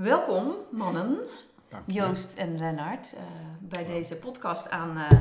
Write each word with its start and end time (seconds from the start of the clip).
Welkom, 0.00 0.54
mannen. 0.70 1.18
Joost 1.86 2.36
en 2.36 2.58
Lennart, 2.58 3.12
eh, 3.12 3.22
bij 3.58 3.84
deze 3.84 4.16
podcast 4.16 4.70
aan 4.70 4.96
eh, 4.96 5.20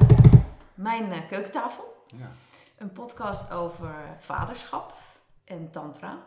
mijn 0.73 1.11
eh, 1.11 1.27
keukentafel. 1.27 2.05
Ja. 2.17 2.31
Een 2.77 2.91
podcast 2.91 3.51
over 3.51 3.93
het 3.95 4.21
vaderschap 4.21 4.93
en 5.43 5.71
tantra. 5.71 6.17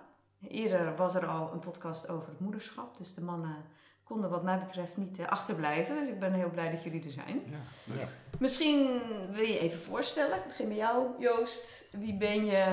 Eerder 0.49 0.97
was 0.97 1.15
er 1.15 1.27
al 1.27 1.53
een 1.53 1.59
podcast 1.59 2.09
over 2.09 2.29
het 2.29 2.41
moederschap, 2.41 2.97
dus 2.97 3.15
de 3.15 3.21
mannen 3.21 3.57
konden 4.05 4.31
wat 4.31 4.43
mij 4.43 4.59
betreft 4.59 4.97
niet 4.97 5.21
achterblijven. 5.21 5.97
Dus 5.97 6.09
ik 6.09 6.21
ben 6.21 6.33
heel 6.33 6.51
blij 6.51 6.71
dat 6.71 6.83
jullie 6.85 7.05
er 7.05 7.11
zijn. 7.11 7.43
Ja. 7.47 7.95
Ja. 7.95 8.09
Misschien 8.39 9.01
wil 9.31 9.45
je 9.45 9.59
even 9.59 9.81
voorstellen. 9.81 10.37
Ik 10.37 10.47
begin 10.47 10.69
bij 10.69 10.77
jou, 10.77 11.07
Joost. 11.19 11.85
Wie 11.91 12.15
ben 12.15 12.45
je 12.45 12.69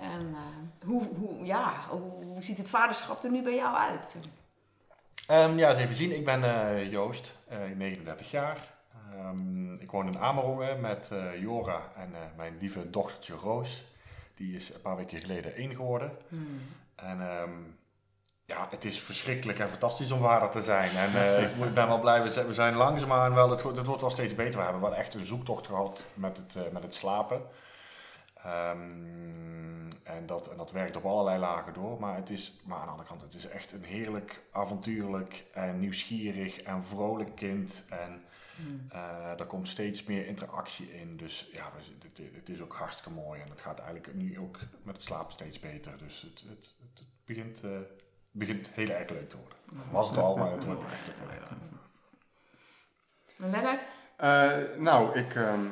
en 0.00 0.34
eh, 0.34 0.86
hoe, 0.86 1.02
hoe, 1.18 1.44
ja, 1.44 1.74
hoe 1.90 2.42
ziet 2.42 2.58
het 2.58 2.70
vaderschap 2.70 3.24
er 3.24 3.30
nu 3.30 3.42
bij 3.42 3.54
jou 3.54 3.76
uit? 3.76 4.16
Ehm, 5.26 5.58
ja, 5.58 5.68
eens 5.68 5.78
even 5.78 5.94
zien. 5.94 6.14
Ik 6.14 6.24
ben 6.24 6.44
eh, 6.44 6.90
Joost, 6.90 7.32
eh, 7.48 7.58
39 7.76 8.30
jaar. 8.30 8.56
Ehm, 9.12 9.74
ik 9.74 9.90
woon 9.90 10.06
in 10.06 10.18
Amerongen 10.18 10.80
met 10.80 11.08
eh, 11.12 11.40
Jora 11.40 11.80
en 11.96 12.14
eh, 12.14 12.20
mijn 12.36 12.56
lieve 12.60 12.90
dochtertje 12.90 13.34
Roos. 13.34 13.84
Die 14.36 14.52
is 14.56 14.74
een 14.74 14.80
paar 14.80 14.96
weken 14.96 15.18
geleden 15.18 15.54
één 15.54 15.74
geworden. 15.74 16.10
Hmm. 16.28 16.60
En 16.94 17.20
ehm, 17.30 17.50
ja, 18.44 18.66
het 18.70 18.84
is 18.84 19.00
verschrikkelijk 19.00 19.58
en 19.58 19.68
fantastisch 19.68 20.10
om 20.10 20.20
vader 20.20 20.48
te 20.50 20.62
zijn. 20.62 20.90
En 20.96 21.14
eh, 21.14 21.42
ik 21.42 21.74
ben 21.74 21.86
wel 21.88 22.00
blij, 22.00 22.22
we 22.22 22.52
zijn, 22.54 22.74
langzaamaan 22.74 23.34
wel, 23.34 23.50
het, 23.50 23.62
wordt- 23.62 23.76
het 23.78 23.86
wordt 23.86 24.00
wel 24.02 24.10
steeds 24.10 24.34
beter. 24.34 24.58
We 24.58 24.64
hebben 24.64 24.82
wel 24.82 24.94
echt 24.94 25.14
een 25.14 25.26
zoektocht 25.26 25.66
gehad 25.66 26.04
met 26.14 26.36
het, 26.36 26.56
eh, 26.56 26.72
met 26.72 26.82
het 26.82 26.94
slapen. 26.94 27.40
Ehm, 28.46 29.90
en, 30.02 30.26
dat, 30.26 30.50
en 30.50 30.56
dat 30.56 30.72
werkt 30.72 30.96
op 30.96 31.04
allerlei 31.04 31.38
lagen 31.38 31.72
door. 31.72 32.00
Maar, 32.00 32.16
het 32.16 32.30
is, 32.30 32.60
maar 32.64 32.78
aan 32.78 32.84
de 32.84 32.90
andere 32.90 33.08
kant, 33.08 33.22
het 33.22 33.34
is 33.34 33.48
echt 33.48 33.72
een 33.72 33.84
heerlijk, 33.84 34.42
avontuurlijk 34.52 35.44
en 35.52 35.78
nieuwsgierig 35.78 36.56
en 36.56 36.84
vrolijk 36.84 37.34
kind. 37.34 37.84
En 37.90 38.24
Hmm. 38.56 38.86
eh 38.88 39.40
er 39.40 39.46
komt 39.46 39.68
steeds 39.68 40.04
meer 40.04 40.26
interactie 40.26 40.92
in. 41.00 41.16
Dus 41.16 41.48
ja, 41.52 41.72
het, 41.76 42.18
het 42.34 42.48
is 42.48 42.60
ook 42.60 42.74
hartstikke 42.74 43.10
mooi. 43.10 43.40
En 43.40 43.50
het 43.50 43.60
gaat 43.60 43.78
eigenlijk 43.78 44.14
nu 44.14 44.38
ook 44.38 44.58
met 44.82 44.94
het 44.94 45.04
slapen 45.04 45.32
steeds 45.32 45.60
beter. 45.60 45.98
Dus 45.98 46.20
het, 46.22 46.44
het, 46.48 46.74
het 46.94 47.04
begint, 47.24 47.62
eh, 47.64 47.70
begint 48.30 48.68
heel 48.68 48.88
erg 48.88 49.10
leuk 49.10 49.28
te 49.30 49.36
worden. 49.36 49.58
Was 49.90 50.08
het 50.08 50.18
al, 50.18 50.36
maar 50.36 50.50
het 50.50 50.64
wordt 50.64 50.82
echt 50.92 51.06
leuk. 51.06 51.42
En 53.38 53.50
Lennart? 53.50 53.86
Eh, 54.16 54.78
nou, 54.78 55.18
ik, 55.18 55.34
ehm, 55.34 55.66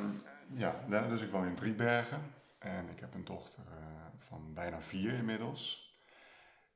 ja, 0.53 0.75
dus 1.09 1.21
ik 1.21 1.31
woon 1.31 1.45
in 1.45 1.55
Driebergen 1.55 2.21
en 2.65 2.89
ik 2.89 2.99
heb 2.99 3.13
een 3.13 3.25
dochter 3.25 3.63
eh, 3.67 3.77
van 4.17 4.53
bijna 4.53 4.81
vier 4.81 5.13
inmiddels. 5.13 5.93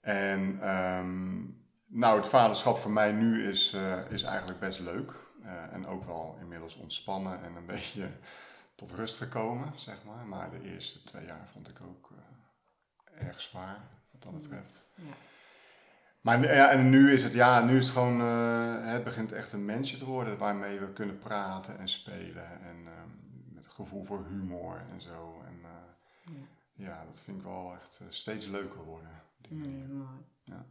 En 0.02 0.62
ehm, 0.62 1.38
nou, 1.86 2.18
het 2.18 2.28
vaderschap 2.28 2.78
voor 2.78 2.92
mij 2.92 3.12
nu 3.12 3.48
is, 3.48 3.74
eh, 3.74 4.12
is 4.12 4.24
eigenlijk 4.24 4.60
best 4.60 4.80
leuk 4.80 5.28
Eh, 5.44 5.74
en 5.74 5.88
ook 5.88 6.06
wel 6.06 6.38
inmiddels 6.42 6.76
ontspannen 6.76 7.44
en 7.44 7.56
een 7.56 7.66
beetje 7.76 8.10
tot 8.76 8.92
rust 8.92 9.18
gekomen, 9.18 9.72
zeg 9.76 10.04
maar. 10.04 10.26
Maar 10.26 10.50
de 10.50 10.62
eerste 10.62 11.04
twee 11.04 11.26
jaar 11.26 11.48
vond 11.52 11.70
ik 11.70 11.82
ook 11.82 12.12
erg 13.18 13.42
zwaar, 13.42 13.80
wat 14.12 14.24
dat 14.24 14.34
betreft. 14.34 14.82
Ja. 14.96 15.04
Maar 16.22 16.54
ja, 16.56 16.70
en 16.70 16.90
nu 16.90 17.12
is 17.12 17.24
het, 17.24 17.34
ja, 17.34 17.62
nu 17.62 17.78
is 17.78 17.86
het 17.86 17.94
gewoon, 17.94 18.20
het 18.86 19.04
begint 19.04 19.32
echt 19.32 19.54
een 19.54 19.66
mensje 19.66 19.98
te 19.98 20.06
worden 20.06 20.38
waarmee 20.38 20.80
we 20.80 20.94
kunnen 20.94 21.20
praten 21.20 21.80
en 21.80 21.88
spelen. 21.88 22.62
En 22.62 22.88
ehm, 22.88 23.10
met 23.54 23.68
gevoel 23.80 24.04
voor 24.04 24.26
humor 24.26 24.78
en 24.92 25.02
zo. 25.02 25.42
En 25.48 25.59
Ja. 26.74 27.04
dat 27.06 27.20
vind 27.20 27.38
ik 27.38 27.44
wel 27.44 27.74
echt 27.76 28.00
eh, 28.02 28.08
steeds 28.10 28.46
leuker 28.46 28.84
worden. 28.84 29.22
die 29.38 29.58
manier. 29.58 29.86
Hmm, 29.86 29.98
mooi. 29.98 30.26
Ja. 30.44 30.66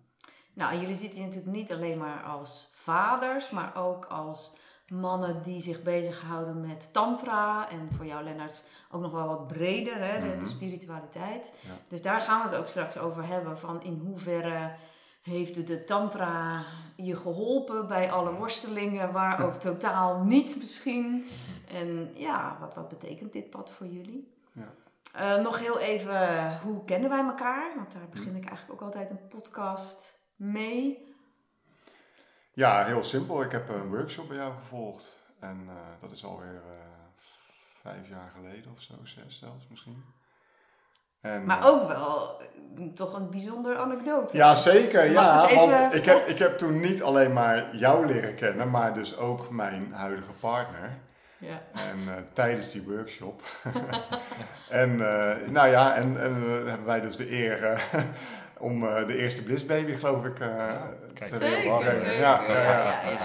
Nou, 0.52 0.76
jullie 0.80 0.94
zitten 0.94 1.20
natuurlijk 1.20 1.56
niet 1.56 1.72
alleen 1.72 1.98
maar 1.98 2.22
als 2.22 2.68
vaders, 2.72 3.50
maar 3.50 3.76
ook 3.76 4.04
als 4.04 4.56
mannen 4.88 5.42
die 5.42 5.60
zich 5.60 5.82
bezighouden 5.82 6.60
met 6.66 6.92
tantra. 6.92 7.70
En 7.70 7.88
voor 7.92 8.06
jou, 8.06 8.24
Lennart, 8.24 8.64
ook 8.90 9.00
nog 9.00 9.12
wel 9.12 9.26
wat 9.26 9.46
breder, 9.46 9.98
hè, 10.12 10.20
de, 10.20 10.28
de 10.30 10.36
Mhm. 10.36 10.46
spiritualiteit. 10.46 11.52
Ja. 11.60 11.70
Dus 11.88 12.02
daar 12.02 12.20
gaan 12.20 12.42
we 12.42 12.48
het 12.48 12.58
ook 12.58 12.66
straks 12.66 12.98
over 12.98 13.26
hebben. 13.26 13.58
Van 13.58 13.82
in 13.82 13.98
hoeverre 13.98 14.74
heeft 15.22 15.66
de 15.66 15.84
tantra 15.84 16.64
je 16.96 17.16
geholpen 17.16 17.86
bij 17.86 18.12
alle 18.12 18.32
worstelingen, 18.34 19.12
waar 19.12 19.44
ook 19.44 19.54
totaal 19.70 20.22
niet 20.24 20.56
misschien. 20.58 21.26
En 21.68 22.10
ja, 22.14 22.56
wat, 22.60 22.74
wat 22.74 22.88
betekent 22.88 23.32
dit 23.32 23.50
pad 23.50 23.70
voor 23.70 23.86
jullie? 23.86 24.32
Ja. 24.52 24.74
Eh, 25.14 25.36
nog 25.36 25.58
heel 25.58 25.78
even, 25.78 26.58
hoe 26.58 26.84
kennen 26.84 27.10
wij 27.10 27.24
elkaar? 27.24 27.72
Want 27.76 27.92
daar 27.92 28.08
begin 28.10 28.36
ik 28.36 28.46
eigenlijk 28.48 28.72
ook 28.82 28.86
altijd 28.88 29.10
een 29.10 29.28
podcast 29.28 30.18
mee. 30.36 31.06
Ja, 32.52 32.84
heel 32.84 33.02
simpel. 33.02 33.42
Ik 33.42 33.52
heb 33.52 33.68
een 33.68 33.88
workshop 33.88 34.28
bij 34.28 34.36
jou 34.36 34.52
gevolgd. 34.54 35.26
En 35.40 35.64
eh, 35.68 35.74
dat 36.00 36.10
is 36.10 36.24
alweer 36.24 36.54
eh, 36.66 36.80
vijf 37.82 38.08
jaar 38.08 38.32
geleden 38.36 38.72
of 38.72 38.80
zo, 38.80 38.94
zes 39.02 39.38
zelfs 39.38 39.66
misschien. 39.70 40.04
En, 41.20 41.44
Maar 41.44 41.66
ook 41.68 41.88
wel 41.88 42.40
eh, 42.40 42.86
toch 42.94 43.12
een 43.14 43.30
bijzondere 43.30 43.78
anekdote. 43.78 44.36
Ja, 44.36 44.54
zeker. 44.54 45.10
Ja, 45.10 45.42
ik 45.42 45.48
het 45.48 45.58
even- 45.58 45.80
want 45.80 45.94
ik 45.94 46.04
heb, 46.04 46.26
ik 46.34 46.38
heb 46.38 46.58
toen 46.58 46.80
niet 46.80 47.02
alleen 47.02 47.32
maar 47.32 47.76
jou 47.76 48.06
leren 48.06 48.34
kennen, 48.34 48.70
maar 48.70 48.94
dus 48.94 49.16
ook 49.16 49.50
mijn 49.50 49.92
huidige 49.92 50.32
partner. 50.32 50.98
Ja. 51.38 51.60
En 51.72 51.98
eh, 52.06 52.14
tijdens 52.32 52.72
die 52.72 52.84
workshop. 52.88 53.42
en 54.68 54.90
eh, 55.10 55.36
nou 55.48 55.68
ja, 55.68 55.94
en, 55.94 56.20
en 56.20 56.42
eh, 56.46 56.68
hebben 56.68 56.86
wij 56.86 57.00
dus 57.00 57.16
de 57.16 57.32
eer 57.32 57.64
eh, 57.64 57.78
om 58.58 58.88
eh, 58.88 59.06
de 59.06 59.16
eerste 59.18 59.42
blissbaby, 59.42 59.94
geloof 59.94 60.24
ik, 60.24 60.40
eh 60.40 60.48
kijk. 61.14 61.30
te 61.30 61.38
wereld 61.38 61.62
te 61.62 61.84
Zeker, 61.84 61.98
brengen. 61.98 62.00
zeker. 62.00 62.20
Ja, 62.20 62.40
ja, 62.48 62.52
ja. 62.54 62.62
ja, 62.62 62.80
ja, 62.82 63.10
ja, 63.10 63.16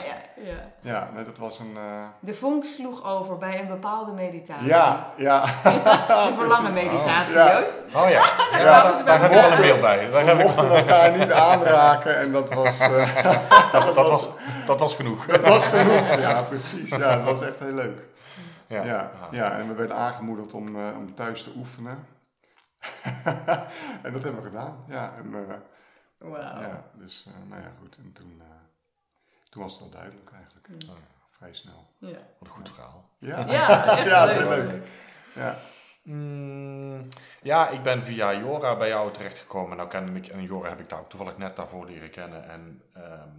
ja. 0.44 0.72
Ja, 0.82 1.10
nee, 1.16 1.26
dat 1.26 1.38
was 1.38 1.60
een. 1.60 1.74
eh, 1.76 2.06
De 2.20 2.34
vonk 2.34 2.64
sloeg 2.66 3.06
over 3.06 3.38
bij 3.38 3.60
een 3.60 3.68
bepaalde 3.68 4.12
meditatie. 4.12 4.68
ja, 4.68 5.08
ja. 5.18 5.46
De 6.28 6.32
verlangen 6.38 6.74
meditatie, 6.74 7.34
Ja. 7.36 7.60
Joost. 7.60 7.80
Oh 7.96 8.10
ja, 8.10 8.22
Daar 8.52 8.62
ja 8.62 8.80
kwamen 8.80 8.98
ze 8.98 9.04
daar, 9.04 9.22
heb 9.22 9.32
ik 9.32 9.36
wel 9.38 9.44
elkaar. 9.44 9.58
een 9.60 9.66
beeld 9.66 9.82
bij. 9.82 10.10
Daar 10.12 10.38
We 10.38 10.44
mochten 10.44 10.76
elkaar 10.76 11.18
niet 11.18 11.32
aanraken 11.32 12.18
en 12.18 12.32
dat 12.32 12.54
was, 12.54 12.80
eh, 12.80 13.16
dat, 13.72 13.96
dat, 13.96 14.10
was, 14.10 14.30
dat 14.66 14.80
was 14.80 14.96
genoeg. 14.96 15.26
dat 15.26 15.42
was 15.48 15.68
genoeg. 15.68 16.16
Ja, 16.16 16.42
precies. 16.42 16.90
Ja, 16.90 17.16
dat 17.16 17.24
was 17.24 17.42
echt 17.42 17.60
heel 17.60 17.74
leuk. 17.74 18.02
Ja. 18.68 18.84
Ja, 18.84 19.12
ja, 19.32 19.58
en 19.58 19.68
we 19.68 19.74
werden 19.74 19.96
aangemoedigd 19.96 20.54
om, 20.54 20.76
eh, 20.76 20.98
om 20.98 21.14
thuis 21.16 21.44
te 21.44 21.52
oefenen. 21.56 22.06
en 24.04 24.12
dat 24.14 24.24
hebben 24.24 24.36
we 24.36 24.48
gedaan. 24.48 24.84
Ja, 24.88 25.14
en, 25.18 25.34
eh, 25.36 25.56
Wauw. 26.30 26.62
ja 26.62 26.84
dus 26.94 27.26
eh, 27.28 27.50
nou 27.50 27.62
ja, 27.62 27.72
goed. 27.80 27.98
En 27.98 28.12
toen, 28.14 28.42
eh, 28.42 28.46
toen 29.50 29.62
was 29.62 29.72
het 29.72 29.82
wel 29.82 29.90
duidelijk 29.90 30.32
eigenlijk. 30.32 30.68
Ja. 30.78 30.94
Vrij 31.30 31.54
snel. 31.54 31.88
Ja. 31.98 32.08
Wat 32.10 32.18
een 32.40 32.48
goed 32.48 32.70
verhaal. 32.70 33.10
Ja, 33.18 33.40
Ja, 33.40 33.98
ja, 34.06 34.22
het 34.22 34.30
is 34.30 34.36
heel 34.38 34.50
leuk. 34.50 34.68
leuk. 34.68 34.88
Ja. 35.36 35.56
Mm, 36.04 37.08
ja, 37.42 37.70
ik 37.70 37.84
ben 37.84 38.04
via 38.04 38.34
Jora 38.34 38.78
bij 38.78 38.88
jou 38.88 39.12
terechtgekomen. 39.12 39.78
Nou 39.78 39.90
kende 39.90 40.20
ik, 40.20 40.28
en 40.28 40.44
Jora 40.44 40.70
heb 40.70 40.80
ik 40.80 40.90
daar 40.90 41.00
ook 41.00 41.10
toevallig 41.10 41.38
net 41.38 41.56
daarvoor 41.56 41.86
leren 41.86 42.10
kennen. 42.10 42.50
En 42.50 42.82
ehm, 42.94 43.30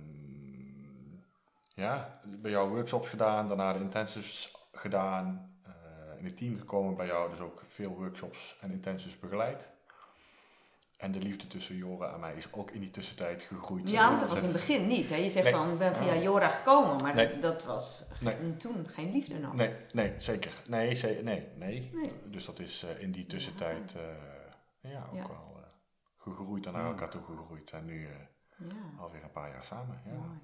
ja, 1.74 2.20
bij 2.24 2.50
jou 2.50 2.70
workshops 2.70 3.08
gedaan, 3.08 3.48
daarna 3.48 3.72
de 3.72 3.78
intensives 3.78 4.54
gedaan. 4.72 5.52
eh, 5.64 6.18
in 6.18 6.24
het 6.24 6.36
team 6.36 6.58
gekomen 6.58 6.94
bij 6.96 7.06
jou, 7.06 7.30
dus 7.30 7.38
ook 7.40 7.62
veel 7.68 7.90
workshops 7.90 8.56
en 8.60 8.70
intensives 8.70 9.18
begeleid. 9.18 9.72
En 10.96 11.12
de 11.12 11.20
liefde 11.20 11.46
tussen 11.46 11.76
Jora 11.76 12.14
en 12.14 12.20
mij 12.20 12.34
is 12.34 12.52
ook 12.52 12.70
in 12.70 12.80
die 12.80 12.90
tussentijd 12.90 13.42
gegroeid. 13.42 13.90
Ja, 13.90 14.08
want 14.08 14.20
dat 14.20 14.28
was 14.28 14.38
in 14.38 14.44
het 14.44 14.52
begin 14.52 14.86
niet. 14.86 15.08
Hè? 15.08 15.16
Je 15.16 15.30
zegt 15.30 15.44
Nee. 15.44 15.54
van, 15.54 15.70
ik 15.72 15.78
ben 15.78 15.96
via 15.96 16.14
Jora 16.16 16.48
gekomen, 16.48 17.02
maar 17.02 17.14
Nee. 17.14 17.28
dat, 17.32 17.40
dat 17.40 17.64
was 17.64 18.04
Nee. 18.20 18.56
toen 18.56 18.86
geen 18.88 19.12
liefde 19.12 19.38
nog. 19.38 19.54
Nee, 19.54 19.72
nee, 19.92 20.14
zeker. 20.16 20.52
Nee, 20.68 20.94
ze- 20.94 21.20
nee, 21.24 21.48
nee. 21.56 21.92
Dus 22.24 22.44
dat 22.46 22.58
is 22.58 22.82
eh, 22.82 23.00
in 23.02 23.12
die 23.12 23.26
tussentijd 23.26 23.94
eh, 23.94 24.90
ja, 24.92 25.04
ook 25.10 25.14
Ja. 25.16 25.26
wel 25.28 25.60
gegroeid 26.18 26.66
en 26.66 26.72
naar 26.72 26.86
elkaar 26.86 27.10
toe 27.10 27.22
gegroeid. 27.22 27.70
En 27.70 27.84
nu 27.84 28.08
alweer 28.98 29.22
een 29.22 29.30
paar 29.32 29.50
jaar 29.50 29.64
samen. 29.64 30.00
Ja. 30.04 30.12
mooi. 30.12 30.38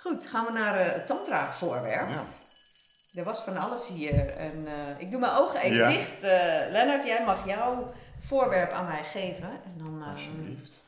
Goed, 0.00 0.26
gaan 0.26 0.44
we 0.46 0.52
naar 0.52 0.74
eh, 0.78 0.92
het 0.92 1.06
tantra-voorwerp. 1.06 2.08
Ja. 2.08 2.22
Er 3.14 3.24
was 3.24 3.38
van 3.40 3.56
alles 3.56 3.88
hier. 3.88 4.28
En, 4.36 4.66
eh, 4.66 4.98
ik 5.00 5.10
doe 5.10 5.20
mijn 5.20 5.32
ogen 5.32 5.60
even 5.60 5.76
Ja. 5.76 5.88
dicht. 5.88 6.22
Eh, 6.22 6.70
Lennart, 6.70 7.04
jij 7.04 7.24
mag 7.24 7.46
jouw 7.46 7.92
voorwerp 8.20 8.70
aan 8.72 8.86
mij 8.86 9.04
geven. 9.04 9.48
En 9.64 9.74
dan, 9.78 10.02
Alsjeblieft. 10.02 10.82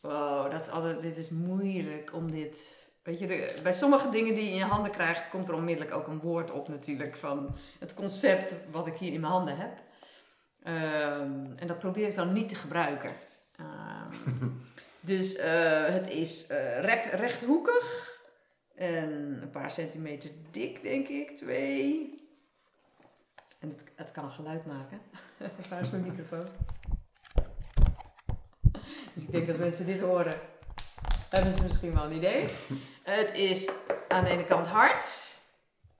wow, 0.00 0.50
dat 0.50 0.60
is 0.66 0.72
altijd, 0.72 1.02
dit 1.02 1.16
is 1.16 1.28
moeilijk 1.30 2.10
om 2.14 2.30
dit... 2.30 2.56
Weet 3.02 3.18
je, 3.18 3.26
de- 3.26 3.58
bij 3.62 3.72
sommige 3.72 4.08
dingen 4.10 4.34
die 4.34 4.44
je 4.44 4.50
in 4.50 4.56
je 4.56 4.64
handen 4.64 4.90
krijgt, 4.92 5.28
komt 5.28 5.48
er 5.48 5.54
onmiddellijk 5.54 5.94
ook 5.94 6.06
een 6.06 6.20
woord 6.20 6.50
op 6.50 6.68
natuurlijk. 6.68 7.16
Van 7.16 7.56
het 7.78 7.94
concept 7.94 8.52
wat 8.70 8.86
ik 8.86 8.96
hier 8.96 9.12
in 9.12 9.20
mijn 9.20 9.32
handen 9.32 9.56
heb. 9.56 9.78
Ehm, 10.62 11.56
en 11.56 11.66
dat 11.66 11.78
probeer 11.78 12.08
ik 12.08 12.14
dan 12.14 12.32
niet 12.32 12.48
te 12.48 12.54
gebruiken. 12.54 13.12
Ehm, 13.56 14.12
dus 15.00 15.36
eh, 15.36 15.84
het 15.84 16.08
is 16.10 16.46
recht, 16.80 17.12
rechthoekig. 17.12 18.16
En 18.74 19.42
een 19.42 19.50
paar 19.50 19.70
centimeter 19.70 20.30
dik, 20.50 20.82
denk 20.82 21.08
ik. 21.08 21.36
Twee. 21.36 22.16
En 23.58 23.68
het, 23.68 23.84
het 23.94 24.10
kan 24.10 24.30
geluid 24.30 24.66
maken. 24.66 25.00
Waar 25.70 25.80
is 25.80 25.90
mijn 25.90 26.02
microfoon? 26.02 26.46
Dus 29.14 29.22
ik 29.22 29.32
denk 29.32 29.48
als 29.48 29.56
mensen 29.56 29.86
dit 29.86 30.00
horen. 30.00 30.40
hebben 31.30 31.52
ze 31.52 31.62
misschien 31.62 31.94
wel 31.94 32.04
een 32.04 32.16
idee. 32.16 32.48
Het 33.02 33.34
is 33.34 33.68
aan 34.08 34.24
de 34.24 34.30
ene 34.30 34.44
kant 34.44 34.66
hard. 34.66 35.36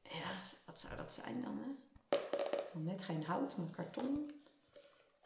Ja, 0.03 0.31
wat 0.67 0.81
zou 0.81 0.97
dat 0.97 1.13
zijn 1.13 1.43
dan? 1.43 1.61
Hè? 1.63 2.19
Net 2.73 3.05
geen 3.05 3.25
hout, 3.25 3.57
maar 3.57 3.71
karton. 3.77 4.31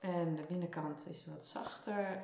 En 0.01 0.37
de 0.37 0.43
binnenkant 0.49 1.07
is 1.09 1.25
wat 1.27 1.45
zachter. 1.45 2.23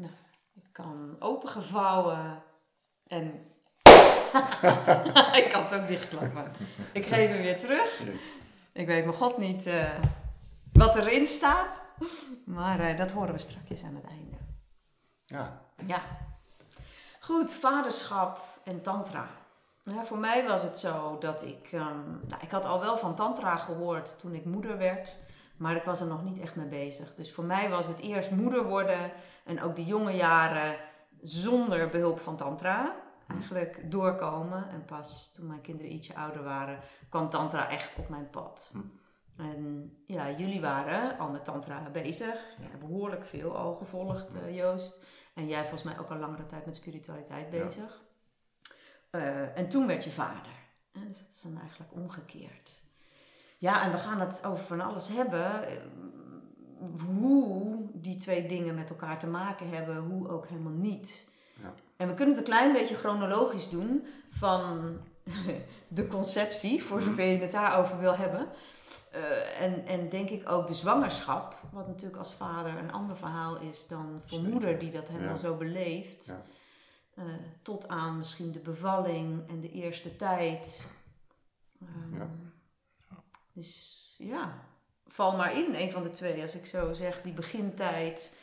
Nou, 0.00 0.12
het 0.54 0.68
kan 0.72 1.16
opengevouwen. 1.18 2.42
En 3.06 3.24
ik 5.40 5.48
kan 5.52 5.62
het 5.62 5.74
ook 5.74 5.86
dichtklappen. 5.86 6.52
Ik 6.92 7.06
geef 7.06 7.28
hem 7.28 7.42
weer 7.42 7.58
terug. 7.58 7.98
Yes. 8.04 8.22
Ik 8.72 8.86
weet 8.86 9.04
mijn 9.04 9.16
god 9.16 9.36
niet 9.36 9.66
eh, 9.66 9.88
wat 10.72 10.96
erin 10.96 11.26
staat. 11.26 11.80
Maar 12.44 12.80
eh, 12.80 12.96
dat 12.96 13.10
horen 13.10 13.32
we 13.32 13.38
straks 13.40 13.82
aan 13.82 13.94
het 13.94 14.04
einde. 14.04 14.36
Ja, 15.24 15.60
Ja. 15.86 16.02
Goed, 17.20 17.54
vaderschap 17.54 18.38
en 18.64 18.82
tantra. 18.82 19.26
Ja, 19.84 20.04
voor 20.04 20.18
mij 20.18 20.46
was 20.46 20.62
het 20.62 20.78
zo 20.78 21.18
dat 21.18 21.42
ik... 21.42 21.68
ehm, 21.72 22.10
nou, 22.28 22.40
ik 22.40 22.50
had 22.50 22.64
al 22.64 22.80
wel 22.80 22.96
van 22.96 23.14
tantra 23.14 23.56
gehoord 23.56 24.18
toen 24.18 24.34
ik 24.34 24.44
moeder 24.44 24.78
werd. 24.78 25.18
Maar 25.60 25.76
ik 25.76 25.82
was 25.84 26.00
er 26.00 26.06
nog 26.06 26.24
niet 26.24 26.38
echt 26.40 26.56
mee 26.56 26.66
bezig. 26.66 27.14
Dus 27.14 27.32
voor 27.32 27.44
mij 27.44 27.68
was 27.70 27.86
het 27.86 28.00
eerst 28.00 28.30
moeder 28.30 28.64
worden. 28.64 29.12
En 29.44 29.62
ook 29.62 29.76
de 29.76 29.84
jonge 29.84 30.12
jaren 30.12 30.76
zonder 31.20 31.88
behulp 31.88 32.20
van 32.20 32.36
tantra. 32.36 32.96
Eigenlijk 33.28 33.90
doorkomen. 33.90 34.68
En 34.70 34.84
pas 34.84 35.32
toen 35.32 35.46
mijn 35.46 35.60
kinderen 35.60 35.92
ietsje 35.92 36.14
ouder 36.16 36.42
waren, 36.42 36.80
kwam 37.08 37.28
tantra 37.28 37.70
echt 37.70 37.96
op 37.98 38.08
mijn 38.08 38.30
pad. 38.30 38.70
Hm. 38.72 38.78
En 39.42 39.92
ja, 40.06 40.30
jullie 40.30 40.60
waren 40.60 41.18
al 41.18 41.30
met 41.30 41.44
tantra 41.44 41.90
bezig. 41.92 42.54
Ja, 42.60 42.78
behoorlijk 42.78 43.24
veel 43.24 43.56
al 43.56 43.74
gevolgd, 43.74 44.34
eh, 44.34 44.56
Joost. 44.56 45.04
En 45.34 45.48
jij 45.48 45.60
volgens 45.60 45.82
mij 45.82 45.98
ook 45.98 46.10
al 46.10 46.16
langere 46.16 46.46
tijd 46.46 46.66
met 46.66 46.76
spiritualiteit 46.76 47.52
Ja. 47.52 47.64
bezig. 47.64 48.02
Eh, 49.10 49.58
en 49.58 49.68
toen 49.68 49.86
werd 49.86 50.04
je 50.04 50.10
vader. 50.10 50.52
En 50.92 51.06
dus 51.08 51.18
dat 51.18 51.28
is 51.28 51.42
dan 51.42 51.58
eigenlijk 51.60 51.92
omgekeerd. 51.92 52.82
Ja, 53.60 53.82
en 53.84 53.90
we 53.90 53.98
gaan 53.98 54.20
het 54.20 54.44
over 54.46 54.64
van 54.64 54.80
alles 54.80 55.08
hebben. 55.08 55.50
Hoe 57.06 57.76
die 57.92 58.16
twee 58.16 58.46
dingen 58.46 58.74
met 58.74 58.90
elkaar 58.90 59.18
te 59.18 59.26
maken 59.26 59.68
hebben, 59.68 59.96
hoe 59.96 60.28
ook 60.28 60.46
helemaal 60.46 60.72
niet. 60.72 61.28
Ja. 61.62 61.72
En 61.96 62.08
we 62.08 62.14
kunnen 62.14 62.34
het 62.36 62.44
een 62.44 62.50
klein 62.52 62.72
beetje 62.72 62.94
chronologisch 62.96 63.68
doen 63.68 64.06
van 64.30 64.96
de 65.88 66.06
conceptie, 66.06 66.82
voor 66.82 67.02
zover 67.02 67.24
je 67.24 67.38
het 67.38 67.50
daarover 67.50 67.98
wil 67.98 68.16
hebben. 68.16 68.48
Eh, 69.12 69.62
en, 69.62 69.86
en 69.86 70.08
denk 70.08 70.28
ik 70.30 70.50
ook 70.50 70.66
de 70.66 70.74
zwangerschap, 70.74 71.56
wat 71.72 71.86
natuurlijk 71.86 72.18
als 72.18 72.32
vader 72.32 72.76
een 72.78 72.92
ander 72.92 73.16
verhaal 73.16 73.56
is 73.60 73.86
dan 73.86 74.20
voor 74.24 74.38
Zeker. 74.38 74.52
moeder 74.52 74.78
die 74.78 74.90
dat 74.90 75.08
helemaal 75.08 75.28
Ja. 75.34 75.36
zo 75.36 75.54
beleeft. 75.56 76.26
Ja. 76.26 76.42
Eh, 77.14 77.24
tot 77.62 77.88
aan 77.88 78.16
misschien 78.18 78.52
de 78.52 78.58
bevalling 78.60 79.48
en 79.48 79.60
de 79.60 79.70
eerste 79.70 80.16
tijd. 80.16 80.90
Ja. 82.12 82.28
Dus 83.60 84.14
ja, 84.18 84.54
val 85.08 85.36
maar 85.36 85.56
in, 85.56 85.74
een 85.74 85.90
van 85.90 86.02
de 86.02 86.10
twee, 86.10 86.42
als 86.42 86.54
ik 86.54 86.66
zo 86.66 86.92
zeg, 86.92 87.22
die 87.22 87.32
begintijd. 87.32 88.34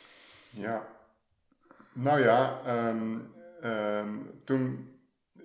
Ja. 0.50 0.86
Nou 1.92 2.20
ja, 2.20 2.60
ehm, 2.64 3.18
ehm, 3.60 4.08
toen 4.44 4.92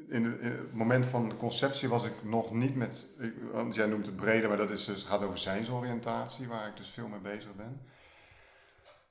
in, 0.10 0.26
het 0.42 0.74
moment 0.74 1.06
van 1.06 1.30
de 1.30 1.38
conceptie 1.38 1.90
was 1.90 2.04
ik 2.04 2.14
nog 2.24 2.52
niet 2.52 2.76
met, 2.76 3.06
want 3.52 3.76
jij 3.76 3.86
noemt 3.86 4.06
het 4.06 4.16
breder, 4.16 4.50
maar 4.50 4.58
dat 4.58 4.70
is 4.70 4.86
dus, 4.86 5.04
gaat 5.04 5.24
over 5.24 5.38
zijnsoriëntatie, 5.38 6.48
waar 6.48 6.68
ik 6.68 6.78
dus 6.78 6.90
veel 6.90 7.08
mee 7.08 7.20
bezig 7.20 7.56
ben. 7.56 7.82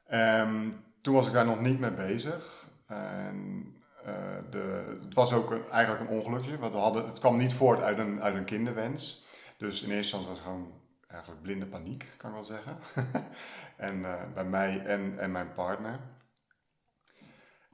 Ehm, 0.06 0.68
toen 1.00 1.14
was 1.14 1.26
ik 1.26 1.32
daar 1.32 1.46
nog 1.46 1.60
niet 1.60 1.80
mee 1.80 1.90
bezig. 1.90 2.66
En, 2.86 3.66
eh, 4.04 4.14
de, 4.50 4.96
het 5.04 5.14
was 5.14 5.32
ook 5.32 5.50
een- 5.50 5.70
eigenlijk 5.70 6.10
een 6.10 6.16
ongelukje, 6.16 6.58
want 6.58 6.72
we 6.72 6.78
hadden, 6.78 7.04
het 7.06 7.18
kwam 7.18 7.36
niet 7.36 7.54
voort 7.54 7.80
uit 7.80 7.98
een, 7.98 8.22
uit 8.22 8.34
een 8.34 8.44
kinderwens. 8.44 9.24
Dus 9.62 9.82
in 9.82 9.90
eerste 9.90 10.16
instantie 10.16 10.28
was 10.28 10.38
het 10.38 10.46
gewoon 10.46 10.72
eigenlijk 11.08 11.42
blinde 11.42 11.66
paniek, 11.66 12.12
kan 12.16 12.30
ik 12.30 12.36
wel 12.36 12.44
zeggen. 12.44 12.78
en 13.88 14.04
eh, 14.04 14.32
bij 14.34 14.44
mij 14.44 14.84
en, 14.84 15.18
en 15.18 15.32
mijn 15.32 15.54
partner. 15.54 16.00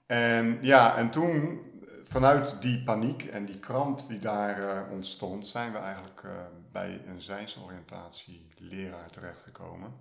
En 0.07 0.59
ja, 0.63 0.97
en 0.97 1.11
toen, 1.11 1.61
vanuit 2.05 2.63
die 2.63 2.83
paniek 2.83 3.25
en 3.25 3.45
die 3.45 3.59
kramp 3.59 4.09
die 4.09 4.19
daar 4.19 4.69
eh, 4.69 4.93
ontstond, 4.93 5.47
zijn 5.47 5.73
we 5.73 5.79
eigenlijk 5.79 6.23
eh, 6.25 6.31
bij 6.73 7.03
een 7.07 7.23
zijnsoriëntatie-leraar 7.23 9.11
terechtgekomen. 9.11 10.01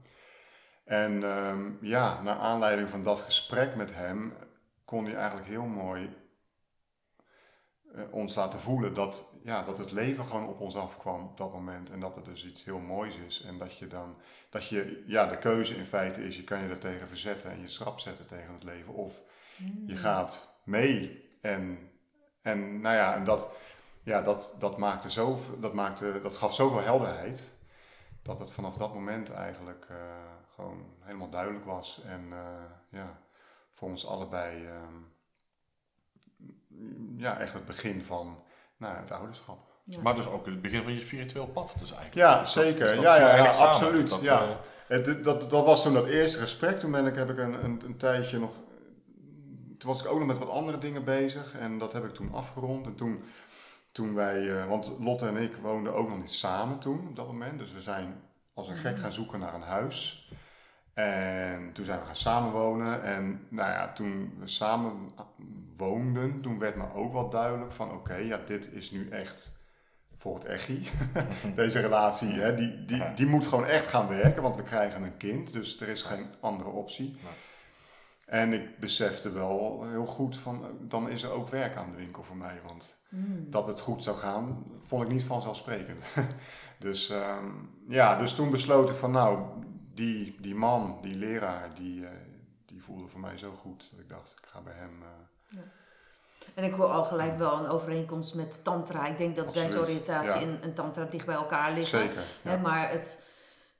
En 0.85 1.23
ehm, 1.23 1.71
ja, 1.81 2.21
naar 2.21 2.37
aanleiding 2.37 2.89
van 2.89 3.03
dat 3.03 3.19
gesprek 3.19 3.75
met 3.75 3.95
hem 3.95 4.33
kon 4.85 5.05
hij 5.05 5.15
eigenlijk 5.15 5.47
heel 5.47 5.65
mooi 5.65 6.15
ons 8.11 8.35
laten 8.35 8.59
voelen 8.59 8.93
dat, 8.93 9.33
ja, 9.43 9.63
dat 9.63 9.77
het 9.77 9.91
leven 9.91 10.25
gewoon 10.25 10.47
op 10.47 10.59
ons 10.59 10.75
afkwam 10.75 11.23
op 11.23 11.37
dat 11.37 11.53
moment. 11.53 11.89
En 11.89 11.99
dat 11.99 12.15
het 12.15 12.25
dus 12.25 12.45
iets 12.45 12.63
heel 12.63 12.79
moois 12.79 13.15
is. 13.15 13.41
En 13.41 13.57
dat 13.57 13.77
je 13.77 13.87
dan, 13.87 14.15
dat 14.49 14.67
je, 14.67 15.03
ja, 15.07 15.27
de 15.27 15.37
keuze 15.37 15.75
in 15.75 15.85
feite 15.85 16.25
is, 16.25 16.35
je 16.35 16.43
kan 16.43 16.61
je 16.61 16.69
er 16.69 16.77
tegen 16.77 17.07
verzetten 17.07 17.51
en 17.51 17.61
je 17.61 17.67
schrap 17.67 17.99
zetten 17.99 18.25
tegen 18.27 18.53
het 18.53 18.63
leven. 18.63 18.93
Of 18.93 19.21
je 19.85 19.95
gaat 19.95 20.59
mee. 20.63 21.25
En, 21.41 21.89
en 22.41 22.81
nou 22.81 22.95
ja, 22.95 23.15
en 23.15 23.23
dat, 23.23 23.49
ja, 24.03 24.21
dat, 24.21 24.55
dat, 24.59 24.77
maakte 24.77 25.11
zo, 25.11 25.39
dat, 25.59 25.73
maakte, 25.73 26.19
dat 26.21 26.35
gaf 26.35 26.53
zoveel 26.53 26.81
helderheid. 26.81 27.55
Dat 28.21 28.39
het 28.39 28.51
vanaf 28.51 28.77
dat 28.77 28.93
moment 28.93 29.31
eigenlijk 29.31 29.85
eh, 29.89 29.97
gewoon 30.55 30.85
helemaal 30.99 31.29
duidelijk 31.29 31.65
was. 31.65 32.01
En 32.03 32.27
eh, 32.31 32.39
ja, 32.89 33.19
voor 33.71 33.89
ons 33.89 34.07
allebei 34.07 34.65
ehm, 34.65 34.95
ja, 37.17 37.39
echt 37.39 37.53
het 37.53 37.65
begin 37.65 38.03
van 38.03 38.39
nou, 38.77 38.95
het 38.97 39.11
ouderschap. 39.11 39.59
Ja. 39.83 39.99
Maar 40.01 40.15
dus 40.15 40.25
ook 40.27 40.45
het 40.45 40.61
begin 40.61 40.83
van 40.83 40.93
je 40.93 40.99
spiritueel 40.99 41.47
pad 41.47 41.75
dus 41.79 41.91
eigenlijk. 41.91 42.13
Ja, 42.15 42.41
Dus 42.41 42.53
dat- 42.53 42.63
zeker. 42.63 42.87
dus 42.87 42.95
dat 42.95 43.03
Ja, 43.03 43.15
ja, 43.37 43.49
absoluut. 43.51 44.09
Dat, 44.09 44.21
Ja. 44.21 44.41
eh, 44.41 44.49
Het, 44.87 45.23
dat, 45.23 45.49
dat 45.49 45.65
was 45.65 45.83
toen 45.83 45.93
dat 45.93 46.05
eerste 46.05 46.39
gesprek. 46.39 46.79
Toen 46.79 46.91
ben 46.91 47.05
ik, 47.05 47.15
heb 47.15 47.29
ik 47.29 47.37
een, 47.37 47.63
een, 47.63 47.81
een 47.85 47.97
tijdje 47.97 48.39
nog. 48.39 48.51
Toen 49.77 49.89
was 49.89 50.01
ik 50.03 50.07
ook 50.11 50.17
nog 50.17 50.27
met 50.27 50.37
wat 50.37 50.49
andere 50.49 50.77
dingen 50.77 51.03
bezig. 51.03 51.53
En 51.59 51.77
dat 51.77 51.93
heb 51.93 52.03
ik 52.05 52.13
toen 52.13 52.33
afgerond. 52.33 52.85
En 52.85 52.95
toen, 52.95 53.23
toen 53.91 54.13
wij. 54.13 54.59
eh, 54.59 54.67
want 54.67 54.91
Lotte 54.99 55.27
en 55.27 55.37
ik 55.37 55.55
woonden 55.61 55.93
ook 55.95 56.09
nog 56.09 56.17
niet 56.17 56.31
samen 56.31 56.79
toen 56.79 57.07
op 57.09 57.15
dat 57.15 57.27
moment. 57.27 57.59
Dus 57.59 57.73
we 57.73 57.81
zijn 57.81 58.21
als 58.53 58.67
een 58.67 58.77
gek 58.77 58.99
gaan 58.99 59.11
zoeken 59.11 59.39
naar 59.39 59.53
een 59.53 59.61
huis. 59.61 60.29
En 60.97 61.69
toen 61.73 61.85
zijn 61.85 61.99
we 61.99 62.05
gaan 62.05 62.15
samenwonen. 62.15 63.03
En 63.03 63.45
nou 63.49 63.71
ja, 63.71 63.93
toen 63.93 64.33
we 64.39 64.47
samen 64.47 64.93
woonden, 65.77 66.41
toen 66.41 66.59
werd 66.59 66.75
me 66.75 66.93
ook 66.93 67.13
wel 67.13 67.29
duidelijk 67.29 67.71
van 67.71 67.91
oké, 67.91 68.15
ja, 68.15 68.39
dit 68.45 68.71
is 68.73 68.91
nu 68.91 69.09
echt 69.09 69.51
voor 70.15 70.35
het 70.35 70.45
echi. 70.45 70.89
Deze 71.55 71.79
relatie, 71.79 72.29
hè, 72.29 72.55
die, 72.55 72.85
die, 72.85 73.03
die 73.15 73.25
moet 73.25 73.47
gewoon 73.47 73.65
echt 73.65 73.87
gaan 73.87 74.07
werken, 74.07 74.41
want 74.41 74.55
we 74.55 74.63
krijgen 74.63 75.03
een 75.03 75.17
kind. 75.17 75.53
Dus 75.53 75.81
er 75.81 75.87
is 75.87 76.01
geen 76.01 76.25
andere 76.39 76.69
optie. 76.69 77.17
En 78.25 78.53
ik 78.53 78.79
besefte 78.79 79.31
wel 79.31 79.85
heel 79.89 80.05
goed 80.05 80.37
van, 80.37 80.63
eh, 80.63 80.69
dan 80.81 81.09
is 81.09 81.23
er 81.23 81.31
ook 81.31 81.49
werk 81.49 81.75
aan 81.75 81.91
de 81.91 81.97
winkel 81.97 82.23
voor 82.23 82.37
mij. 82.37 82.59
Want 82.65 82.95
Mm. 83.09 83.45
dat 83.49 83.67
het 83.67 83.79
goed 83.79 84.03
zou 84.03 84.17
gaan, 84.17 84.63
vond 84.87 85.03
ik 85.03 85.09
niet 85.09 85.23
vanzelfsprekend. 85.23 86.05
dus 86.79 87.09
ehm, 87.09 87.45
ja, 87.87 88.17
dus 88.17 88.35
toen 88.35 88.49
besloot 88.51 88.89
ik 88.89 88.95
van 88.95 89.11
nou, 89.11 89.39
die, 89.97 90.35
die 90.39 90.55
man, 90.55 90.97
die 91.01 91.15
leraar, 91.15 91.73
die, 91.75 92.05
eh, 92.05 92.11
die 92.65 92.83
voelde 92.83 93.07
voor 93.07 93.19
mij 93.19 93.37
zo 93.37 93.51
goed. 93.51 93.87
Dat 93.91 93.99
ik 93.99 94.09
dacht, 94.09 94.35
ik 94.41 94.49
ga 94.49 94.61
bij 94.61 94.73
hem... 94.73 95.01
eh, 95.01 95.59
En 96.55 96.63
ik 96.63 96.73
hoor 96.73 96.85
al 96.89 97.03
gelijk 97.03 97.37
wel 97.37 97.59
een 97.59 97.69
overeenkomst 97.69 98.35
met 98.35 98.63
tantra. 98.63 99.07
Ik 99.07 99.17
denk 99.17 99.35
dat 99.35 99.45
Absoluut, 99.45 99.71
zijnsoriëntatie 99.71 100.41
ja. 100.41 100.47
en, 100.47 100.59
en 100.61 100.73
tantra 100.73 101.03
dicht 101.03 101.25
bij 101.25 101.35
elkaar 101.35 101.73
liggen. 101.73 101.99
zeker, 101.99 102.23
Hè, 102.41 102.53
ja. 102.53 102.59
maar 102.59 102.89
het, 102.89 103.19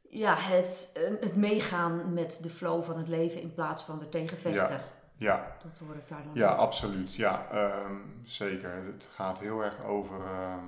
ja, 0.10 0.36
het, 0.38 0.92
eh, 0.94 1.04
het 1.20 1.36
meegaan 1.36 2.14
met 2.14 2.40
de 2.42 2.50
flow 2.50 2.84
van 2.84 2.98
het 2.98 3.08
leven 3.08 3.42
in 3.42 3.54
plaats 3.54 3.84
van 3.84 4.02
er 4.02 4.10
tegen 4.10 4.38
vechten. 4.38 4.82
Ja, 5.20 5.58
Dat 5.64 5.78
hoor 5.78 5.96
ik 5.96 6.08
daar 6.08 6.24
dan. 6.24 6.32
ja, 6.34 6.52
absoluut. 6.54 7.14
Ja, 7.14 7.48
ehm, 7.52 7.96
zeker. 8.24 8.84
Het 8.86 9.10
gaat 9.16 9.40
heel 9.40 9.62
erg 9.64 9.84
over... 9.84 10.26
ehm, 10.26 10.66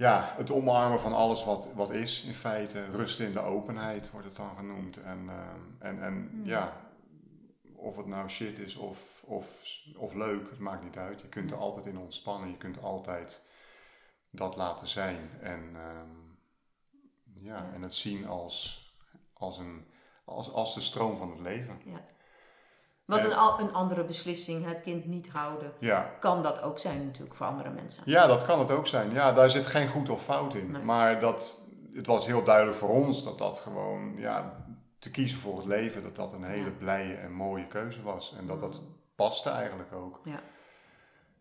ja, 0.00 0.34
het 0.36 0.50
omarmen 0.50 1.00
van 1.00 1.12
alles 1.12 1.44
wat, 1.44 1.72
wat 1.74 1.90
is 1.90 2.24
in 2.24 2.34
feite. 2.34 2.84
Rust 2.90 3.20
in 3.20 3.32
de 3.32 3.40
openheid 3.40 4.10
wordt 4.10 4.26
het 4.26 4.36
dan 4.36 4.56
genoemd. 4.56 4.96
En, 4.96 5.28
ehm, 5.28 5.60
en, 5.78 6.02
en 6.02 6.28
Hmm. 6.30 6.44
ja, 6.44 6.76
of 7.76 7.96
het 7.96 8.06
nou 8.06 8.28
shit 8.28 8.58
is 8.58 8.76
of, 8.76 9.22
of, 9.24 9.46
of 9.96 10.14
leuk, 10.14 10.50
het 10.50 10.58
maakt 10.58 10.82
niet 10.82 10.96
uit. 10.96 11.20
Je 11.20 11.28
kunt 11.28 11.50
er 11.50 11.56
Hmm. 11.56 11.66
altijd 11.66 11.86
in 11.86 11.98
ontspannen. 11.98 12.50
Je 12.50 12.56
kunt 12.56 12.82
altijd 12.82 13.48
dat 14.30 14.56
laten 14.56 14.86
zijn. 14.86 15.30
En, 15.40 15.70
ehm, 15.74 16.16
ja, 17.44 17.56
Ja. 17.56 17.70
en 17.74 17.82
het 17.82 17.94
zien 17.94 18.26
als, 18.26 18.84
als, 19.32 19.58
een, 19.58 19.86
als, 20.24 20.52
als 20.52 20.74
de 20.74 20.80
stroom 20.80 21.16
van 21.16 21.30
het 21.30 21.40
leven. 21.40 21.80
Want 23.10 23.24
En- 23.24 23.30
een, 23.30 23.66
een 23.66 23.72
andere 23.74 24.04
beslissing, 24.04 24.66
het 24.66 24.82
kind 24.82 25.04
niet 25.06 25.28
houden, 25.30 25.72
Ja, 25.78 26.10
kan 26.20 26.42
dat 26.42 26.62
ook 26.62 26.78
zijn 26.78 27.04
natuurlijk 27.04 27.34
voor 27.34 27.46
andere 27.46 27.70
mensen. 27.70 28.02
Ja, 28.06 28.26
dat 28.26 28.44
kan 28.44 28.58
het 28.58 28.70
ook 28.70 28.86
zijn. 28.86 29.12
Ja, 29.12 29.32
daar 29.32 29.50
zit 29.50 29.66
geen 29.66 29.88
goed 29.88 30.08
of 30.08 30.22
fout 30.22 30.54
in. 30.54 30.70
Nee. 30.70 30.82
Maar 30.82 31.20
dat, 31.20 31.66
het 31.94 32.06
was 32.06 32.26
heel 32.26 32.42
duidelijk 32.44 32.76
voor 32.76 32.88
ons 32.88 33.24
dat 33.24 33.38
dat 33.38 33.58
gewoon, 33.58 34.14
ja, 34.16 34.64
te 34.98 35.10
kiezen 35.10 35.38
voor 35.38 35.56
het 35.56 35.66
leven, 35.66 36.02
dat 36.02 36.16
dat 36.16 36.32
een 36.32 36.44
hele 36.44 36.64
Ja. 36.70 36.76
blije 36.78 37.14
en 37.14 37.32
mooie 37.32 37.66
keuze 37.66 38.02
was. 38.02 38.34
En 38.38 38.46
dat 38.46 38.60
dat 38.60 38.82
paste 39.14 39.50
eigenlijk 39.50 39.92
ook. 39.92 40.20
Ja. 40.24 40.40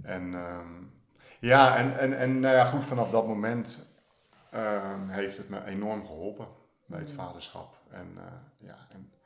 En 0.02 0.34
ehm, 0.34 0.84
ja, 1.40 1.78
en, 1.78 2.00
en, 2.00 2.18
en 2.18 2.40
nou 2.40 2.56
ja, 2.56 2.66
goed, 2.66 2.84
vanaf 2.86 3.10
dat 3.10 3.28
moment 3.28 3.98
ehm, 4.52 5.08
heeft 5.08 5.38
het 5.38 5.50
me 5.50 5.66
enorm 5.66 6.06
geholpen 6.06 6.48
bij 6.86 7.00
het 7.00 7.12
Mm. 7.12 7.18
vaderschap. 7.18 7.76
En 7.92 8.14
eh, 8.18 8.24
ja, 8.68 8.76
en 8.92 9.12
ja, 9.12 9.19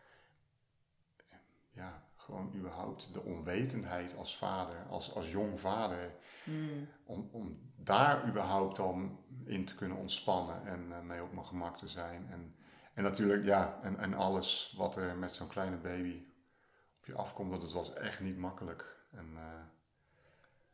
gewoon 2.34 2.54
überhaupt 2.56 3.14
de 3.14 3.22
onwetendheid 3.22 4.16
als 4.18 4.38
vader, 4.38 4.86
als, 4.90 5.16
als 5.16 5.32
jong 5.32 5.60
vader, 5.60 6.12
Mm. 6.46 6.88
om, 7.04 7.30
om 7.32 7.72
daar 7.76 8.28
überhaupt 8.28 8.76
dan 8.76 9.20
in 9.46 9.66
te 9.66 9.76
kunnen 9.76 9.98
ontspannen 9.98 10.66
en 10.66 10.92
eh, 10.92 11.02
mee 11.02 11.24
op 11.24 11.34
mijn 11.34 11.46
gemak 11.46 11.78
te 11.78 11.88
zijn. 11.88 12.28
En, 12.32 12.56
en 12.94 13.04
natuurlijk, 13.04 13.46
ja, 13.46 13.80
en, 13.84 14.00
en 14.00 14.14
alles 14.14 14.74
wat 14.78 14.96
er 14.96 15.18
met 15.18 15.34
zo'n 15.34 15.48
kleine 15.48 15.78
baby 15.78 16.24
op 17.00 17.06
je 17.06 17.16
afkomt, 17.16 17.52
dat 17.52 17.62
het 17.62 17.72
was 17.72 17.94
echt 17.94 18.20
niet 18.20 18.38
makkelijk. 18.38 19.06
En, 19.12 19.32
eh, 19.36 19.44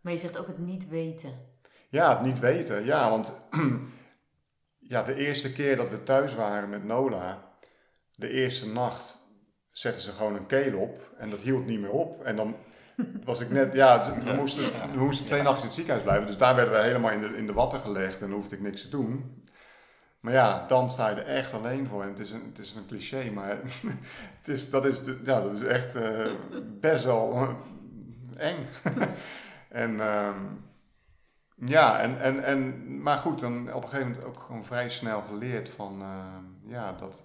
Maar 0.01 0.13
je 0.13 0.19
zegt 0.19 0.37
ook 0.37 0.47
het 0.47 0.57
niet 0.57 0.87
weten. 0.87 1.47
Ja, 1.89 2.09
het 2.09 2.21
niet 2.25 2.39
weten. 2.39 2.85
Ja, 2.85 3.09
want 3.09 3.41
ja, 4.93 5.03
de 5.03 5.15
eerste 5.15 5.53
keer 5.53 5.75
dat 5.75 5.89
we 5.89 6.03
thuis 6.03 6.35
waren 6.35 6.69
met 6.69 6.83
Nola, 6.83 7.51
de 8.15 8.29
eerste 8.29 8.71
nacht 8.71 9.18
zetten 9.71 10.01
ze 10.01 10.11
gewoon 10.11 10.35
een 10.35 10.45
keel 10.45 10.77
op 10.77 11.01
en 11.17 11.29
dat 11.29 11.41
hield 11.41 11.65
niet 11.65 11.79
meer 11.79 11.91
op. 11.91 12.23
En 12.23 12.35
dan 12.35 12.55
was 13.23 13.39
ik 13.39 13.49
net, 13.49 13.73
ja, 13.73 14.15
we 14.23 14.33
moesten, 14.33 14.63
we 14.93 15.03
moesten 15.03 15.25
twee 15.25 15.41
nachten 15.41 15.59
in 15.59 15.65
het 15.65 15.75
ziekenhuis 15.75 16.03
blijven, 16.03 16.27
dus 16.27 16.37
daar 16.37 16.55
werden 16.55 16.73
we 16.73 16.79
helemaal 16.79 17.11
in 17.11 17.21
de, 17.21 17.37
in 17.37 17.45
de 17.45 17.53
watten 17.53 17.79
gelegd 17.79 18.21
en 18.21 18.29
dan 18.29 18.39
hoefde 18.39 18.55
ik 18.55 18.61
niks 18.61 18.81
te 18.81 18.89
doen. 18.89 19.37
Maar 20.19 20.33
ja, 20.33 20.67
dan 20.67 20.89
sta 20.89 21.09
je 21.09 21.15
er 21.15 21.35
echt 21.35 21.53
alleen 21.53 21.87
voor. 21.87 22.01
En 22.01 22.09
het 22.09 22.19
is 22.19 22.31
een, 22.31 22.45
het 22.49 22.59
is 22.59 22.75
een 22.75 22.85
cliché, 22.87 23.31
maar 23.31 23.49
het 24.39 24.47
is, 24.47 24.69
dat, 24.69 24.85
is 24.85 25.03
de, 25.03 25.19
ja, 25.23 25.41
dat 25.41 25.51
is 25.51 25.63
echt 25.63 25.95
eh, 25.95 26.27
best 26.79 27.03
wel 27.03 27.33
eh, 27.33 27.49
eng. 28.49 28.67
en 29.69 29.99
ehm, 29.99 30.37
ja, 31.55 31.99
en, 31.99 32.21
en, 32.21 32.43
en, 32.43 33.01
maar 33.01 33.17
goed, 33.17 33.39
dan 33.39 33.73
op 33.73 33.83
een 33.83 33.89
gegeven 33.89 34.11
moment 34.11 34.27
ook 34.27 34.39
gewoon 34.39 34.65
vrij 34.65 34.89
snel 34.89 35.21
geleerd 35.21 35.69
van, 35.69 36.01
ehm, 36.01 36.71
ja, 36.71 36.93
dat 36.93 37.23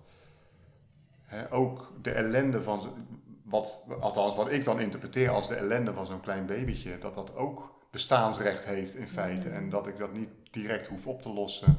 ook 1.51 1.93
de 2.03 2.11
ellende 2.11 2.63
van, 2.63 3.07
wat, 3.43 3.85
althans 4.01 4.37
wat 4.37 4.51
ik 4.51 4.65
dan 4.65 4.81
interpreteer 4.81 5.31
als 5.31 5.49
de 5.49 5.55
ellende 5.55 5.93
van 5.93 6.07
zo'n 6.07 6.21
klein 6.21 6.47
babytje, 6.47 6.99
dat 6.99 7.15
dat 7.15 7.37
ook 7.37 7.75
bestaansrecht 7.91 8.65
heeft 8.65 8.95
in 8.95 9.09
feite. 9.09 9.49
En 9.51 9.69
dat 9.69 9.87
ik 9.87 9.97
dat 9.97 10.13
niet 10.13 10.31
direct 10.51 10.87
hoef 10.87 11.07
op 11.07 11.23
te 11.23 11.29
lossen. 11.33 11.79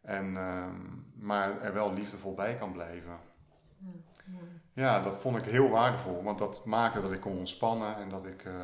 En, 0.00 0.36
ehm, 0.36 0.74
maar 1.14 1.62
er 1.62 1.72
wel 1.72 1.92
liefdevol 1.92 2.34
bij 2.34 2.56
kan 2.56 2.72
blijven. 2.72 3.18
Ja, 4.72 5.02
dat 5.02 5.18
vond 5.18 5.36
ik 5.36 5.44
heel 5.44 5.68
waardevol, 5.68 6.22
want 6.22 6.38
dat 6.38 6.64
maakte 6.64 7.00
dat 7.00 7.12
ik 7.12 7.20
kon 7.20 7.38
ontspannen 7.38 7.96
en 7.96 8.08
dat 8.08 8.26
ik, 8.26 8.44
eh, 8.44 8.54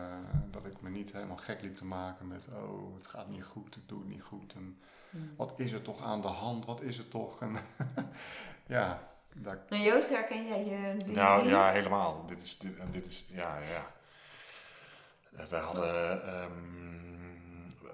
dat 0.51 0.67
ik 0.67 0.81
me 0.81 0.91
niet 0.91 1.13
helemaal 1.13 1.37
gek 1.37 1.63
liep 1.63 1.77
te 1.77 1.85
maken 1.85 2.29
met, 2.29 2.49
oh, 2.49 2.95
het 2.95 3.07
gaat 3.07 3.29
niet 3.29 3.45
goed, 3.45 3.77
ik 3.77 3.89
doe 3.89 3.99
het 3.99 4.09
niet 4.09 4.23
goed. 4.23 4.55
En 4.55 4.79
Mm. 5.11 5.31
wat 5.37 5.53
is 5.57 5.73
er 5.73 5.83
toch 5.83 6.03
aan 6.03 6.21
de 6.21 6.29
hand, 6.29 6.67
wat 6.67 6.81
is 6.81 6.99
er 6.99 7.09
toch? 7.09 7.43
En 7.43 7.57
ja, 8.67 9.09
En 9.69 9.83
Joost, 9.83 10.09
herken 10.09 10.47
jij 10.47 10.65
je 10.65 10.97
die 11.05 11.15
Nou 11.15 11.43
dingen? 11.43 11.57
ja, 11.59 11.71
helemaal. 11.71 12.25
Dit 12.27 12.43
is, 12.43 12.59
dit, 12.59 12.79
en 12.79 12.91
dit 12.91 13.07
is, 13.07 13.27
ja, 13.29 13.59
ja. 13.59 13.87
Eh, 15.37 15.45
Wij 15.47 15.61
hadden 15.61 16.23
ehm, 16.27 16.51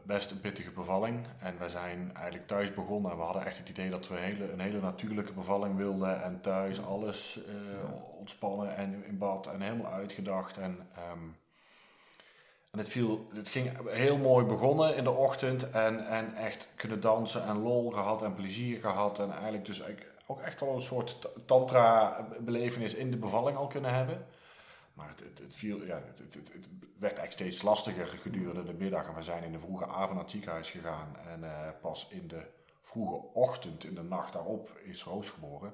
best 0.02 0.30
een 0.30 0.40
pittige 0.40 0.70
bevalling 0.70 1.26
en 1.38 1.58
we 1.58 1.68
zijn 1.68 2.10
eigenlijk 2.14 2.46
thuis 2.46 2.74
begonnen 2.74 3.10
en 3.10 3.16
we 3.16 3.22
hadden 3.22 3.44
echt 3.46 3.58
het 3.58 3.68
idee 3.68 3.90
dat 3.90 4.08
we 4.08 4.16
een 4.16 4.22
hele, 4.22 4.52
een 4.52 4.60
hele 4.60 4.80
natuurlijke 4.80 5.32
bevalling 5.32 5.76
wilden 5.76 6.22
en 6.22 6.40
thuis 6.40 6.84
alles 6.84 7.38
eh, 7.46 8.14
ontspannen 8.18 8.76
en 8.76 9.04
in 9.06 9.18
bad 9.18 9.46
en 9.46 9.60
helemaal 9.60 9.92
uitgedacht 9.92 10.56
en... 10.58 10.88
ehm, 10.96 11.18
het, 12.76 12.88
viel, 12.88 13.24
het 13.34 13.48
ging 13.48 13.88
heel 13.88 14.16
mooi 14.16 14.44
begonnen 14.44 14.96
in 14.96 15.04
de 15.04 15.10
ochtend 15.10 15.70
en, 15.70 16.06
en 16.06 16.34
echt 16.34 16.68
kunnen 16.74 17.00
dansen 17.00 17.44
en 17.44 17.62
lol 17.62 17.90
gehad 17.90 18.22
en 18.22 18.34
plezier 18.34 18.80
gehad. 18.80 19.18
En 19.18 19.30
eigenlijk 19.30 19.64
dus 19.64 19.82
ook 20.26 20.40
echt 20.40 20.60
wel 20.60 20.74
een 20.74 20.82
soort 20.82 21.28
tantra-belevenis 21.46 22.94
in 22.94 23.10
de 23.10 23.16
bevalling 23.16 23.56
al 23.56 23.66
kunnen 23.66 23.94
hebben. 23.94 24.26
Maar 24.94 25.08
het, 25.08 25.38
het, 25.38 25.54
viel, 25.54 25.84
ja, 25.84 26.02
het, 26.16 26.34
het, 26.34 26.68
werd 26.98 27.18
eigenlijk 27.18 27.32
steeds 27.32 27.62
lastiger 27.62 28.06
gedurende 28.06 28.64
de 28.64 28.74
middag. 28.74 29.06
En 29.06 29.14
we 29.14 29.22
zijn 29.22 29.44
in 29.44 29.52
de 29.52 29.58
vroege 29.58 29.86
avond 29.86 30.10
naar 30.10 30.22
het 30.22 30.30
ziekenhuis 30.30 30.70
gegaan. 30.70 31.16
En 31.28 31.44
eh, 31.44 31.68
pas 31.80 32.08
in 32.10 32.28
de 32.28 32.42
vroege 32.82 33.20
ochtend, 33.32 33.84
in 33.84 33.94
de 33.94 34.02
nacht 34.02 34.32
daarop, 34.32 34.78
is 34.84 35.04
Roos 35.04 35.30
geboren. 35.30 35.72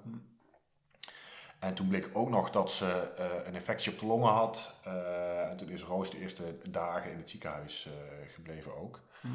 En 1.62 1.74
toen 1.74 1.88
bleek 1.88 2.10
ook 2.12 2.28
nog 2.28 2.50
dat 2.50 2.72
ze 2.72 3.12
eh, 3.16 3.46
een 3.46 3.54
infectie 3.54 3.92
op 3.92 3.98
de 3.98 4.06
longen 4.06 4.32
had. 4.32 4.80
Eh, 4.84 5.50
en 5.50 5.56
toen 5.56 5.68
is 5.68 5.82
Roos 5.82 6.10
de 6.10 6.18
eerste 6.18 6.70
dagen 6.70 7.10
in 7.10 7.18
het 7.18 7.30
ziekenhuis 7.30 7.86
eh, 7.86 7.92
gebleven 8.34 8.76
ook. 8.76 9.00
Hm. 9.20 9.28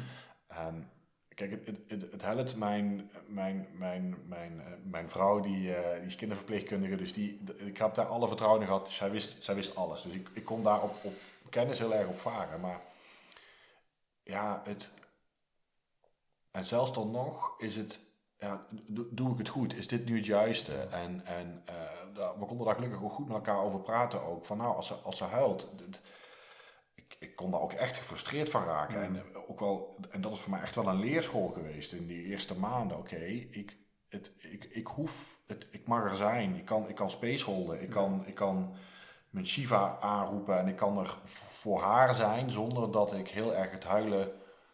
En 0.46 0.90
kijk, 1.34 1.50
het, 1.50 1.66
het, 1.66 1.80
het, 1.88 2.12
het 2.12 2.22
helpt. 2.22 2.56
Mijn, 2.56 3.10
mijn, 3.26 3.68
mijn, 3.72 4.16
mijn, 4.26 4.62
mijn 4.82 5.10
vrouw, 5.10 5.40
die, 5.40 5.60
die 5.62 6.06
is 6.06 6.16
kinderverpleegkundige, 6.16 6.96
dus 6.96 7.12
die, 7.12 7.40
ik 7.56 7.78
heb 7.78 7.94
daar 7.94 8.06
alle 8.06 8.28
vertrouwen 8.28 8.60
in 8.60 8.66
gehad. 8.66 8.88
Zij 8.88 9.10
wist, 9.10 9.44
zij 9.44 9.54
wist 9.54 9.76
alles. 9.76 10.02
Dus 10.02 10.14
ik, 10.14 10.28
ik 10.32 10.44
kon 10.44 10.62
daar 10.62 10.82
op, 10.82 10.94
op 11.04 11.14
kennis 11.50 11.78
heel 11.78 11.94
erg 11.94 12.08
op 12.08 12.20
varen. 12.20 12.60
Maar 12.60 12.80
ja, 14.22 14.62
het... 14.64 14.90
En 16.50 16.64
zelfs 16.64 16.92
dan 16.92 17.10
nog 17.10 17.54
is 17.58 17.76
het 17.76 18.00
ja, 18.38 18.66
do- 18.86 19.08
doe 19.10 19.32
ik 19.32 19.38
het 19.38 19.48
goed? 19.48 19.74
Is 19.76 19.88
dit 19.88 20.04
nu 20.04 20.16
het 20.16 20.26
juiste? 20.26 20.74
En, 20.74 21.26
en 21.26 21.62
we 22.14 22.46
konden 22.46 22.66
daar 22.66 22.74
gelukkig 22.74 23.02
ook 23.02 23.12
goed 23.12 23.26
met 23.26 23.36
elkaar 23.36 23.62
over 23.62 23.80
praten 23.80 24.22
ook. 24.22 24.44
Van 24.44 24.56
nou, 24.56 24.76
als 24.76 24.86
ze, 24.86 24.94
als 24.94 25.16
ze 25.16 25.24
huilt... 25.24 25.74
Ik, 26.94 27.16
ik 27.18 27.36
kon 27.36 27.50
daar 27.50 27.60
ook 27.60 27.72
echt 27.72 27.96
gefrustreerd 27.96 28.50
van 28.50 28.64
raken. 28.64 29.02
En, 29.02 29.16
eh, 29.16 29.50
ook 29.50 29.60
wel, 29.60 29.96
en 30.10 30.20
dat 30.20 30.32
is 30.32 30.40
voor 30.40 30.50
mij 30.50 30.60
echt 30.60 30.74
wel 30.74 30.88
een 30.88 31.00
leerschool 31.00 31.48
geweest 31.48 31.92
in 31.92 32.06
die 32.06 32.24
eerste 32.24 32.58
maanden. 32.58 32.98
Oké, 32.98 33.24
ik, 33.50 33.76
het, 34.08 34.32
ik, 34.38 34.64
ik 34.64 34.86
hoef... 34.86 35.40
Het, 35.46 35.68
ik 35.70 35.86
mag 35.86 36.04
er 36.04 36.14
zijn. 36.14 36.56
Ik 36.56 36.64
kan, 36.64 36.88
ik 36.88 36.94
kan 36.94 37.10
spaceholden. 37.10 37.82
Ik 37.82 37.90
kan, 37.90 38.26
ik 38.26 38.34
kan 38.34 38.74
mijn 39.30 39.46
Shiva 39.46 39.98
aanroepen. 40.00 40.58
En 40.58 40.68
ik 40.68 40.76
kan 40.76 40.98
er 40.98 41.18
voor 41.24 41.80
haar 41.80 42.14
zijn 42.14 42.50
zonder 42.50 42.90
dat 42.90 43.12
ik 43.12 43.28
heel 43.28 43.54
erg 43.54 43.70
het 43.70 43.84
huilen 43.84 44.32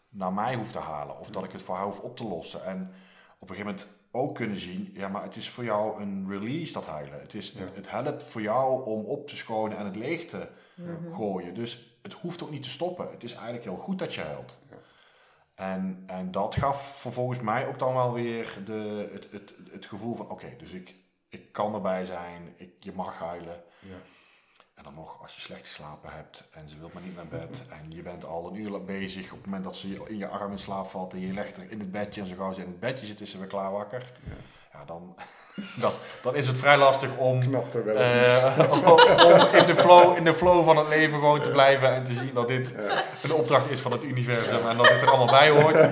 naar 0.09 0.33
mij 0.33 0.55
hoef 0.55 0.73
te 0.73 0.79
halen. 0.79 1.19
Of 1.19 1.31
dat 1.31 1.45
ik 1.45 1.53
het 1.53 1.63
voor 1.63 1.75
haar 1.75 1.85
hoef 1.85 2.01
op 2.01 2.17
te 2.17 2.25
lossen. 2.25 2.65
En 2.65 2.95
op 3.39 3.51
een 3.51 3.57
gegeven 3.57 3.77
moment 3.77 4.04
ook 4.15 4.35
kunnen 4.35 4.59
zien, 4.59 4.91
ja, 4.95 5.09
maar 5.09 5.23
het 5.23 5.37
is 5.37 5.49
voor 5.51 5.65
jou 5.65 6.03
een 6.03 6.27
release 6.29 6.73
dat 6.73 6.87
huilen. 6.87 7.21
Het, 7.21 7.35
is, 7.35 7.49
het, 7.49 7.69
Ja. 7.69 7.75
het 7.75 7.91
helpt 7.91 8.23
voor 8.23 8.43
jou 8.43 8.85
om 8.85 9.05
op 9.05 9.29
te 9.29 9.37
schonen 9.37 9.79
en 9.79 9.85
het 9.85 9.97
leeg 9.97 10.27
te 10.27 10.49
Mhm. 10.77 11.13
gooien. 11.13 11.55
Dus 11.55 11.99
het 12.03 12.13
hoeft 12.13 12.43
ook 12.43 12.51
niet 12.51 12.63
te 12.63 12.71
stoppen. 12.71 13.11
Het 13.11 13.23
is 13.25 13.33
eigenlijk 13.33 13.65
heel 13.65 13.77
goed 13.77 13.99
dat 13.99 14.15
je 14.15 14.21
huilt. 14.21 14.59
Ja. 14.71 14.77
En, 15.55 16.03
en 16.07 16.31
dat 16.31 16.55
gaf 16.55 17.01
vervolgens 17.01 17.41
mij 17.41 17.67
ook 17.67 17.79
dan 17.79 17.95
wel 17.95 18.13
weer 18.13 18.59
de, 18.65 19.09
het, 19.13 19.29
het, 19.31 19.55
het 19.71 19.87
gevoel 19.87 20.15
van, 20.15 20.31
oké, 20.31 20.55
dus 20.59 20.73
ik, 20.73 20.95
ik 21.29 21.53
kan 21.53 21.75
erbij 21.75 22.05
zijn, 22.05 22.55
ik, 22.57 22.71
je 22.79 22.93
mag 22.93 23.19
huilen. 23.19 23.63
En 24.75 24.83
dan 24.85 24.95
nog, 24.95 25.23
als 25.23 25.35
je 25.35 25.41
slecht 25.41 25.61
geslapen 25.61 26.11
hebt 26.13 26.49
en 26.53 26.69
ze 26.69 26.79
wil 26.79 26.91
maar 26.93 27.03
niet 27.03 27.17
naar 27.17 27.41
bed 27.41 27.65
en 27.71 27.91
je 27.91 28.03
bent 28.03 28.25
al 28.25 28.47
een 28.49 28.55
uur 28.55 28.85
bezig 28.85 29.25
op 29.25 29.37
het 29.37 29.45
moment 29.47 29.65
dat 29.65 29.77
ze 29.77 30.03
in 30.07 30.19
je 30.19 30.29
arm 30.29 30.51
in 30.53 30.59
slaap 30.59 30.87
valt 30.91 31.13
en 31.13 31.21
je 31.21 31.33
legt 31.33 31.57
er 31.57 31.71
in 31.71 31.79
het 31.79 31.91
bedje 31.93 32.21
en 32.21 32.27
zo 32.27 32.35
gauw 32.39 32.53
ze 32.53 32.61
in 32.61 32.67
het 32.67 32.81
bedje 32.81 33.07
zit 33.07 33.21
is 33.21 33.31
ze 33.31 33.39
weer 33.39 33.47
klaar 33.47 33.73
wakker. 33.73 34.05
Ja. 34.25 34.33
Ja, 34.79 34.85
dan, 34.85 35.15
dan, 35.81 35.93
dan 36.23 36.35
is 36.35 36.47
het 36.47 36.59
vrij 36.59 36.77
lastig 36.77 37.17
om, 37.17 37.41
Knapt 37.41 37.75
er 37.75 37.85
wel 37.85 37.97
eens 37.97 38.35
iets. 38.35 38.43
eh, 38.43 38.73
om, 38.73 38.79
om 38.85 38.99
in, 39.55 39.67
de 39.67 39.75
flow, 39.77 40.17
in 40.17 40.25
de 40.25 40.35
flow 40.35 40.65
van 40.65 40.77
het 40.77 40.89
leven 40.89 41.15
gewoon 41.19 41.41
te 41.41 41.51
blijven 41.51 41.93
en 41.95 42.05
te 42.05 42.15
zien 42.15 42.35
dat 42.35 42.49
dit 42.49 42.75
een 43.23 43.33
opdracht 43.33 43.71
is 43.71 43.81
van 43.81 43.93
het 43.93 44.05
universum 44.05 44.69
en 44.69 44.77
dat 44.77 44.87
dit 44.89 45.03
er 45.03 45.09
allemaal 45.11 45.41
bij 45.41 45.51
hoort. 45.51 45.77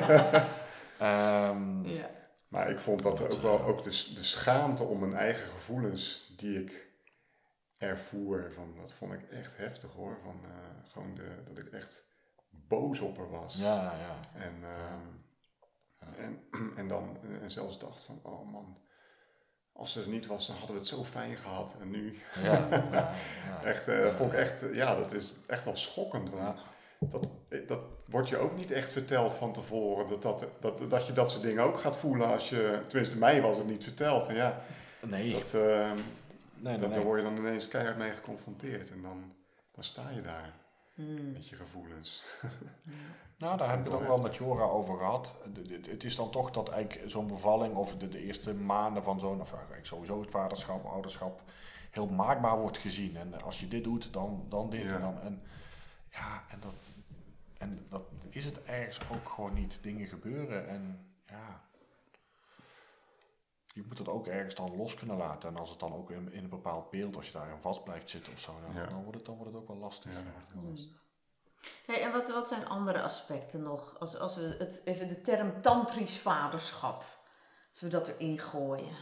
Ehm, 0.99 1.87
Ja. 1.89 2.11
Maar 2.49 2.71
ik 2.71 2.81
vond 2.81 3.03
dat 3.03 3.23
ook 3.33 3.43
wel 3.43 3.65
ook 3.65 3.83
de, 3.83 3.91
de 3.91 4.25
schaamte 4.25 4.83
om 4.83 4.99
mijn 4.99 5.15
eigen 5.15 5.49
gevoelens 5.49 6.33
die 6.37 6.59
ik 6.63 6.87
ervoer, 7.83 8.53
van, 8.55 8.75
dat 8.81 8.93
vond 8.93 9.13
ik 9.13 9.23
echt 9.31 9.57
heftig 9.57 9.91
hoor. 9.93 10.19
Van, 10.23 10.41
eh, 10.45 10.91
gewoon 10.93 11.15
de, 11.15 11.43
dat 11.49 11.59
ik 11.59 11.73
echt 11.73 12.05
boos 12.51 13.01
op 13.01 13.17
haar 13.17 13.31
was. 13.31 13.57
ja, 13.57 13.95
ja. 13.99 14.41
En, 14.41 14.55
ehm, 14.63 15.07
en, 16.17 16.41
en 16.81 16.89
dan 16.89 17.19
en 17.43 17.51
zelfs 17.51 17.79
dacht 17.79 18.03
van, 18.03 18.21
oh 18.23 18.53
man, 18.53 18.79
als 19.73 19.93
ze 19.93 20.03
er 20.03 20.09
niet 20.09 20.27
was, 20.27 20.47
dan 20.47 20.57
hadden 20.57 20.75
we 20.75 20.81
het 20.81 20.91
zo 20.91 21.05
fijn 21.05 21.37
gehad. 21.37 21.77
En 21.81 21.91
nu, 21.91 22.19
ja, 22.43 22.69
echt, 23.65 23.87
dat 23.87 24.15
vond 24.15 24.33
ik 24.33 24.39
echt, 24.39 24.63
eh, 24.63 24.75
ja, 24.75 24.95
dat 24.95 25.13
is 25.13 25.33
echt 25.47 25.65
wel 25.65 25.77
schokkend. 25.77 26.31
Want 26.31 26.59
dat, 26.99 27.29
dat 27.67 27.81
wordt 28.07 28.29
je 28.29 28.37
ook 28.37 28.57
niet 28.57 28.71
echt 28.71 28.93
verteld 28.93 29.35
van 29.35 29.53
tevoren. 29.53 30.09
Dat, 30.09 30.23
dat, 30.23 30.47
dat, 30.61 30.91
dat 30.91 31.07
je 31.07 31.13
dat 31.13 31.31
soort 31.31 31.43
dingen 31.43 31.65
ook 31.65 31.81
gaat 31.81 31.97
voelen 31.97 32.29
als 32.29 32.49
je, 32.49 32.81
tenminste 32.87 33.19
mij 33.19 33.43
was 33.43 33.57
het 33.57 33.67
niet 33.67 33.85
verteld. 33.85 34.25
Van, 34.25 34.35
ja, 34.35 34.63
Nee, 35.07 35.33
dat, 35.33 35.55
ehm, 35.55 35.99
nee, 36.63 36.79
dat, 36.79 36.89
nee. 36.89 36.99
daar 36.99 37.07
word 37.07 37.19
je 37.23 37.25
dan 37.29 37.37
ineens 37.37 37.69
keihard 37.69 37.97
mee 37.97 38.13
geconfronteerd. 38.13 38.91
En 38.91 39.03
dan, 39.03 39.35
dan 39.73 39.85
sta 39.85 40.11
je 40.11 40.21
daar. 40.21 40.61
Hmm. 40.95 41.33
met 41.33 41.49
je 41.49 41.57
gevoelens. 41.57 42.23
Nou, 43.43 43.59
daar 43.59 43.71
heb 43.71 43.79
ik 43.79 43.85
het 43.85 43.95
ook 43.95 44.07
wel 44.07 44.21
met 44.21 44.37
Jora 44.37 44.65
over 44.65 44.99
gehad. 44.99 45.43
Het 45.83 46.05
is 46.05 46.17
dan 46.17 46.31
toch 46.31 46.51
dat 46.51 46.69
eigenlijk 46.69 47.11
zo'n 47.11 47.27
bevalling 47.27 47.75
of 47.75 47.97
de, 47.97 48.09
de 48.09 48.19
eerste 48.19 48.55
maanden 48.55 49.03
van 49.03 49.21
zo'n, 49.21 49.41
of 49.41 49.53
eigenlijk 49.53 49.87
sowieso 49.87 50.21
het 50.21 50.31
vaderschap, 50.31 50.85
ouderschap, 50.85 51.43
heel 51.91 52.07
maakbaar 52.07 52.59
wordt 52.59 52.79
gezien. 52.79 53.17
En 53.17 53.43
als 53.43 53.61
je 53.61 53.69
dit 53.69 53.85
doet, 53.85 54.13
dan, 54.13 54.47
dan 54.49 54.71
dit 54.71 54.83
Ja. 54.83 54.95
en 54.95 55.01
dan. 55.01 55.21
En 55.21 55.43
ja, 56.11 56.43
en 56.51 56.61
dat, 56.61 56.75
en 57.59 57.87
dat 57.89 58.03
is 58.29 58.45
het 58.45 58.63
ergens 58.63 59.01
ook 59.15 59.29
gewoon 59.29 59.55
niet. 59.55 59.79
Dingen 59.83 60.07
gebeuren 60.07 60.69
en 60.69 61.07
ja. 61.27 61.63
Je 63.73 63.85
moet 63.87 63.99
het 63.99 64.09
ook 64.09 64.27
ergens 64.27 64.55
dan 64.55 64.77
los 64.77 64.95
kunnen 64.95 65.17
laten. 65.17 65.49
En 65.49 65.57
als 65.57 65.71
het 65.71 65.79
dan 65.79 65.95
ook 65.95 66.11
in, 66.11 66.33
in 66.33 66.45
een 66.45 66.51
bepaald 66.51 66.91
beeld, 66.91 67.17
als 67.17 67.27
je 67.27 67.33
daarin 67.33 67.61
vast 67.61 67.85
blijft 67.85 68.11
zitten 68.11 68.33
of 68.33 68.39
zo, 68.39 68.61
dan, 68.61 68.75
Ja. 68.75 68.87
dan, 68.87 69.03
wordt, 69.03 69.17
het, 69.17 69.27
dan 69.27 69.37
wordt 69.37 69.53
het 69.53 69.61
ook 69.63 69.69
wel 69.69 69.77
lastig. 69.77 70.13
Ja. 70.13 70.19
Ja. 70.19 70.83
Hey, 71.87 72.03
en 72.03 72.13
wat, 72.13 72.31
wat 72.31 72.49
zijn 72.49 72.69
andere 72.69 73.03
aspecten 73.03 73.63
nog? 73.63 73.99
Als, 73.99 74.19
als 74.19 74.37
we 74.37 74.55
het, 74.59 74.83
even 74.85 75.09
de 75.09 75.21
term 75.21 75.61
tantrisch 75.63 76.19
vaderschap, 76.19 77.05
als 77.71 77.81
we 77.81 77.89
dat 77.89 78.09
erin 78.09 78.39
gooien. 78.39 78.97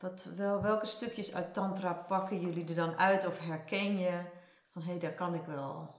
Wat, 0.00 0.24
wel, 0.24 0.62
welke 0.62 0.86
stukjes 0.86 1.34
uit 1.34 1.54
tantra 1.54 1.92
pakken 1.92 2.40
jullie 2.40 2.68
er 2.68 2.74
dan 2.74 2.96
uit 2.96 3.26
of 3.26 3.38
herken 3.38 3.98
je 3.98 4.24
van 4.70 4.82
hé, 4.82 4.90
hey, 4.90 4.98
daar 4.98 5.14
kan 5.14 5.34
ik 5.34 5.44
wel 5.44 5.94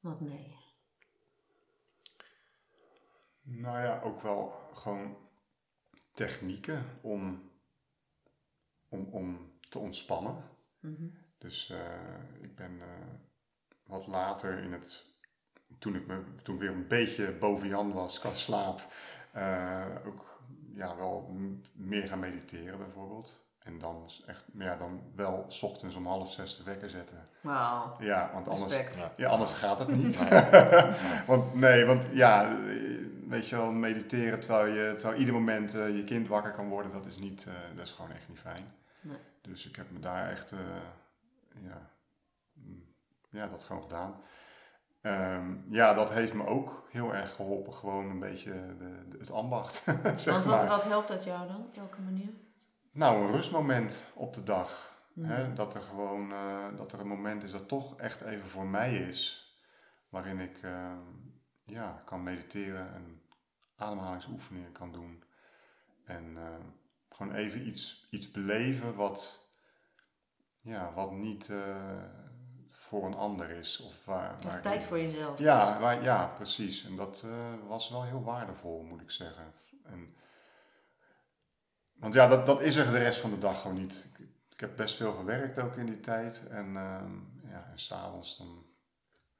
wat 0.00 0.20
mee? 0.20 0.60
Nou 3.42 3.78
ja, 3.80 4.00
ook 4.00 4.22
wel 4.22 4.52
gewoon 4.74 5.16
technieken 6.26 6.84
om, 7.00 7.50
om, 8.88 9.08
om 9.10 9.52
te 9.68 9.78
ontspannen. 9.78 10.34
Mhm. 10.80 11.06
Dus 11.38 11.70
eh, 11.70 12.42
ik 12.42 12.56
ben 12.56 12.80
eh, 12.80 12.86
wat 13.82 14.06
later 14.06 14.58
in 14.58 14.72
het, 14.72 15.04
toen 15.78 15.94
ik, 15.94 16.06
me, 16.06 16.22
toen 16.42 16.54
ik 16.54 16.60
weer 16.60 16.70
een 16.70 16.86
beetje 16.88 17.32
boven 17.32 17.68
Jan 17.68 17.92
was 17.92 18.18
qua 18.18 18.34
slaap, 18.34 18.80
eh, 19.32 19.86
ook 20.06 20.40
ja, 20.74 20.96
wel 20.96 21.36
meer 21.72 22.08
gaan 22.08 22.18
mediteren 22.18 22.78
bijvoorbeeld. 22.78 23.40
En 23.58 23.78
dan 23.78 24.10
echt, 24.26 24.44
ja, 24.58 24.76
dan 24.76 25.02
wel 25.14 25.44
's 25.48 25.62
ochtends 25.62 25.96
om 25.96 26.06
half 26.06 26.32
zes 26.32 26.56
de 26.56 26.62
wekker 26.62 26.90
zetten. 26.90 27.28
Wauw, 27.40 27.96
Ja, 28.00 28.30
want 28.32 28.48
anders, 28.48 28.72
respect. 28.72 28.96
Ja. 28.96 29.12
ja, 29.16 29.28
anders 29.28 29.54
gaat 29.54 29.78
het 29.78 29.88
niet. 29.96 30.30
Nee. 30.30 30.42
Want 31.26 31.54
nee, 31.54 31.84
want 31.84 32.08
ja, 32.12 32.56
weet 33.32 33.48
je 33.48 33.56
wel, 33.56 33.72
mediteren 33.72 34.40
terwijl 34.40 34.66
je 34.74 34.96
terwijl 34.96 35.18
ieder 35.20 35.34
moment 35.34 35.74
eh, 35.74 35.96
je 35.96 36.04
kind 36.04 36.28
wakker 36.28 36.52
kan 36.52 36.68
worden, 36.68 36.92
dat 36.92 37.06
is 37.06 37.18
niet, 37.18 37.46
eh, 37.46 37.54
dat 37.76 37.86
is 37.86 37.92
gewoon 37.92 38.10
echt 38.10 38.28
niet 38.28 38.38
fijn. 38.38 38.74
Nee. 39.00 39.16
Dus 39.40 39.68
ik 39.68 39.76
heb 39.76 39.90
me 39.90 39.98
daar 39.98 40.30
echt, 40.30 40.52
eh, 40.52 40.58
ja, 41.62 41.90
mm, 42.52 42.84
ja, 43.30 43.46
dat 43.48 43.64
gewoon 43.64 43.82
gedaan. 43.82 44.14
Ehm, 45.00 45.56
ja, 45.64 45.94
dat 45.94 46.10
heeft 46.12 46.34
me 46.34 46.46
ook 46.46 46.86
heel 46.90 47.14
erg 47.14 47.34
geholpen, 47.34 47.72
gewoon 47.72 48.10
een 48.10 48.18
beetje 48.18 48.52
de, 48.78 49.08
de- 49.08 49.18
het 49.18 49.30
ambacht, 49.30 49.74
zeg 50.16 50.34
Want 50.34 50.44
maar. 50.44 50.58
wat, 50.58 50.68
wat 50.68 50.84
helpt 50.84 51.08
dat 51.08 51.24
jou 51.24 51.48
dan? 51.48 51.56
Op 51.66 51.74
welke 51.76 52.00
manier? 52.00 52.30
Nou, 52.92 53.24
een 53.24 53.32
rustmoment 53.32 54.04
op 54.14 54.34
de 54.34 54.42
dag. 54.42 54.90
Mhm. 55.14 55.30
Hè, 55.30 55.52
dat 55.52 55.74
er 55.74 55.80
gewoon 55.80 56.28
dat 56.76 56.92
er 56.92 57.00
een 57.00 57.06
moment 57.08 57.42
is 57.42 57.50
dat 57.52 57.68
toch 57.68 57.96
echt 58.00 58.20
even 58.20 58.48
voor 58.48 58.66
mij 58.66 58.94
is. 58.96 59.46
Waarin 60.08 60.40
ik 60.40 60.58
eh, 60.62 60.92
ja, 61.64 62.02
kan 62.04 62.22
mediteren 62.22 62.94
en 62.94 63.21
ademhalingsoefeningen 63.82 64.72
kan 64.72 64.92
doen. 64.92 65.24
En 66.04 66.36
eh, 66.36 66.64
gewoon 67.08 67.34
even 67.34 67.66
iets, 67.66 68.06
iets 68.10 68.30
beleven 68.30 68.94
wat, 68.94 69.48
ja, 70.62 70.92
wat 70.92 71.12
niet 71.12 71.48
eh, 71.48 72.02
voor 72.70 73.06
een 73.06 73.14
ander 73.14 73.50
is. 73.50 73.80
Of 73.80 74.04
waar, 74.04 74.36
waar 74.42 74.62
tijd 74.62 74.84
voor 74.84 74.98
jezelf. 74.98 75.38
ja, 75.38 75.80
waar, 75.80 76.02
ja, 76.02 76.26
precies. 76.26 76.84
En 76.84 76.96
dat 76.96 77.22
eh, 77.24 77.54
was 77.66 77.90
wel 77.90 78.04
heel 78.04 78.22
waardevol, 78.22 78.82
moet 78.82 79.00
ik 79.00 79.10
zeggen. 79.10 79.54
En, 79.84 80.14
want 81.94 82.14
ja, 82.14 82.28
dat, 82.28 82.46
dat 82.46 82.60
is 82.60 82.76
er 82.76 82.90
de 82.90 82.98
rest 82.98 83.20
van 83.20 83.30
de 83.30 83.38
dag 83.38 83.60
gewoon 83.60 83.76
niet. 83.76 84.06
Ik, 84.12 84.26
ik 84.48 84.60
heb 84.60 84.76
best 84.76 84.96
veel 84.96 85.12
gewerkt 85.12 85.58
ook 85.58 85.76
in 85.76 85.86
die 85.86 86.00
tijd. 86.00 86.46
En, 86.48 86.76
ehm 86.76 87.32
ja, 87.52 87.68
en 87.70 87.78
s'avonds 87.78 88.38
dan... 88.38 88.66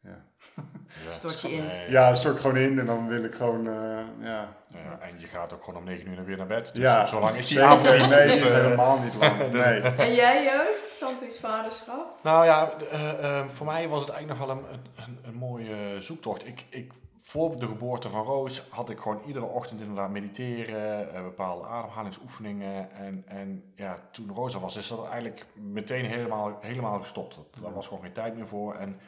Ja. 0.03 0.25
Ja. 1.05 1.11
Stort 1.11 1.41
je 1.41 1.53
in. 1.53 1.67
Nee. 1.67 1.91
ja, 1.91 2.07
dan 2.07 2.17
stort 2.17 2.35
ik 2.35 2.41
gewoon 2.41 2.57
in 2.57 2.79
en 2.79 2.87
dan 2.87 3.09
wil 3.09 3.25
ik 3.25 3.35
gewoon... 3.35 3.67
eh, 3.67 3.73
ja, 4.21 4.57
Ja, 4.67 4.99
en 5.01 5.21
je 5.21 5.27
gaat 5.27 5.53
ook 5.55 5.65
gewoon 5.65 5.81
om 5.81 5.85
9 5.87 6.09
uur 6.13 6.25
weer 6.25 6.37
naar 6.37 6.47
bed. 6.47 6.71
Dus 6.75 6.83
ja, 6.83 7.07
zo 7.07 7.21
lang 7.21 7.37
is 7.37 7.47
die 7.47 7.57
zeker. 7.59 7.71
avond 7.73 7.99
niet. 8.01 8.11
Nee, 8.11 8.27
Dus, 8.27 8.41
is 8.41 8.51
eh, 8.51 8.57
helemaal 8.63 8.99
niet 8.99 9.15
lang. 9.15 9.39
Nee. 9.63 9.81
En 9.81 10.15
jij 10.15 10.45
Joost, 10.45 10.99
tantrisch 11.01 11.39
vaderschap? 11.39 12.19
Nou 12.23 12.45
ja, 12.45 12.71
eh, 12.91 13.39
eh, 13.39 13.47
voor 13.49 13.67
mij 13.67 13.89
was 13.89 14.01
het 14.01 14.11
eigenlijk 14.11 14.41
nog 14.41 14.49
wel 14.49 14.57
een, 14.57 14.65
een, 15.05 15.19
een, 15.23 15.35
mooie 15.35 16.03
zoektocht. 16.03 16.47
Ik, 16.47 16.65
ik, 16.69 16.93
voor 17.23 17.57
de 17.57 17.67
geboorte 17.67 18.09
van 18.09 18.25
Roos 18.25 18.63
had 18.71 18.91
ik 18.91 18.99
gewoon 19.01 19.23
iedere 19.27 19.45
ochtend 19.47 19.81
inderdaad 19.81 20.11
mediteren, 20.11 21.15
eh, 21.15 21.23
bepaalde 21.23 21.67
ademhalingsoefeningen. 21.67 22.91
En, 22.93 23.23
en 23.27 23.73
ja, 23.77 23.99
toen 24.13 24.31
Roos 24.35 24.55
er 24.55 24.61
was, 24.61 24.77
is 24.77 24.89
dat 24.89 25.07
eigenlijk 25.09 25.47
meteen 25.55 26.05
helemaal, 26.05 26.59
helemaal 26.61 26.99
gestopt. 27.01 27.35
Dat- 27.35 27.63
Daar 27.63 27.73
was 27.73 27.87
gewoon 27.87 28.03
geen 28.03 28.13
tijd 28.13 28.37
meer 28.37 28.47
voor. 28.47 28.75
En 28.75 29.01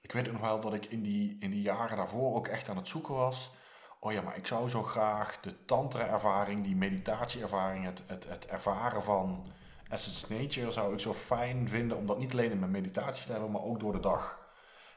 ik 0.00 0.12
weet 0.12 0.32
nog 0.32 0.40
wel 0.40 0.60
dat 0.60 0.74
ik 0.74 0.86
in 0.86 1.02
die, 1.02 1.36
in 1.40 1.50
die 1.50 1.62
jaren 1.62 1.96
daarvoor 1.96 2.34
ook 2.34 2.48
echt 2.48 2.68
aan 2.68 2.76
het 2.76 2.88
zoeken 2.88 3.14
was. 3.14 3.50
Oh 4.00 4.12
ja, 4.12 4.22
maar 4.22 4.36
ik 4.36 4.46
zou 4.46 4.68
zo 4.68 4.82
graag 4.82 5.40
de 5.40 5.64
tantra-ervaring, 5.64 6.64
die 6.64 6.76
meditatie-ervaring, 6.76 7.84
het, 7.84 8.02
het, 8.06 8.28
het 8.28 8.46
ervaren 8.46 9.02
van 9.02 9.46
Essence 9.88 10.32
Nature 10.32 10.72
zou 10.72 10.92
ik 10.92 11.00
zo 11.00 11.12
fijn 11.12 11.68
vinden 11.68 11.96
om 11.96 12.06
dat 12.06 12.18
niet 12.18 12.32
alleen 12.32 12.50
in 12.50 12.58
mijn 12.58 12.70
meditaties 12.70 13.24
te 13.24 13.32
hebben, 13.32 13.50
maar 13.50 13.62
ook 13.62 13.80
door 13.80 13.92
de 13.92 14.00
dag. 14.00 14.48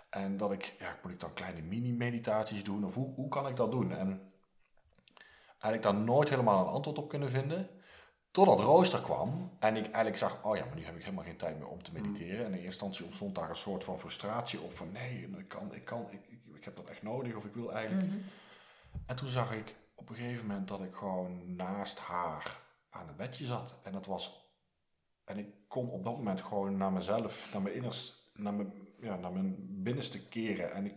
En 0.09 0.37
dat 0.37 0.51
ik, 0.51 0.75
ja, 0.79 0.97
moet 1.03 1.11
ik 1.11 1.19
dan 1.19 1.33
kleine 1.33 1.61
mini-meditaties 1.61 2.63
doen 2.63 2.85
of 2.85 2.93
hoe, 2.93 3.13
hoe 3.15 3.29
kan 3.29 3.47
ik 3.47 3.55
dat 3.55 3.71
doen? 3.71 3.91
En 3.91 4.31
eigenlijk 5.59 5.83
daar 5.83 5.95
nooit 5.95 6.29
helemaal 6.29 6.67
een 6.67 6.73
antwoord 6.73 6.97
op 6.97 7.09
kunnen 7.09 7.29
vinden. 7.29 7.69
Totdat 8.33 8.59
Rooster 8.59 9.01
kwam 9.01 9.51
en 9.59 9.75
ik 9.75 9.83
eigenlijk 9.83 10.17
zag, 10.17 10.43
oh 10.43 10.55
ja, 10.55 10.65
maar 10.65 10.75
nu 10.75 10.85
heb 10.85 10.95
ik 10.95 11.03
helemaal 11.03 11.23
geen 11.23 11.37
tijd 11.37 11.57
meer 11.57 11.67
om 11.67 11.83
te 11.83 11.91
mediteren. 11.91 12.39
En 12.39 12.45
in 12.45 12.51
eerste 12.51 12.65
instantie 12.65 13.05
ontstond 13.05 13.35
daar 13.35 13.49
een 13.49 13.55
soort 13.55 13.83
van 13.83 13.99
frustratie 13.99 14.59
op 14.59 14.75
van 14.75 14.91
nee, 14.91 15.29
ik 15.37 15.47
kan, 15.47 15.73
ik 15.73 15.85
kan, 15.85 16.07
ik, 16.09 16.19
ik, 16.27 16.55
ik 16.55 16.63
heb 16.63 16.75
dat 16.75 16.85
echt 16.85 17.01
nodig 17.01 17.35
of 17.35 17.45
ik 17.45 17.53
wil 17.53 17.73
eigenlijk. 17.73 18.07
Mhm. 18.07 18.17
En 19.05 19.15
toen 19.15 19.29
zag 19.29 19.53
ik 19.53 19.75
op 19.95 20.09
een 20.09 20.15
gegeven 20.15 20.47
moment 20.47 20.67
dat 20.67 20.81
ik 20.81 20.95
gewoon 20.95 21.55
naast 21.55 21.99
haar 21.99 22.59
aan 22.89 23.07
het 23.07 23.17
bedje 23.17 23.45
zat. 23.45 23.75
En 23.83 23.91
dat 23.91 24.05
was. 24.05 24.51
En 25.25 25.37
ik 25.37 25.47
kon 25.67 25.89
op 25.89 26.03
dat 26.03 26.17
moment 26.17 26.41
gewoon 26.41 26.77
naar 26.77 26.91
mezelf, 26.91 27.49
naar 27.51 27.61
mijn 27.61 27.75
innerst, 27.75 28.31
naar 28.33 28.53
mijn, 28.53 28.73
ja, 28.99 29.15
naar 29.15 29.33
mijn 29.33 29.55
binnenste 29.59 30.27
keren. 30.27 30.73
En 30.73 30.85
ik, 30.85 30.95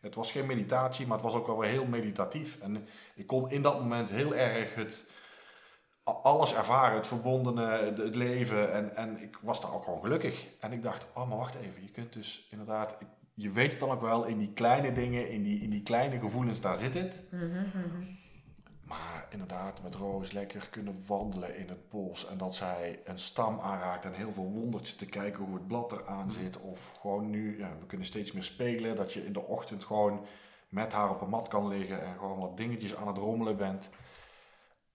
het 0.00 0.14
was 0.14 0.32
geen 0.32 0.46
meditatie, 0.46 1.06
maar 1.06 1.16
het 1.16 1.26
was 1.26 1.34
ook 1.34 1.46
wel 1.46 1.58
weer 1.58 1.70
heel 1.70 1.86
meditatief. 1.86 2.60
En 2.60 2.88
ik 3.14 3.26
kon 3.26 3.50
in 3.50 3.62
dat 3.62 3.80
moment 3.80 4.10
heel 4.10 4.34
erg 4.34 4.74
het 4.74 5.18
alles 6.14 6.54
ervaren, 6.54 6.96
het 6.96 7.06
verbondene, 7.06 7.92
het 7.96 8.16
leven. 8.16 8.72
En, 8.72 8.96
en 8.96 9.22
ik 9.22 9.38
was 9.42 9.60
daar 9.60 9.74
ook 9.74 9.84
gewoon 9.84 10.00
gelukkig. 10.00 10.46
En 10.60 10.72
ik 10.72 10.82
dacht, 10.82 11.06
oh, 11.14 11.28
maar 11.28 11.38
wacht 11.38 11.54
even. 11.54 11.82
Je 11.82 11.90
kunt 11.90 12.12
dus 12.12 12.48
inderdaad, 12.50 12.96
je 13.34 13.50
weet 13.50 13.70
het 13.70 13.80
dan 13.80 13.90
ook 13.90 14.00
wel, 14.00 14.24
in 14.24 14.38
die 14.38 14.52
kleine 14.52 14.92
dingen, 14.92 15.30
in 15.30 15.42
die, 15.42 15.60
in 15.60 15.70
die 15.70 15.82
kleine 15.82 16.18
gevoelens, 16.18 16.60
daar 16.60 16.76
zit 16.76 16.94
het. 16.94 17.22
Mhm, 17.30 17.44
mhm. 17.46 18.18
Maar 18.82 19.26
inderdaad, 19.30 19.82
met 19.82 19.94
Roos 19.94 20.32
lekker 20.32 20.68
kunnen 20.70 20.98
wandelen 21.06 21.56
in 21.56 21.68
het 21.68 21.88
bos. 21.88 22.26
En 22.26 22.38
dat 22.38 22.54
zij 22.54 23.00
een 23.04 23.18
stam 23.18 23.60
aanraakt 23.60 24.04
en 24.04 24.12
heel 24.12 24.32
veel 24.32 24.50
wondert 24.50 24.86
zit 24.86 24.98
te 24.98 25.06
kijken 25.06 25.44
hoe 25.44 25.54
het 25.54 25.66
blad 25.66 25.92
eraan 25.92 26.30
zit. 26.30 26.60
Of 26.60 26.92
gewoon 27.00 27.30
nu, 27.30 27.58
ja, 27.58 27.70
we 27.80 27.86
kunnen 27.86 28.06
steeds 28.06 28.32
meer 28.32 28.42
spelen. 28.42 28.96
Dat 28.96 29.12
je 29.12 29.24
in 29.24 29.32
de 29.32 29.42
ochtend 29.42 29.84
gewoon 29.84 30.26
met 30.68 30.92
haar 30.92 31.10
op 31.10 31.20
een 31.20 31.28
mat 31.28 31.48
kan 31.48 31.68
liggen 31.68 32.02
en 32.02 32.18
gewoon 32.18 32.38
wat 32.38 32.56
dingetjes 32.56 32.96
aan 32.96 33.06
het 33.06 33.16
rommelen 33.16 33.56
bent. 33.56 33.88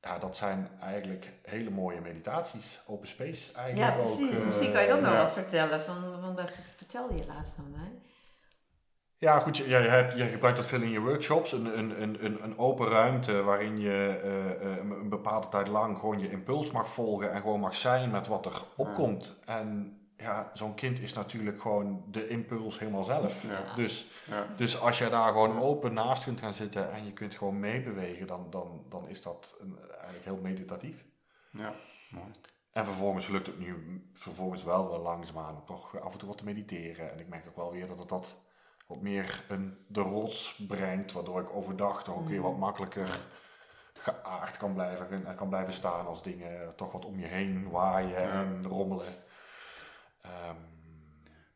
Ja, 0.05 0.17
dat 0.19 0.37
zijn 0.37 0.69
eigenlijk 0.81 1.31
hele 1.43 1.69
mooie 1.69 2.01
meditaties. 2.01 2.79
Open 2.87 3.07
space 3.07 3.51
Ja, 3.53 3.57
eigenlijk 3.59 3.95
ook. 3.97 4.01
precies. 4.01 4.39
eh, 4.41 4.47
Misschien 4.47 4.71
kan 4.73 4.81
je 4.81 4.87
dat 4.87 5.01
nog 5.01 5.11
ja. 5.11 5.23
wat 5.23 5.31
vertellen. 5.33 5.81
Van, 5.81 5.95
van 6.21 6.35
dat 6.35 6.51
vertelde 6.75 7.15
je 7.15 7.25
laatst 7.25 7.55
aan 7.57 7.71
mij. 7.71 7.91
Ja, 9.17 9.39
goed. 9.39 9.57
Je, 9.57 9.67
je, 9.67 9.75
hebt, 9.75 10.17
je 10.17 10.25
gebruikt 10.25 10.57
dat 10.57 10.67
veel 10.67 10.81
in 10.81 10.89
je 10.89 10.99
workshops. 10.99 11.51
Een, 11.51 11.77
een, 11.77 12.01
een, 12.25 12.43
een, 12.43 12.57
open 12.57 12.87
ruimte 12.87 13.43
waarin 13.43 13.79
je 13.79 14.19
eh, 14.23 14.51
eh, 14.71 14.77
een, 14.77 14.91
een 14.91 15.09
bepaalde 15.09 15.47
tijd 15.47 15.67
lang 15.67 15.99
gewoon 15.99 16.19
je 16.19 16.31
impuls 16.31 16.71
mag 16.71 16.87
volgen 16.87 17.31
en 17.31 17.41
gewoon 17.41 17.59
mag 17.59 17.75
zijn 17.75 18.11
met 18.11 18.27
wat 18.27 18.45
er 18.45 18.61
opkomt. 18.75 19.39
En 19.45 19.97
ja, 20.17 20.49
zo'n 20.53 20.75
kind 20.75 20.99
is 20.99 21.13
natuurlijk 21.13 21.61
gewoon 21.61 22.03
de 22.11 22.27
impuls 22.27 22.79
helemaal 22.79 23.03
zelf. 23.03 23.43
Ja. 23.43 23.73
Dus, 23.75 24.11
Ja. 24.29 24.47
dus 24.55 24.79
als 24.79 24.97
je 24.97 25.09
daar 25.09 25.31
gewoon 25.31 25.61
open 25.61 25.93
naast 25.93 26.23
kunt 26.23 26.39
gaan 26.39 26.53
zitten 26.53 26.91
en 26.91 27.05
je 27.05 27.13
kunt 27.13 27.35
gewoon 27.35 27.59
meebewegen, 27.59 28.27
dan, 28.27 28.47
dan, 28.49 28.85
dan 28.89 29.07
is 29.09 29.21
dat 29.21 29.55
een, 29.59 29.79
eigenlijk 29.91 30.25
heel 30.25 30.39
meditatief. 30.41 31.05
ja, 31.51 31.73
mooi. 32.09 32.31
En 32.71 32.85
vervolgens 32.85 33.27
lukt 33.27 33.47
het 33.47 33.59
nu 33.59 34.01
vervolgens 34.13 34.63
wel 34.63 34.89
wel 34.89 34.99
langzaamaan 34.99 35.63
toch 35.65 35.99
af 36.01 36.11
en 36.11 36.17
toe 36.19 36.27
wat 36.27 36.37
te 36.37 36.43
mediteren. 36.43 37.11
En 37.11 37.19
ik 37.19 37.27
merk 37.27 37.47
ook 37.47 37.55
wel 37.55 37.71
weer 37.71 37.87
dat 37.87 37.99
het 37.99 38.09
dat 38.09 38.47
wat 38.87 39.01
meer 39.01 39.43
een, 39.47 39.77
de 39.87 40.01
rots 40.01 40.55
brengt, 40.67 41.11
waardoor 41.11 41.41
ik 41.41 41.53
overdag 41.53 42.03
toch 42.03 42.15
ook 42.15 42.27
weer 42.27 42.41
wat 42.41 42.57
makkelijker 42.57 43.19
geaard 43.93 44.57
kan 44.57 44.73
blijven, 44.73 45.25
en 45.25 45.35
kan 45.35 45.49
blijven 45.49 45.73
staan 45.73 46.05
als 46.07 46.23
dingen 46.23 46.75
toch 46.75 46.91
wat 46.91 47.05
om 47.05 47.19
je 47.19 47.25
heen 47.25 47.69
waaien 47.69 48.31
en 48.31 48.65
rommelen. 48.67 49.13
Ehm, 50.25 50.55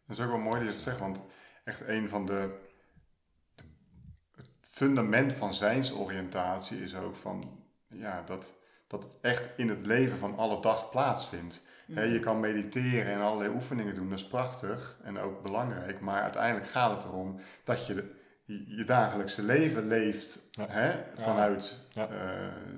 Dat 0.07 0.17
is 0.17 0.23
ook 0.23 0.31
wel 0.31 0.39
mooi 0.39 0.55
dat 0.59 0.67
je 0.67 0.73
het 0.73 0.81
zegt, 0.83 0.99
want 0.99 1.21
echt 1.63 1.87
een 1.87 2.09
van 2.09 2.25
de, 2.25 2.59
de- 3.55 3.63
Het 4.35 4.49
fundament 4.61 5.33
van 5.33 5.53
zijnsoriëntatie 5.53 6.83
is 6.83 6.95
ook 6.95 7.15
van. 7.15 7.63
Ja, 7.87 8.21
dat, 8.21 8.53
dat 8.87 9.03
het 9.03 9.17
echt 9.21 9.49
in 9.57 9.69
het 9.69 9.85
leven 9.85 10.17
van 10.17 10.37
alle 10.37 10.61
dag 10.61 10.89
plaatsvindt. 10.89 11.67
Je 11.85 12.19
kan 12.19 12.39
mediteren 12.39 13.13
en 13.13 13.21
allerlei 13.21 13.53
oefeningen 13.55 13.95
doen, 13.95 14.09
dat 14.09 14.19
is 14.19 14.27
prachtig 14.27 14.99
en 15.03 15.17
ook 15.19 15.41
belangrijk. 15.43 15.99
Maar 15.99 16.21
uiteindelijk 16.21 16.69
gaat 16.71 16.91
het 16.91 17.03
erom 17.03 17.39
dat 17.63 17.87
je 17.87 17.93
de, 17.93 18.18
je, 18.67 18.83
dagelijkse 18.83 19.43
leven 19.43 19.87
leeft 19.87 20.47
Ja. 20.51 20.65
hè, 20.67 21.03
vanuit 21.17 21.87
Ja. 21.91 22.03
eh, 22.03 22.09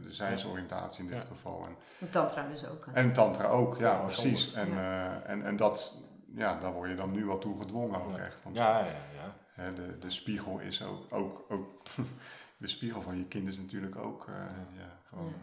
de 0.03 0.13
zijnsoriëntatie 0.13 1.03
in 1.03 1.09
dit 1.09 1.21
Ja. 1.21 1.27
geval. 1.27 1.65
En, 1.65 1.75
En 1.99 2.09
Tantra 2.09 2.47
dus 2.47 2.67
ook. 2.67 2.85
hè? 2.85 2.91
en 2.91 3.13
tantra 3.13 3.47
ook, 3.47 3.77
ja, 3.77 3.91
Ja, 3.91 4.03
precies. 4.03 4.53
En, 4.53 4.67
eh, 4.77 5.29
en, 5.29 5.43
en 5.45 5.55
dat, 5.57 6.03
ja, 6.35 6.59
daar 6.59 6.73
word 6.73 6.89
je 6.89 6.95
dan 6.95 7.11
nu 7.11 7.25
wel 7.25 7.37
toe 7.37 7.59
gedwongen 7.59 8.01
ook 8.05 8.17
Ja. 8.17 8.23
echt. 8.23 8.43
Want 8.43 8.55
Ja, 8.55 8.79
ja, 8.79 8.85
ja. 8.85 9.35
hè, 9.53 9.73
de, 9.73 9.97
de 9.99 10.09
spiegel 10.09 10.59
is 10.59 10.83
ook, 10.83 11.13
ook, 11.13 11.45
ook 11.49 11.81
de 12.57 12.67
spiegel 12.67 13.01
van 13.01 13.17
je 13.17 13.25
kind 13.25 13.47
is 13.47 13.57
natuurlijk 13.57 13.95
ook 13.95 14.27
eh, 14.27 14.33
ja. 14.77 14.97
gewoon 15.09 15.33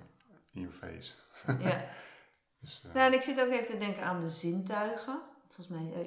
in 0.53 0.61
je 0.61 0.71
face. 0.71 1.13
Ja. 1.59 1.85
Dus, 2.61 2.83
eh, 2.87 2.95
Nou, 2.95 3.07
en 3.07 3.13
ik 3.13 3.23
zit 3.23 3.41
ook 3.41 3.51
even 3.51 3.67
te 3.67 3.79
denken 3.79 4.03
aan 4.03 4.21
de 4.21 4.29
zintuigen. 4.31 5.19
Volgens 5.55 5.79
mij 5.79 6.07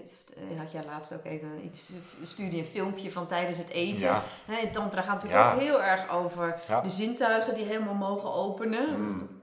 eh, 0.51 0.59
had 0.59 0.71
jij 0.71 0.83
laatst 0.85 1.13
ook 1.13 1.25
even 1.25 1.65
iets, 1.65 1.91
stuurde 2.23 2.55
je 2.55 2.61
een 2.61 2.67
filmpje 2.67 3.11
van 3.11 3.27
tijdens 3.27 3.57
het 3.57 3.69
eten. 3.69 3.99
Ja, 3.99 4.23
Tantra 4.71 5.01
gaat 5.01 5.23
het 5.23 5.31
natuurlijk 5.31 5.33
Ja. 5.33 5.53
ook 5.53 5.59
heel 5.59 5.83
erg 5.83 6.09
over 6.09 6.61
Ja. 6.67 6.81
de 6.81 6.89
zintuigen 6.89 7.53
die 7.53 7.65
helemaal 7.65 7.93
mogen 7.93 8.33
openen. 8.33 8.99
mm, 9.01 9.39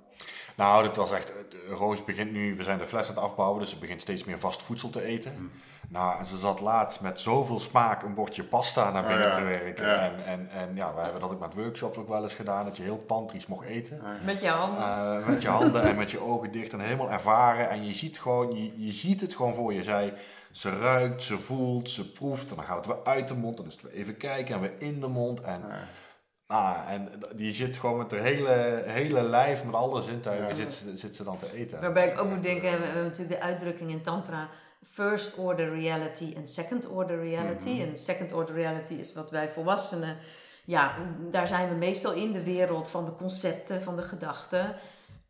Nou, 0.56 0.82
dit 0.82 0.96
was 0.96 1.12
echt. 1.12 1.30
eh, 1.32 1.36
Roos 1.70 2.04
begint 2.04 2.32
nu, 2.32 2.54
we 2.56 2.62
zijn 2.62 2.78
de 2.78 2.88
fles 2.88 3.08
aan 3.08 3.14
het 3.14 3.24
afbouwen, 3.24 3.60
dus 3.60 3.70
ze 3.70 3.78
begint 3.78 4.00
steeds 4.02 4.24
meer 4.24 4.38
vast 4.38 4.62
voedsel 4.62 4.90
te 4.90 5.02
eten. 5.02 5.34
Mm. 5.38 5.50
Nou, 5.90 6.18
en 6.18 6.26
ze 6.26 6.36
zat 6.36 6.60
laatst 6.60 7.00
met 7.00 7.20
zoveel 7.20 7.58
smaak 7.58 8.02
een 8.02 8.14
bordje 8.14 8.44
pasta 8.44 8.90
naar 8.90 9.02
Oh, 9.02 9.08
binnen 9.08 9.26
ja. 9.26 9.32
te 9.34 9.42
werken. 9.42 9.86
Ja. 9.86 9.98
En, 10.00 10.24
en, 10.26 10.50
en 10.50 10.76
ja, 10.76 10.94
we 10.94 11.00
hebben 11.00 11.20
dat 11.20 11.30
ook 11.30 11.40
met 11.40 11.54
workshops 11.54 11.98
ook 11.98 12.08
wel 12.08 12.22
eens 12.22 12.34
gedaan, 12.34 12.64
dat 12.64 12.76
je 12.76 12.82
heel 12.82 13.04
tantrisch 13.04 13.46
mocht 13.46 13.66
eten. 13.66 14.00
Met 14.24 14.40
je 14.40 14.48
handen. 14.48 14.82
Eh, 14.82 15.26
met 15.26 15.42
je 15.42 15.48
handen 15.48 15.82
en 15.82 15.96
met 15.96 16.10
je 16.10 16.20
ogen 16.20 16.52
dicht 16.52 16.72
en 16.72 16.80
helemaal 16.80 17.10
ervaren. 17.10 17.68
En 17.70 17.84
je 17.86 17.92
ziet 17.92 18.18
gewoon, 18.20 18.56
je, 18.56 18.84
je 18.86 18.92
ziet 18.92 19.20
het 19.20 19.34
gewoon 19.34 19.54
voor 19.54 19.72
je. 19.72 19.82
Zij, 19.82 20.14
ze 20.50 20.78
ruikt, 20.78 21.22
ze 21.22 21.38
voelt, 21.38 21.88
ze 21.90 22.12
proeft. 22.12 22.50
En 22.50 22.56
dan 22.56 22.64
gaat 22.64 22.76
het 22.76 22.86
weer 22.86 23.04
uit 23.04 23.28
de 23.28 23.34
mond. 23.34 23.56
Dan 23.56 23.66
is 23.66 23.72
het 23.72 23.82
weer 23.82 23.92
even 23.92 24.16
kijken 24.16 24.54
en 24.54 24.60
weer 24.60 24.74
in 24.78 25.00
de 25.00 25.08
mond. 25.08 25.40
En, 25.40 25.60
Ja. 25.68 25.76
ah, 26.46 26.78
en 26.92 27.08
die 27.36 27.52
zit 27.54 27.76
gewoon 27.76 27.98
met 27.98 28.10
haar 28.10 28.20
hele, 28.20 28.82
hele 28.86 29.22
lijf, 29.22 29.64
met 29.64 29.74
alle 29.74 30.02
zintuigen, 30.02 30.48
Ja. 30.48 30.54
zit, 30.54 30.72
ze- 30.72 30.96
zit 30.96 31.16
ze 31.16 31.24
dan 31.24 31.38
te 31.38 31.54
eten. 31.54 31.80
Waarbij 31.80 32.08
ik 32.08 32.20
ook 32.20 32.28
moet 32.30 32.42
denken, 32.42 32.62
we 32.78 32.84
hebben 32.86 33.02
natuurlijk 33.04 33.40
de 33.40 33.46
uitdrukking 33.46 33.90
in 33.90 34.02
Tantra: 34.02 34.48
first 34.86 35.36
order 35.36 35.70
reality 35.70 36.32
en 36.36 36.46
second 36.46 36.88
order 36.88 37.20
reality. 37.20 37.70
Mhm. 37.70 37.88
En 37.88 37.96
second 37.96 38.32
order 38.32 38.54
reality 38.54 38.94
is 38.94 39.12
wat 39.12 39.30
wij 39.30 39.48
volwassenen, 39.48 40.16
ja, 40.64 40.94
daar 41.30 41.46
zijn 41.46 41.68
we 41.68 41.74
meestal 41.74 42.12
in 42.12 42.32
de 42.32 42.42
wereld 42.42 42.88
van 42.88 43.04
de 43.04 43.14
concepten, 43.14 43.82
van 43.82 43.96
de 43.96 44.02
gedachten. 44.02 44.76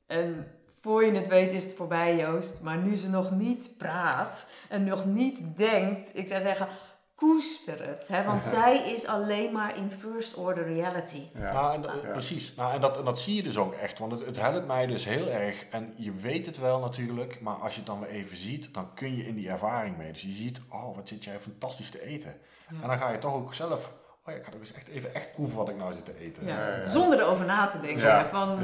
En 0.06 0.46
voor 0.80 1.04
je 1.04 1.12
het 1.12 1.28
weet 1.28 1.52
is 1.52 1.64
het 1.64 1.74
voorbij, 1.74 2.16
Joost. 2.16 2.62
Maar 2.62 2.76
nu 2.76 2.96
ze 2.96 3.08
nog 3.08 3.30
niet 3.30 3.70
praat 3.76 4.46
en 4.68 4.84
nog 4.84 5.04
niet 5.04 5.56
denkt, 5.56 6.10
ik 6.12 6.28
zou 6.28 6.42
zeggen. 6.42 6.68
Koester 7.18 7.88
het, 7.88 8.08
hè? 8.08 8.24
want 8.24 8.44
zij 8.44 8.92
is 8.92 9.06
alleen 9.06 9.52
maar 9.52 9.76
in 9.76 9.90
first 9.90 10.34
order 10.34 10.64
reality. 10.64 11.22
Ja. 11.38 11.52
Nou, 11.52 11.74
en, 11.74 11.82
Ja. 11.82 12.10
Precies. 12.12 12.54
Nou, 12.54 12.74
en, 12.74 12.80
dat, 12.80 12.98
en 12.98 13.04
dat 13.04 13.18
zie 13.18 13.34
je 13.34 13.42
dus 13.42 13.56
ook 13.56 13.74
echt. 13.74 13.98
Want 13.98 14.12
het, 14.12 14.26
het 14.26 14.40
helpt 14.40 14.66
mij 14.66 14.86
dus 14.86 15.04
heel 15.04 15.26
erg. 15.28 15.64
En 15.70 15.94
je 15.96 16.12
weet 16.12 16.46
het 16.46 16.58
wel 16.58 16.80
natuurlijk. 16.80 17.40
Maar 17.40 17.54
als 17.54 17.72
je 17.72 17.78
het 17.78 17.86
dan 17.86 18.00
weer 18.00 18.08
even 18.08 18.36
ziet, 18.36 18.74
dan 18.74 18.94
kun 18.94 19.16
je 19.16 19.26
in 19.26 19.34
die 19.34 19.50
ervaring 19.50 19.96
mee. 19.96 20.12
Dus 20.12 20.22
je 20.22 20.32
ziet, 20.32 20.60
oh, 20.68 20.96
wat 20.96 21.08
zit 21.08 21.24
jij 21.24 21.40
fantastisch 21.40 21.90
te 21.90 22.02
eten. 22.06 22.36
Ja. 22.70 22.82
En 22.82 22.88
dan 22.88 22.98
ga 22.98 23.10
je 23.10 23.18
toch 23.18 23.34
ook 23.34 23.54
zelf, 23.54 23.86
oh 24.24 24.32
ja, 24.32 24.32
ik 24.32 24.44
ga 24.44 24.50
toch 24.50 24.60
eens 24.60 24.72
echt 24.72 24.88
even 24.88 25.14
echt 25.14 25.32
proeven 25.32 25.56
wat 25.56 25.68
ik 25.68 25.76
nou 25.76 25.92
zit 25.92 26.04
te 26.04 26.18
eten. 26.18 26.46
Ja. 26.46 26.68
Ja, 26.68 26.76
ja. 26.76 26.86
Zonder 26.86 27.20
erover 27.20 27.44
na 27.44 27.66
te 27.66 27.80
denken. 27.80 28.26
Van, 28.26 28.60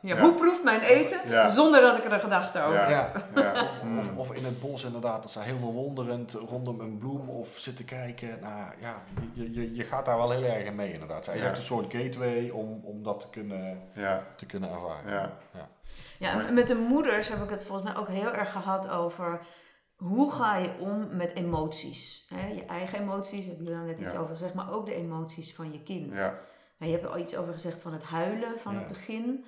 ja, 0.00 0.18
hoe 0.20 0.32
proeft 0.34 0.64
mijn 0.64 0.80
eten 0.80 1.20
Ja. 1.28 1.48
zonder 1.48 1.80
dat 1.80 1.96
ik 1.96 2.04
er 2.04 2.12
een 2.12 2.20
gedachte 2.20 2.60
over 2.62 2.74
Ja. 2.90 3.10
heb? 3.12 3.24
Ja. 3.34 3.52
ja. 3.54 3.98
Of, 3.98 4.16
of 4.16 4.32
in 4.32 4.44
het 4.44 4.60
bos 4.60 4.84
inderdaad, 4.84 5.22
dat 5.22 5.30
ze 5.30 5.40
heel 5.40 5.58
veel 5.58 5.72
wonderend 5.72 6.32
rondom 6.32 6.80
een 6.80 6.98
bloem 6.98 7.28
of 7.28 7.48
zitten 7.58 7.84
kijken. 7.84 8.40
Nou 8.40 8.72
ja, 8.80 9.02
je, 9.32 9.52
je, 9.52 9.74
je 9.74 9.84
gaat 9.84 10.04
daar 10.04 10.16
wel 10.16 10.30
heel 10.30 10.44
erg 10.44 10.64
in 10.64 10.74
mee 10.74 10.92
inderdaad. 10.92 11.24
Zij 11.24 11.34
is 11.34 11.40
Ja. 11.42 11.48
echt 11.48 11.56
een 11.58 11.62
soort 11.64 11.92
gateway 11.94 12.48
om, 12.50 12.80
om 12.84 13.02
dat 13.02 13.20
te 13.20 13.30
kunnen, 13.30 13.82
ja, 13.94 14.26
te 14.36 14.46
kunnen 14.46 14.70
ervaren. 14.70 15.32
ja. 16.18 16.50
Met 16.52 16.68
de 16.68 16.74
moeders 16.74 17.28
heb 17.28 17.42
ik 17.42 17.50
het 17.50 17.64
volgens 17.64 17.92
mij 17.92 17.96
ook 18.02 18.08
heel 18.08 18.32
erg 18.32 18.52
gehad 18.52 18.88
over 18.88 19.40
hoe 19.96 20.32
ga 20.32 20.56
je 20.56 20.70
om 20.78 21.16
met 21.16 21.34
emoties. 21.34 22.26
Hè? 22.34 22.46
Je 22.46 22.64
eigen 22.64 22.98
emoties, 23.00 23.46
heb 23.46 23.58
je 23.60 23.64
daar 23.70 23.84
net 23.84 24.00
iets 24.00 24.12
Ja. 24.12 24.18
over 24.18 24.30
gezegd, 24.32 24.54
maar 24.54 24.72
ook 24.72 24.86
de 24.86 24.94
emoties 24.94 25.54
van 25.54 25.72
je 25.72 25.82
kind. 25.82 26.12
ja. 26.18 26.34
En 26.78 26.86
je 26.86 26.92
hebt 26.92 27.04
er 27.04 27.10
al 27.10 27.18
iets 27.18 27.36
over 27.36 27.52
gezegd 27.52 27.82
van 27.82 27.92
het 27.92 28.02
huilen 28.02 28.58
van 28.58 28.72
Ja. 28.72 28.78
het 28.78 28.88
begin. 28.88 29.44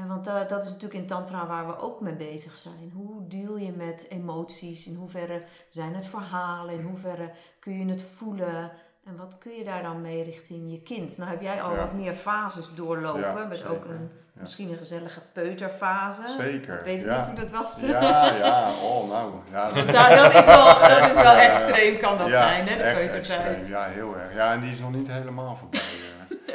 En 0.00 0.06
want 0.08 0.24
da- 0.24 0.44
dat 0.44 0.64
is 0.64 0.70
natuurlijk 0.72 1.00
in 1.00 1.06
Tantra 1.06 1.46
waar 1.46 1.66
we 1.66 1.78
ook 1.78 2.00
mee 2.00 2.14
bezig 2.14 2.56
zijn. 2.58 2.92
Hoe 2.94 3.26
deal 3.28 3.56
je 3.56 3.72
met 3.72 4.06
emoties? 4.08 4.86
In 4.86 4.94
hoeverre 4.94 5.42
zijn 5.68 5.94
het 5.94 6.06
verhalen? 6.06 6.74
In 6.74 6.84
hoeverre 6.84 7.30
kun 7.58 7.78
je 7.78 7.90
het 7.92 8.02
voelen? 8.02 8.70
En 9.06 9.16
wat 9.16 9.38
kun 9.38 9.52
je 9.52 9.64
daar 9.64 9.82
dan 9.82 10.00
mee 10.00 10.24
richting 10.24 10.70
je 10.70 10.80
kind? 10.82 11.18
Nou 11.18 11.30
heb 11.30 11.40
jij 11.40 11.62
al 11.62 11.70
Ja. 11.72 11.76
wat 11.76 11.92
meer 11.92 12.14
fases 12.14 12.74
doorlopen. 12.74 13.20
Ja, 13.20 13.44
met 13.44 13.66
ook 13.66 13.84
een, 13.84 14.10
Ja. 14.34 14.40
misschien 14.40 14.70
een 14.70 14.76
gezellige 14.76 15.20
peuterfase. 15.32 16.22
Zeker. 16.38 16.78
Ik 16.78 16.84
weet 16.84 17.00
ja. 17.00 17.16
niet 17.16 17.26
hoe 17.26 17.34
dat 17.34 17.50
was. 17.50 17.80
Ja, 17.80 18.34
ja, 18.34 18.70
oh 18.90 19.08
nou. 19.08 19.32
Ja, 19.52 19.70
dat, 19.72 19.84
Nou, 19.92 20.14
dat 20.14 20.34
is 20.34 20.46
wel, 20.46 20.64
dat 20.88 21.06
is 21.10 21.22
wel 21.22 21.32
extreem 21.36 21.98
kan 21.98 22.18
dat 22.18 22.28
zijn, 22.28 22.66
hè, 22.68 22.76
de 22.76 22.82
peutertijd. 22.82 23.46
extreem. 23.56 23.66
Ja, 23.68 23.82
heel 23.84 24.16
erg. 24.16 24.34
Ja, 24.34 24.52
en 24.52 24.60
die 24.60 24.70
is 24.70 24.78
nog 24.80 24.92
niet 24.92 25.08
helemaal 25.08 25.56
voorbij. 25.56 25.80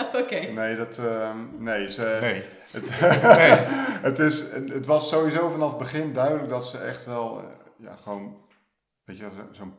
Oké. 0.22 0.40
Nee, 0.40 0.76
dat, 0.76 0.98
ehm, 0.98 1.38
nee, 1.58 1.92
ze, 1.92 2.18
Nee. 2.22 2.44
Het, 2.72 2.90
het, 4.10 4.20
is, 4.20 4.52
het 4.52 4.86
was 4.86 5.10
sowieso 5.10 5.50
vanaf 5.50 5.70
het 5.70 5.78
begin 5.78 6.14
duidelijk 6.14 6.50
dat 6.50 6.68
ze 6.68 6.78
echt 6.78 7.06
wel, 7.06 7.40
eh, 7.40 7.46
ja, 7.78 7.96
gewoon, 8.04 8.38
weet 9.06 9.18
je, 9.18 9.28
zo'n 9.52 9.74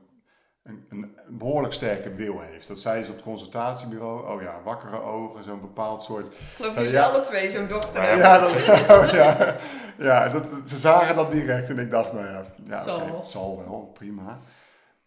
een, 0.62 0.86
een 0.88 1.16
behoorlijk 1.28 1.72
sterke 1.72 2.14
wil 2.14 2.40
heeft. 2.40 2.68
Dat 2.68 2.80
zei 2.80 3.04
ze 3.04 3.10
op 3.10 3.16
het 3.16 3.24
consultatiebureau, 3.24 4.34
oh 4.34 4.42
ja, 4.42 4.62
wakkere 4.64 5.00
ogen, 5.00 5.44
zo'n 5.44 5.60
bepaald 5.60 6.02
soort. 6.02 6.26
Ik 6.26 6.32
geloof 6.56 6.74
jullie 6.74 6.90
ja. 6.90 7.04
alle 7.04 7.20
twee 7.20 7.50
zo'n 7.50 7.68
dochter 7.68 8.02
Ja, 8.02 8.08
hebben. 8.08 8.64
Ja, 8.64 8.86
dat, 8.86 9.10
ja, 9.10 9.56
ja 9.98 10.28
dat, 10.28 10.48
ze 10.64 10.76
zagen 10.76 11.14
dat 11.14 11.30
direct 11.30 11.70
en 11.70 11.78
ik 11.78 11.90
dacht, 11.90 12.12
nou 12.12 12.26
ja, 12.26 12.42
ja 12.64 12.82
Zal 12.82 12.98
wel. 12.98 13.16
het 13.16 13.30
zal 13.30 13.58
wel, 13.58 13.90
prima. 13.94 14.38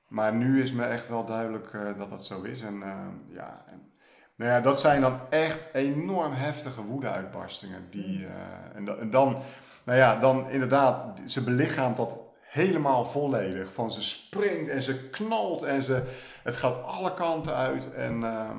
Maar 0.08 0.34
nu 0.34 0.62
is 0.62 0.72
me 0.72 0.86
echt 0.86 1.10
wel 1.10 1.26
duidelijk 1.26 1.74
eh, 1.74 1.98
dat 1.98 2.10
dat 2.10 2.26
zo 2.26 2.42
is. 2.42 2.62
En 2.62 2.84
eh, 2.84 2.98
ja, 3.28 3.66
en, 3.68 3.92
nou 4.36 4.52
ja, 4.52 4.60
dat 4.62 4.80
zijn 4.80 5.02
dan 5.02 5.20
echt 5.30 5.66
enorm 5.74 6.34
heftige 6.34 6.84
woede-uitbarstingen. 6.84 7.88
Die, 7.90 8.26
eh, 8.26 8.76
en, 8.76 8.86
da- 8.86 8.96
en 8.96 9.10
dan, 9.10 9.38
nou 9.86 9.98
ja, 10.00 10.16
dan 10.20 10.50
inderdaad, 10.50 11.22
ze 11.26 11.44
belichaamt 11.44 11.96
dat 11.96 12.20
helemaal 12.42 13.06
volledig. 13.06 13.74
Van 13.74 13.92
ze 13.92 14.02
springt 14.02 14.70
en 14.70 14.84
ze 14.84 15.10
knalt 15.10 15.64
en 15.64 15.84
ze, 15.84 16.04
het 16.44 16.56
gaat 16.56 16.84
alle 16.84 17.14
kanten 17.14 17.56
uit 17.56 17.94
en, 17.94 18.24
ehm, 18.24 18.58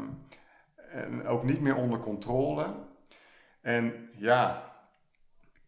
en 0.93 1.27
ook 1.27 1.43
niet 1.45 1.61
meer 1.61 1.77
onder 1.77 1.99
controle. 1.99 2.65
En 3.61 4.09
ja, 4.17 4.63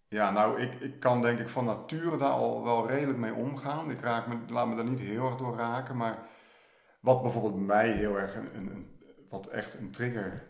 ja 0.09 0.31
nou, 0.31 0.61
ik, 0.61 0.81
ik 0.81 1.01
kan 1.01 1.23
denk 1.23 1.39
ik 1.39 1.49
van 1.49 1.65
nature 1.65 2.17
daar 2.17 2.31
al 2.31 2.65
wel 2.65 2.89
redelijk 2.89 3.19
mee 3.19 3.35
omgaan. 3.35 3.91
Ik 3.91 4.01
raak 4.01 4.27
me, 4.27 4.37
laat 4.49 4.67
me 4.69 4.77
daar 4.77 4.85
niet 4.85 5.01
heel 5.01 5.27
erg 5.27 5.37
door 5.37 5.57
raken, 5.57 5.97
maar 5.97 6.19
wat 7.01 7.23
bijvoorbeeld 7.23 7.67
mij 7.67 7.89
heel 7.91 8.19
erg 8.19 8.35
een, 8.37 8.49
een- 8.57 8.97
wat 9.29 9.47
echt 9.47 9.75
een 9.75 9.91
trigger 9.91 10.47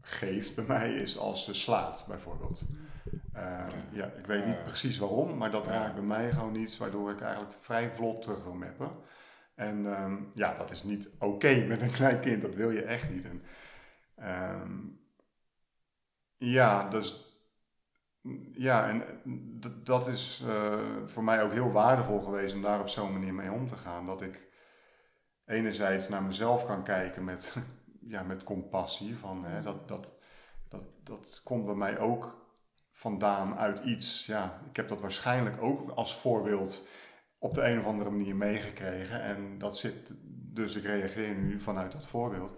geeft 0.00 0.54
bij 0.54 0.64
mij 0.64 0.94
is 0.94 1.18
als 1.18 1.44
ze 1.44 1.54
slaat 1.54 2.04
bijvoorbeeld. 2.08 2.62
Eh, 3.32 3.66
ja, 3.92 4.04
ik 4.06 4.26
weet 4.26 4.46
niet 4.46 4.64
precies 4.64 4.98
waarom, 4.98 5.36
maar 5.36 5.50
dat 5.50 5.66
raakt 5.66 5.94
bij 5.94 6.02
mij 6.02 6.32
gewoon 6.32 6.54
iets 6.54 6.78
waardoor 6.78 7.10
ik 7.10 7.20
eigenlijk 7.20 7.54
vrij 7.60 7.90
vlot 7.90 8.22
terug 8.22 8.42
wil 8.42 8.54
meppen. 8.54 8.90
En 9.54 9.94
ehm, 9.94 10.16
ja, 10.34 10.54
dat 10.54 10.70
is 10.70 10.82
niet 10.82 11.10
oké 11.18 11.54
met 11.68 11.82
een 11.82 11.90
klein 11.90 12.20
kind, 12.20 12.42
dat 12.42 12.54
wil 12.54 12.70
je 12.70 12.82
echt 12.82 13.10
niet. 13.10 13.24
En, 13.24 13.42
ehm, 14.14 14.78
ja, 16.36 16.88
dus 16.88 17.30
ja, 18.52 18.88
en 18.88 19.04
dat 19.84 20.08
is 20.08 20.44
eh, 20.48 20.78
voor 21.06 21.24
mij 21.24 21.42
ook 21.42 21.52
heel 21.52 21.72
waardevol 21.72 22.20
geweest 22.20 22.54
om 22.54 22.62
daar 22.62 22.80
op 22.80 22.88
zo'n 22.88 23.12
manier 23.12 23.34
mee 23.34 23.52
om 23.52 23.68
te 23.68 23.76
gaan. 23.76 24.06
Dat 24.06 24.22
ik 24.22 24.48
enerzijds 25.44 26.08
naar 26.08 26.22
mezelf 26.22 26.66
kan 26.66 26.84
kijken 26.84 27.24
met, 27.24 27.56
ja, 28.10 28.22
met 28.22 28.44
compassie. 28.44 29.16
Van, 29.16 29.44
hè, 29.44 29.62
dat, 29.62 29.88
dat, 29.88 30.12
dat, 30.68 30.82
dat 31.04 31.40
komt 31.44 31.64
bij 31.64 31.74
mij 31.74 31.98
ook 31.98 32.46
vandaan 32.90 33.56
uit 33.58 33.78
iets. 33.78 34.26
Ja, 34.26 34.60
ik 34.68 34.76
heb 34.76 34.88
dat 34.88 35.00
waarschijnlijk 35.00 35.62
ook 35.62 35.90
als 35.90 36.16
voorbeeld 36.16 36.86
op 37.38 37.54
de 37.54 37.62
een 37.62 37.78
of 37.78 37.84
andere 37.84 38.10
manier 38.10 38.36
meegekregen. 38.36 39.22
En 39.22 39.58
dat 39.58 39.78
zit, 39.78 40.12
dus 40.54 40.74
ik 40.74 40.84
reageer 40.84 41.34
nu 41.34 41.60
vanuit 41.60 41.92
dat 41.92 42.06
voorbeeld. 42.06 42.54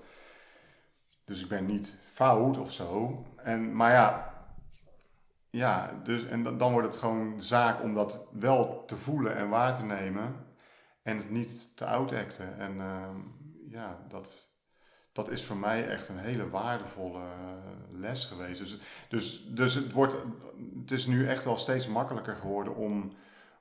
Dus 1.24 1.42
ik 1.42 1.48
ben 1.48 1.66
niet 1.66 1.98
fout 2.06 2.58
of 2.58 2.72
zo. 2.72 3.22
En, 3.36 3.76
maar 3.76 3.92
ja, 3.92 4.32
ja, 5.50 6.00
dus, 6.02 6.24
en 6.24 6.42
dan- 6.42 6.72
wordt 6.72 6.86
het 6.86 6.96
gewoon 6.96 7.42
zaak 7.42 7.82
om 7.82 7.94
dat 7.94 8.28
wel 8.32 8.84
te 8.84 8.96
voelen 8.96 9.36
en 9.36 9.48
waar 9.48 9.74
te 9.74 9.84
nemen. 9.84 10.46
En 11.02 11.16
het 11.16 11.30
niet 11.30 11.76
te 11.76 11.86
outacten. 11.86 12.58
En 12.58 12.80
ehm, 12.80 13.20
ja, 13.68 14.04
dat, 14.08 14.51
dat 15.12 15.30
is 15.30 15.44
voor 15.44 15.56
mij 15.56 15.88
echt 15.88 16.08
een 16.08 16.18
hele 16.18 16.50
waardevolle 16.50 17.18
eh, 17.18 18.00
les 18.00 18.26
geweest. 18.26 18.58
Dus, 18.58 18.78
dus, 19.08 19.48
dus 19.48 19.74
het, 19.74 19.92
wordt, 19.92 20.14
het 20.80 20.90
is 20.90 21.06
nu 21.06 21.28
echt 21.28 21.44
wel 21.44 21.56
steeds 21.56 21.88
makkelijker 21.88 22.36
geworden 22.36 22.76
om, 22.76 23.12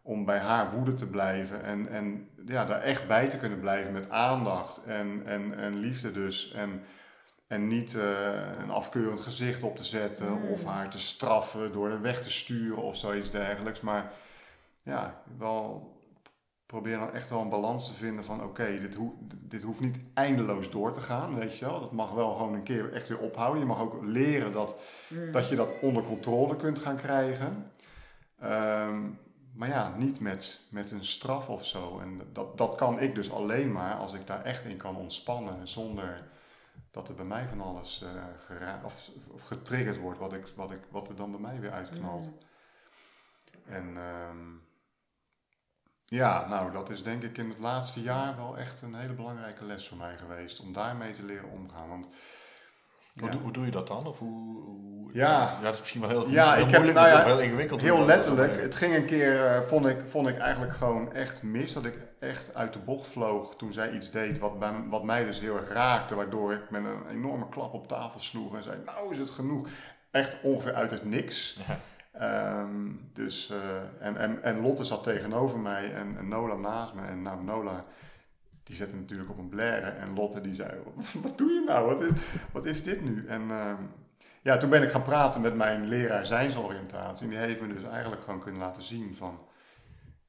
om 0.02 0.26
bij 0.26 0.40
haar 0.40 0.72
woede 0.72 0.94
te 0.94 1.08
blijven. 1.08 1.64
En, 1.64 1.90
en 1.90 2.30
ja, 2.46 2.66
daar 2.66 2.82
echt 2.82 3.08
bij 3.08 3.30
te 3.30 3.38
kunnen 3.38 3.60
blijven 3.60 3.94
met 3.94 4.10
aandacht 4.10 4.84
en, 4.84 5.22
en, 5.26 5.58
en 5.58 5.80
liefde 5.80 6.12
dus. 6.12 6.52
En, 6.52 6.84
en 7.48 7.68
niet 7.68 7.94
uh, 7.94 8.04
een 8.60 8.70
afkeurend 8.70 9.20
gezicht 9.20 9.64
op 9.64 9.76
te 9.76 9.84
zetten 9.84 10.28
Mm. 10.28 10.48
of 10.48 10.64
haar 10.64 10.90
te 10.90 11.00
straffen 11.00 11.72
door 11.72 11.90
er 11.90 12.02
weg 12.02 12.22
te 12.22 12.32
sturen 12.32 12.84
of 12.84 12.98
zoiets 12.98 13.32
dergelijks. 13.32 13.82
Maar 13.82 14.12
ja, 14.84 15.22
wel 15.38 15.92
probeer 16.72 16.98
dan 16.98 17.14
echt 17.14 17.30
wel 17.30 17.42
een 17.42 17.50
balans 17.50 17.88
te 17.88 17.94
vinden 17.94 18.26
van 18.26 18.44
oké, 18.44 18.80
dit, 18.80 18.96
hoeft 18.96 19.16
dit 19.30 19.62
hoeft 19.64 19.80
niet 19.80 20.00
eindeloos 20.14 20.70
door 20.72 20.92
te 20.92 21.02
gaan, 21.02 21.36
weet 21.36 21.58
je 21.58 21.66
wel. 21.66 21.80
Dat 21.80 21.92
mag 21.92 22.12
wel 22.12 22.34
gewoon 22.36 22.54
een 22.54 22.64
keer 22.64 22.94
echt 22.94 23.08
weer 23.08 23.20
ophouden. 23.20 23.60
Je 23.60 23.66
mag 23.68 23.80
ook 23.80 23.98
leren 24.04 24.54
dat, 24.54 24.76
Mm. 25.10 25.32
dat 25.32 25.50
je 25.50 25.56
dat 25.56 25.80
onder 25.82 26.04
controle 26.04 26.56
kunt 26.56 26.80
gaan 26.80 26.96
krijgen. 26.96 27.72
Ehm, 28.40 29.10
maar 29.54 29.68
ja, 29.68 29.96
niet 29.98 30.20
met, 30.20 30.68
met 30.72 30.92
een 30.92 31.04
straf 31.06 31.50
of 31.50 31.66
zo. 31.66 32.00
En 32.00 32.22
dat, 32.34 32.58
dat 32.58 32.76
kan 32.76 33.00
ik 33.00 33.16
dus 33.16 33.32
alleen 33.32 33.72
maar 33.72 33.96
als 33.96 34.14
ik 34.14 34.28
daar 34.28 34.44
echt 34.44 34.66
in 34.66 34.78
kan 34.78 34.96
ontspannen 34.96 35.68
zonder 35.68 36.28
dat 36.92 37.10
er 37.10 37.16
bij 37.16 37.26
mij 37.26 37.48
van 37.48 37.62
alles 37.62 38.06
gera- 38.38 38.82
of, 38.86 39.10
of 39.32 39.42
getriggerd 39.42 39.98
wordt 40.00 40.20
wat, 40.20 40.34
ik, 40.34 40.46
wat, 40.56 40.72
ik, 40.72 40.82
wat 40.90 41.08
er 41.10 41.16
dan 41.16 41.32
bij 41.32 41.40
mij 41.40 41.60
weer 41.60 41.72
uitknalt. 41.72 42.26
Mm. 42.26 42.38
En 43.66 43.98
ehm, 43.98 44.38
ja, 46.16 46.48
nou, 46.50 46.72
dat 46.72 46.90
is 46.90 47.04
denk 47.04 47.24
ik 47.24 47.38
in 47.38 47.50
het 47.50 47.60
laatste 47.60 48.02
jaar 48.02 48.36
wel 48.38 48.58
echt 48.58 48.82
een 48.82 48.96
hele 48.96 49.14
belangrijke 49.14 49.66
les 49.66 49.88
voor 49.88 49.98
mij 49.98 50.18
geweest. 50.18 50.60
Om 50.60 50.74
daarmee 50.74 51.12
te 51.12 51.26
leren 51.26 51.50
omgaan. 51.50 51.90
Want 51.90 52.08
Hoe, 53.20 53.32
ja, 53.32 53.38
hoe 53.38 53.52
doe 53.52 53.66
je 53.66 53.72
dat 53.72 53.88
dan? 53.88 54.06
Of 54.08 54.20
hoe, 54.20 54.62
hoe- 54.64 55.10
Ja. 55.14 55.30
ja, 55.30 55.62
dat 55.62 55.74
is 55.74 55.80
misschien 55.80 56.02
wel 56.02 56.10
heel, 56.10 56.30
Ja, 56.30 56.54
heel 56.54 56.66
ik 56.66 56.72
heb- 56.72 56.84
nou 56.94 57.08
ja, 57.08 57.18
of 57.20 57.26
heel 57.26 57.40
ingewikkeld. 57.42 57.82
heel 57.82 58.06
letterlijk, 58.06 58.62
het 58.62 58.76
ging 58.76 58.96
een 58.96 59.06
keer, 59.06 59.46
eh, 59.46 59.62
vond, 59.62 59.86
ik, 59.86 59.98
vond 60.06 60.28
ik 60.28 60.38
eigenlijk 60.38 60.74
gewoon 60.76 61.14
echt 61.14 61.44
mis. 61.44 61.74
Dat 61.74 61.86
ik 61.86 61.98
echt 62.20 62.56
uit 62.56 62.74
de 62.74 62.80
bocht 62.80 63.08
vloog 63.08 63.56
toen 63.56 63.74
zij 63.74 63.92
iets 63.92 64.12
deed 64.12 64.40
wat, 64.40 64.60
bij, 64.60 64.74
wat 64.90 65.04
mij 65.04 65.26
dus 65.26 65.40
heel 65.40 65.58
erg 65.58 65.70
raakte. 65.70 66.16
Waardoor 66.16 66.54
ik 66.54 66.70
met 66.70 66.84
een 66.86 67.08
enorme 67.10 67.50
klap 67.50 67.74
op 67.74 67.88
tafel 67.88 68.20
sloeg 68.20 68.56
en 68.56 68.64
zei, 68.64 68.78
nou 68.86 69.12
is 69.12 69.18
het 69.18 69.30
genoeg. 69.30 69.68
Echt 70.12 70.38
ongeveer 70.42 70.74
uit 70.74 70.92
het 70.92 71.06
niks. 71.06 71.60
Ja. 71.68 71.80
Ehm, 72.12 72.92
dus, 73.14 73.50
eh, 73.50 74.08
en, 74.08 74.18
en, 74.18 74.44
en 74.44 74.62
Lotte 74.62 74.84
zat 74.84 75.04
tegenover 75.04 75.60
mij 75.60 75.94
en, 75.94 76.18
en 76.18 76.28
Nola 76.28 76.56
naast 76.56 76.94
me. 76.94 77.02
En 77.02 77.22
nou, 77.22 77.44
Nola, 77.44 77.86
die 78.64 78.76
zette 78.76 78.96
natuurlijk 78.96 79.30
op 79.30 79.38
een 79.38 79.50
blaren. 79.50 79.98
En 79.98 80.14
Lotte 80.14 80.42
die 80.42 80.56
zei, 80.56 80.72
wat 81.24 81.38
doe 81.38 81.52
je 81.52 81.64
nou? 81.66 81.86
Wat 81.86 82.02
is, 82.02 82.12
wat 82.52 82.66
is 82.66 82.84
dit 82.84 83.02
nu? 83.02 83.28
En 83.28 83.52
ehm, 83.52 83.84
ja, 84.42 84.58
toen 84.58 84.70
ben 84.70 84.84
ik 84.84 84.92
gaan 84.92 85.04
praten 85.04 85.42
met 85.42 85.56
mijn 85.56 85.88
leraar 85.88 86.26
zijnsoriëntatie. 86.26 87.24
En 87.24 87.30
die 87.30 87.40
heeft 87.40 87.62
me 87.62 87.74
dus 87.74 87.84
eigenlijk 87.84 88.24
gewoon 88.24 88.42
kunnen 88.42 88.62
laten 88.62 88.82
zien 88.82 89.16
van... 89.16 89.40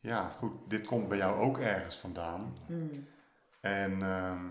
Ja, 0.01 0.29
goed, 0.29 0.53
dit 0.69 0.87
komt 0.87 1.09
bij 1.09 1.19
jou 1.19 1.41
ook 1.41 1.59
ergens 1.59 1.97
vandaan. 1.97 2.53
Mm. 2.67 3.07
En 3.61 4.03
ehm, 4.03 4.47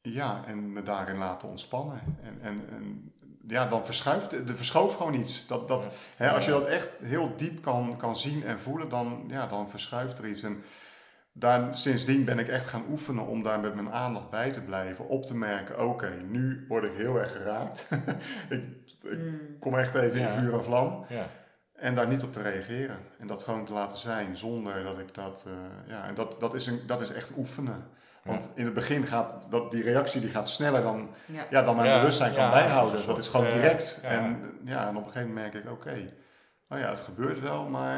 ja, 0.00 0.44
en 0.46 0.72
me 0.72 0.82
daarin 0.82 1.16
laten 1.16 1.48
ontspannen. 1.48 2.00
En, 2.22 2.40
en, 2.40 2.68
en 2.70 3.12
ja, 3.46 3.66
dan 3.66 3.84
verschuift, 3.84 4.32
er 4.32 4.56
verschoof 4.56 4.94
gewoon 4.96 5.14
iets. 5.14 5.46
Dat, 5.46 5.68
dat, 5.68 5.84
Ja. 5.84 5.90
hè, 6.16 6.30
als 6.30 6.44
je 6.44 6.50
dat 6.50 6.66
echt 6.66 6.88
heel 7.02 7.32
diep 7.36 7.62
kan, 7.62 7.96
kan 7.96 8.16
zien 8.16 8.44
en 8.44 8.60
voelen, 8.60 8.88
dan, 8.88 9.24
ja, 9.28 9.46
dan 9.46 9.70
verschuift 9.70 10.18
er 10.18 10.26
iets. 10.28 10.42
En 10.42 10.62
daar, 11.32 11.74
sindsdien 11.74 12.24
ben 12.24 12.38
ik 12.38 12.48
echt 12.48 12.66
gaan 12.66 12.84
oefenen 12.90 13.26
om 13.26 13.42
daar 13.42 13.60
met 13.60 13.74
mijn 13.74 13.90
aandacht 13.92 14.30
bij 14.30 14.50
te 14.52 14.60
blijven. 14.60 15.08
Op 15.08 15.24
te 15.24 15.36
merken, 15.36 15.88
oké, 15.88 16.10
nu 16.28 16.64
word 16.68 16.84
ik 16.84 16.92
heel 16.94 17.16
erg 17.18 17.32
geraakt. 17.32 17.88
ik, 18.48 18.62
ik 19.02 19.18
Mm. 19.18 19.40
kom 19.60 19.74
echt 19.78 19.94
even 19.94 20.20
Ja. 20.20 20.28
in 20.28 20.38
vuur 20.40 20.52
en 20.54 20.64
vlam. 20.64 21.04
Ja. 21.08 21.26
En 21.74 21.94
daar 21.94 22.08
niet 22.08 22.22
op 22.22 22.32
te 22.32 22.42
reageren. 22.42 22.96
En 23.18 23.26
dat 23.26 23.42
gewoon 23.42 23.64
te 23.64 23.72
laten 23.72 23.96
zijn 23.98 24.36
zonder 24.36 24.82
dat 24.82 24.98
ik 24.98 25.14
dat. 25.14 25.44
eh, 25.46 25.52
ja, 25.92 26.06
en 26.06 26.14
dat, 26.14 26.40
dat, 26.40 26.54
is 26.54 26.66
een, 26.66 26.80
dat 26.86 27.00
is 27.00 27.12
echt 27.12 27.32
oefenen. 27.36 27.84
Want 28.24 28.50
in 28.54 28.64
het 28.64 28.74
begin 28.74 29.06
gaat 29.06 29.50
dat, 29.50 29.70
die 29.70 29.82
reactie 29.82 30.20
die 30.20 30.30
gaat 30.30 30.48
sneller 30.48 30.82
dan, 30.82 31.08
Ja. 31.26 31.46
ja, 31.50 31.62
dan 31.62 31.76
mijn 31.76 31.88
Ja, 31.88 31.98
bewustzijn 31.98 32.34
kan 32.34 32.44
ja, 32.44 32.50
bijhouden. 32.50 32.90
dat 32.92 33.00
is 33.00 33.06
Dat 33.06 33.18
is 33.18 33.28
gewoon 33.28 33.46
eh, 33.46 33.52
direct. 33.52 33.98
ja. 34.02 34.08
En, 34.08 34.58
ja, 34.64 34.88
en 34.88 34.96
op 34.96 35.04
een 35.04 35.10
gegeven 35.10 35.28
moment 35.34 35.52
merk 35.52 35.64
ik: 35.64 35.70
oké, 35.70 36.12
oh 36.68 36.78
ja, 36.78 36.88
het 36.88 37.00
gebeurt 37.00 37.40
wel, 37.40 37.68
maar 37.68 37.96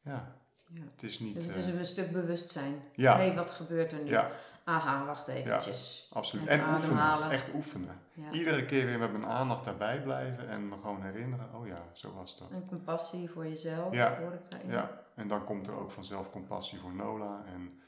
ja, 0.00 0.36
Ja. 0.72 0.80
het 0.92 1.02
is 1.02 1.18
niet. 1.18 1.34
Dus 1.34 1.44
het 1.46 1.56
is 1.56 1.72
eh, 1.72 1.78
een 1.78 1.86
stuk 1.86 2.12
bewustzijn. 2.12 2.82
Ja. 2.92 3.16
Hé, 3.16 3.26
hey, 3.26 3.34
wat 3.34 3.52
gebeurt 3.52 3.92
er 3.92 3.98
nu? 3.98 4.10
ja, 4.10 4.30
Aha, 4.64 5.04
wacht 5.04 5.28
eventjes. 5.28 6.10
absoluut. 6.12 6.46
En 6.46 6.60
En, 6.60 6.70
oefenen. 6.72 7.30
Echt 7.30 7.54
oefenen. 7.54 7.98
Ja. 8.12 8.30
Iedere 8.30 8.64
keer 8.64 8.86
weer 8.86 8.98
met 8.98 9.12
mijn 9.12 9.26
aandacht 9.26 9.64
daarbij 9.64 10.02
blijven 10.02 10.48
en 10.48 10.68
me 10.68 10.74
gewoon 10.82 11.02
herinneren: 11.02 11.46
oh 11.54 11.66
ja, 11.66 11.82
zo 11.92 12.12
was 12.12 12.38
dat. 12.38 12.50
En 12.50 12.66
compassie 12.68 13.30
voor 13.30 13.46
jezelf, 13.46 13.94
Ja. 13.94 14.16
hoor 14.20 14.32
ik 14.32 14.40
daarin. 14.50 14.70
Ja, 14.70 14.90
en 15.14 15.28
dan 15.28 15.44
komt 15.44 15.66
er 15.66 15.78
ook 15.80 15.90
vanzelf 15.90 16.30
compassie 16.30 16.78
voor 16.80 16.94
Nola. 16.94 17.42
En 17.54 17.78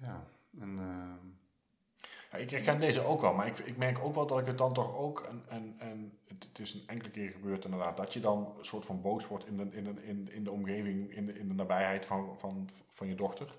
Ja. 0.00 0.24
en, 0.60 0.78
ehm, 0.78 1.28
Ja, 2.32 2.38
ik 2.38 2.50
herken 2.50 2.80
deze 2.80 3.00
ook 3.00 3.20
wel, 3.20 3.34
maar 3.34 3.46
ik, 3.46 3.58
ik 3.58 3.76
merk 3.76 3.98
ook 3.98 4.14
wel 4.14 4.26
dat 4.26 4.38
ik 4.38 4.46
het 4.46 4.58
dan 4.58 4.72
toch 4.72 4.96
ook, 4.96 5.20
en, 5.20 5.44
en, 5.48 5.74
en 5.78 6.18
het, 6.26 6.46
het 6.48 6.58
is 6.58 6.74
een 6.74 6.82
enkele 6.86 7.10
keer 7.10 7.30
gebeurd 7.30 7.64
inderdaad, 7.64 7.96
dat 7.96 8.12
je 8.12 8.20
dan 8.20 8.54
een 8.58 8.64
soort 8.64 8.84
van 8.84 9.00
boos 9.00 9.26
wordt 9.26 9.46
in 9.46 9.56
de, 9.56 9.68
in 9.70 9.84
de, 9.84 10.06
in, 10.06 10.32
in 10.32 10.44
de 10.44 10.50
omgeving, 10.50 11.14
in 11.14 11.26
de, 11.26 11.38
in 11.38 11.48
de 11.48 11.54
nabijheid 11.54 12.06
van, 12.06 12.38
van, 12.38 12.68
van 12.88 13.08
je 13.08 13.14
dochter. 13.14 13.54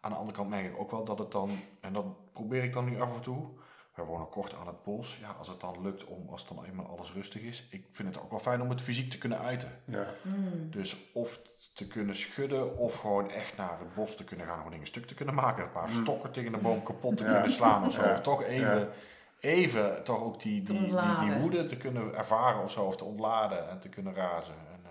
Aan 0.00 0.10
de 0.10 0.16
andere 0.16 0.36
kant 0.36 0.48
merk 0.48 0.66
ik 0.66 0.78
ook 0.78 0.90
wel 0.90 1.04
dat 1.04 1.18
het 1.18 1.32
dan, 1.32 1.50
en 1.80 1.92
dat 1.92 2.32
probeer 2.32 2.62
ik 2.62 2.72
dan 2.72 2.84
nu 2.84 3.00
af 3.00 3.14
en 3.14 3.20
toe, 3.20 3.46
we 3.94 4.02
wonen 4.02 4.28
kort 4.28 4.54
aan 4.54 4.66
het 4.66 4.82
bos, 4.82 5.18
ja, 5.20 5.30
als 5.38 5.48
het 5.48 5.60
dan 5.60 5.82
lukt 5.82 6.04
om, 6.04 6.28
als 6.28 6.46
dan 6.48 6.64
eenmaal 6.64 6.86
alles 6.86 7.12
rustig 7.12 7.42
is, 7.42 7.66
ik 7.70 7.86
vind 7.90 8.14
het 8.14 8.24
ook 8.24 8.30
wel 8.30 8.38
fijn 8.38 8.60
om 8.62 8.68
het 8.68 8.82
fysiek 8.82 9.10
te 9.10 9.18
kunnen 9.18 9.38
uiten. 9.38 9.70
ja, 9.84 10.06
Mm. 10.22 10.70
Dus 10.70 10.96
of 11.12 11.40
te 11.74 11.86
kunnen 11.86 12.14
schudden, 12.16 12.76
of 12.78 12.94
gewoon 13.00 13.30
echt 13.30 13.56
naar 13.56 13.78
het 13.78 13.94
bos 13.94 14.16
te 14.16 14.24
kunnen 14.24 14.46
gaan, 14.46 14.56
gewoon 14.56 14.70
dingen 14.72 14.86
stuk 14.86 15.06
te 15.06 15.14
kunnen 15.14 15.34
maken. 15.34 15.64
Een 15.64 15.70
paar 15.70 15.88
Mm. 15.88 16.02
stokken 16.02 16.30
tegen 16.30 16.52
de 16.52 16.58
boom 16.58 16.82
kapot 16.82 17.16
te 17.16 17.24
Ja. 17.24 17.32
kunnen 17.32 17.50
slaan 17.52 17.86
of 17.86 17.92
zo. 17.92 18.02
Ja. 18.02 18.12
Of 18.12 18.20
toch 18.20 18.42
even, 18.42 18.78
Ja. 18.80 18.88
even 19.40 20.04
toch 20.04 20.22
ook 20.22 20.40
die, 20.40 20.62
die, 20.62 20.80
die, 21.20 21.32
woede 21.40 21.66
te 21.66 21.76
kunnen 21.76 22.14
ervaren 22.14 22.62
of 22.62 22.70
zo. 22.70 22.84
Of 22.84 22.96
te 22.96 23.04
ontladen 23.04 23.68
en 23.68 23.80
te 23.80 23.88
kunnen 23.88 24.14
razen. 24.14 24.54
En, 24.54 24.80
eh, 24.84 24.90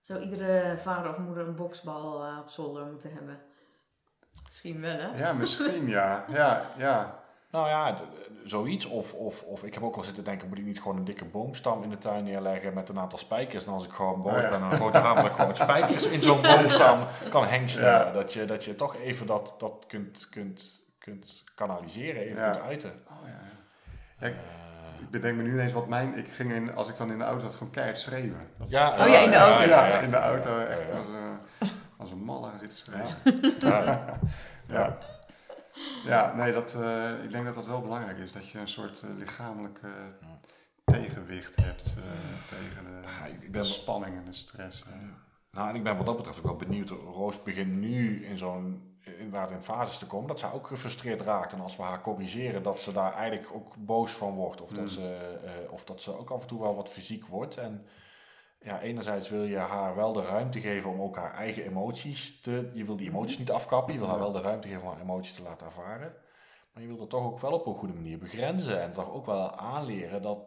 Zou 0.00 0.20
iedere 0.20 0.78
vader 0.78 1.10
of 1.10 1.18
moeder 1.18 1.48
een 1.48 1.56
boksbal 1.56 2.24
eh, 2.24 2.38
op 2.40 2.48
zolder 2.48 2.86
moeten 2.86 3.12
hebben? 3.12 3.40
Misschien 4.42 4.80
wel, 4.80 4.96
hè? 4.98 5.18
ja, 5.18 5.32
misschien 5.32 5.86
ja. 5.88 6.24
Ja, 6.28 6.70
ja. 6.78 7.23
Nou 7.54 7.68
ja, 7.68 7.94
zoiets. 8.44 8.86
Of, 8.86 9.12
of, 9.12 9.42
of 9.42 9.64
ik 9.64 9.74
heb 9.74 9.82
ook 9.82 9.94
wel 9.94 10.04
zitten 10.04 10.24
denken, 10.24 10.48
moet 10.48 10.58
ik 10.58 10.64
niet 10.64 10.80
gewoon 10.80 10.96
een 10.96 11.04
dikke 11.04 11.24
boomstam 11.24 11.82
in 11.82 11.90
de 11.90 11.98
tuin 11.98 12.24
neerleggen 12.24 12.74
met 12.74 12.88
een 12.88 12.98
aantal 12.98 13.18
spijkers. 13.18 13.66
En 13.66 13.72
als 13.72 13.84
ik 13.84 13.92
gewoon 13.92 14.22
boos 14.22 14.32
Oh 14.34 14.40
ja. 14.40 14.48
ben, 14.48 14.60
dan 14.60 14.72
grote 14.72 14.98
hamer 14.98 15.22
dat 15.22 15.30
ik 15.30 15.36
gewoon 15.38 15.56
spijkers 15.56 16.06
in 16.06 16.20
zo'n 16.20 16.42
boomstam 16.42 17.06
kan 17.30 17.46
hengsten. 17.46 17.84
Ja. 17.84 18.12
Dat, 18.12 18.32
je, 18.32 18.44
dat 18.44 18.64
je 18.64 18.74
toch 18.74 18.96
even 18.96 19.26
dat, 19.26 19.54
dat 19.58 19.84
kunt, 19.88 20.28
kunt, 20.30 20.82
kunt 20.98 21.44
kanaliseren, 21.54 22.22
even 22.22 22.36
Ja. 22.42 22.50
kunt 22.50 22.64
uiten. 22.64 22.90
Oh, 23.08 23.16
ja, 23.28 23.28
ja. 23.28 23.40
Ja, 24.18 24.26
ik, 24.26 24.34
Eh, 24.34 25.00
ik 25.00 25.10
bedenk 25.10 25.36
me 25.36 25.42
nu 25.42 25.50
ineens 25.52 25.72
wat 25.72 25.88
mijn... 25.88 26.16
Ik 26.18 26.26
ging 26.32 26.52
in, 26.52 26.74
als 26.74 26.88
ik 26.88 26.96
dan 26.96 27.10
in 27.10 27.18
de 27.18 27.24
auto 27.24 27.42
zat, 27.44 27.54
gewoon 27.54 27.72
keihard 27.72 27.98
schreeuwen. 27.98 28.48
Dat- 28.58 28.70
Ja, 28.70 28.90
Oh 28.90 29.08
ja, 29.08 29.18
in 29.18 29.30
de 29.30 29.36
auto. 29.36 29.62
ja, 29.64 29.86
ja, 29.86 29.98
in 29.98 30.10
de 30.10 30.16
auto 30.16 30.58
echt 30.58 30.90
als, 30.90 31.06
een 31.06 31.68
als 31.98 32.10
een 32.10 32.24
malle 32.24 32.50
zitten 32.60 32.78
schreeuwen. 32.78 33.14
Ja. 34.66 34.98
Ja. 36.04 36.34
Nee, 36.34 36.52
dat, 36.52 36.74
eh, 36.74 37.24
ik 37.24 37.30
denk 37.30 37.44
dat 37.44 37.54
dat 37.54 37.66
wel 37.66 37.80
belangrijk 37.80 38.18
is. 38.18 38.32
Dat 38.32 38.48
je 38.48 38.58
een 38.58 38.68
soort 38.68 39.00
eh, 39.02 39.08
lichamelijk 39.18 39.78
eh, 39.82 39.90
tegenwicht 40.84 41.56
hebt 41.56 41.94
tegen 42.48 42.84
de, 42.84 43.08
Ja, 43.08 43.24
ik- 43.26 43.52
de 43.52 43.64
spanning 43.64 44.16
en 44.16 44.24
de 44.24 44.32
stress. 44.32 44.84
Nou, 45.50 45.68
en 45.68 45.74
ik 45.74 45.82
ben 45.82 45.96
wat 45.96 46.06
dat 46.06 46.16
betreft 46.16 46.38
ook 46.38 46.44
wel 46.44 46.56
benieuwd. 46.56 46.88
Roos 46.90 47.42
begint 47.42 47.72
nu 47.72 48.24
in 48.26 48.38
zo'n 48.38 48.92
inderdaad 49.18 49.50
in 49.50 49.60
fases 49.60 49.98
te 49.98 50.06
komen 50.06 50.28
dat 50.28 50.38
zij 50.38 50.52
ook 50.52 50.66
gefrustreerd 50.66 51.20
raakt. 51.20 51.52
En 51.52 51.60
als 51.60 51.76
we 51.76 51.82
haar 51.82 52.00
corrigeren, 52.00 52.62
dat 52.62 52.80
ze 52.82 52.92
daar 52.92 53.12
eigenlijk 53.12 53.54
ook 53.54 53.74
boos 53.78 54.10
van 54.12 54.34
wordt. 54.34 54.60
Of, 54.60 54.70
Mm. 54.70 54.76
dat, 54.76 54.90
ze, 54.90 55.38
eh, 55.44 55.72
of 55.72 55.84
dat 55.84 56.02
ze 56.02 56.18
ook 56.18 56.30
af 56.30 56.40
en 56.42 56.48
toe 56.48 56.60
wel 56.60 56.74
wat 56.76 56.88
fysiek 56.88 57.26
wordt. 57.26 57.56
En 57.56 57.84
ja, 58.64 58.80
enerzijds 58.80 59.28
wil 59.28 59.44
je 59.44 59.56
haar 59.56 59.94
wel 59.94 60.12
de 60.12 60.22
ruimte 60.22 60.60
geven 60.60 60.90
om 60.90 61.00
ook 61.00 61.16
haar 61.16 61.34
eigen 61.34 61.64
emoties 61.64 62.40
te... 62.40 62.70
Je 62.72 62.84
wil 62.84 62.96
die 62.96 63.08
emoties 63.08 63.38
niet 63.38 63.50
afkappen, 63.50 63.94
je 63.94 64.00
wil 64.00 64.08
haar 64.08 64.18
wel 64.18 64.32
de 64.32 64.40
ruimte 64.40 64.68
geven 64.68 64.82
om 64.82 64.88
haar 64.88 65.00
emoties 65.00 65.32
te 65.32 65.42
laten 65.42 65.66
ervaren. 65.66 66.14
Maar 66.72 66.82
je 66.82 66.88
wil 66.88 66.98
dat 66.98 67.10
toch 67.10 67.24
ook 67.24 67.40
wel 67.40 67.52
op 67.52 67.66
een 67.66 67.74
goede 67.74 67.94
manier 67.94 68.18
begrenzen. 68.18 68.82
En 68.82 68.92
toch 68.92 69.12
ook 69.12 69.26
wel 69.26 69.56
aanleren 69.56 70.22
dat 70.22 70.38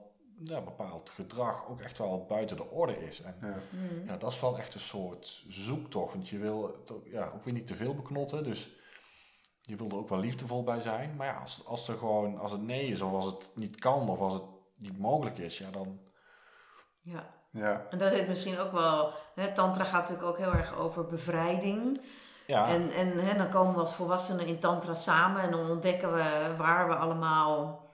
ja, 0.43 0.61
bepaald 0.61 1.09
gedrag 1.09 1.67
ook 1.67 1.81
echt 1.81 1.97
wel 1.97 2.25
buiten 2.25 2.57
de 2.57 2.69
orde 2.69 3.05
is. 3.05 3.21
En 3.21 3.35
Ja. 3.41 3.57
Mm. 3.71 4.07
ja, 4.07 4.17
dat 4.17 4.31
is 4.31 4.39
wel 4.39 4.57
echt 4.57 4.73
een 4.73 4.79
soort 4.79 5.45
zoektocht. 5.47 6.13
Want 6.13 6.29
je 6.29 6.37
wil 6.37 6.77
het 6.79 6.91
ook, 6.91 7.05
ja, 7.05 7.31
ook 7.35 7.43
weer 7.43 7.53
niet 7.53 7.67
te 7.67 7.75
veel 7.75 7.95
beknotten. 7.95 8.43
Dus 8.43 8.75
je 9.61 9.75
wil 9.75 9.89
er 9.89 9.97
ook 9.97 10.09
wel 10.09 10.19
liefdevol 10.19 10.63
bij 10.63 10.81
zijn. 10.81 11.15
Maar 11.15 11.27
ja, 11.27 11.39
als, 11.39 11.65
als, 11.65 11.87
er 11.87 11.97
gewoon, 11.97 12.37
als 12.37 12.51
het 12.51 12.61
nee 12.61 12.87
is, 12.87 13.01
of 13.01 13.11
als 13.11 13.25
het 13.25 13.51
niet 13.55 13.75
kan, 13.75 14.09
of 14.09 14.19
als 14.19 14.33
het 14.33 14.45
niet 14.75 14.99
mogelijk 14.99 15.37
is, 15.37 15.57
ja, 15.57 15.71
dan. 15.71 15.99
Ja. 17.01 17.36
Ja. 17.57 17.85
En 17.89 17.97
dat 17.97 18.11
is 18.11 18.27
misschien 18.27 18.59
ook 18.59 18.71
wel... 18.71 19.13
Hè, 19.35 19.53
tantra 19.53 19.83
gaat 19.83 20.09
natuurlijk 20.09 20.27
ook 20.27 20.37
heel 20.37 20.53
erg 20.53 20.77
over 20.77 21.05
bevrijding. 21.05 22.01
Ja. 22.45 22.67
En, 22.67 22.91
en 22.91 23.17
hè, 23.17 23.37
dan 23.37 23.49
komen 23.49 23.73
we 23.73 23.79
als 23.79 23.95
volwassenen 23.95 24.47
in 24.47 24.59
tantra 24.59 24.95
samen 24.95 25.41
en 25.41 25.51
dan 25.51 25.69
ontdekken 25.69 26.13
we 26.13 26.55
waar 26.57 26.87
we 26.87 26.95
allemaal 26.95 27.85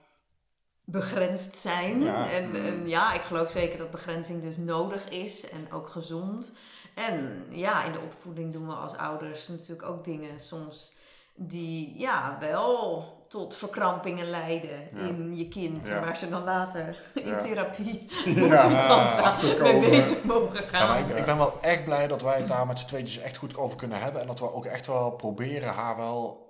begrensd 0.84 1.56
zijn. 1.56 2.02
Ja. 2.02 2.30
En, 2.30 2.54
en 2.54 2.88
ja, 2.88 3.12
ik 3.12 3.20
geloof 3.20 3.50
zeker 3.50 3.78
dat 3.78 3.90
begrenzing 3.90 4.42
dus 4.42 4.56
nodig 4.56 5.08
is 5.08 5.50
en 5.50 5.72
ook 5.72 5.88
gezond. 5.88 6.56
En 6.94 7.46
ja, 7.50 7.84
in 7.84 7.92
de 7.92 8.00
opvoeding 8.00 8.52
doen 8.52 8.66
we 8.66 8.72
als 8.72 8.96
ouders 8.96 9.48
natuurlijk 9.48 9.88
ook 9.88 10.04
dingen 10.04 10.40
soms 10.40 10.96
die 11.34 11.98
ja, 11.98 12.36
wel 12.40 13.23
tot 13.34 13.56
verkrampingen 13.56 14.30
leiden 14.30 14.88
Ja. 14.92 14.98
in 14.98 15.36
je 15.36 15.48
kind. 15.48 15.86
Ja. 15.86 16.00
Waar 16.00 16.16
ze 16.16 16.28
dan 16.28 16.44
later 16.44 17.10
in 17.14 17.26
Ja. 17.26 17.38
therapie 17.38 18.06
Ja, 18.24 18.64
of 18.66 18.70
in 18.70 18.80
tantra 18.88 19.62
mee 19.62 19.90
bezig 19.90 20.24
mogen 20.24 20.62
gaan. 20.62 21.08
ik, 21.08 21.16
ik 21.16 21.24
ben 21.24 21.36
wel 21.38 21.58
echt 21.60 21.84
blij 21.84 22.06
dat 22.06 22.22
wij 22.22 22.38
het 22.38 22.48
daar 22.48 22.66
met 22.66 22.78
z'n 22.78 22.86
tweetjes 22.86 23.18
echt 23.22 23.36
goed 23.36 23.56
over 23.56 23.76
kunnen 23.76 24.00
hebben. 24.00 24.20
En 24.20 24.26
dat 24.26 24.38
we 24.40 24.52
ook 24.52 24.64
echt 24.64 24.86
wel 24.86 25.10
proberen 25.10 25.68
haar 25.68 25.96
wel 25.96 26.42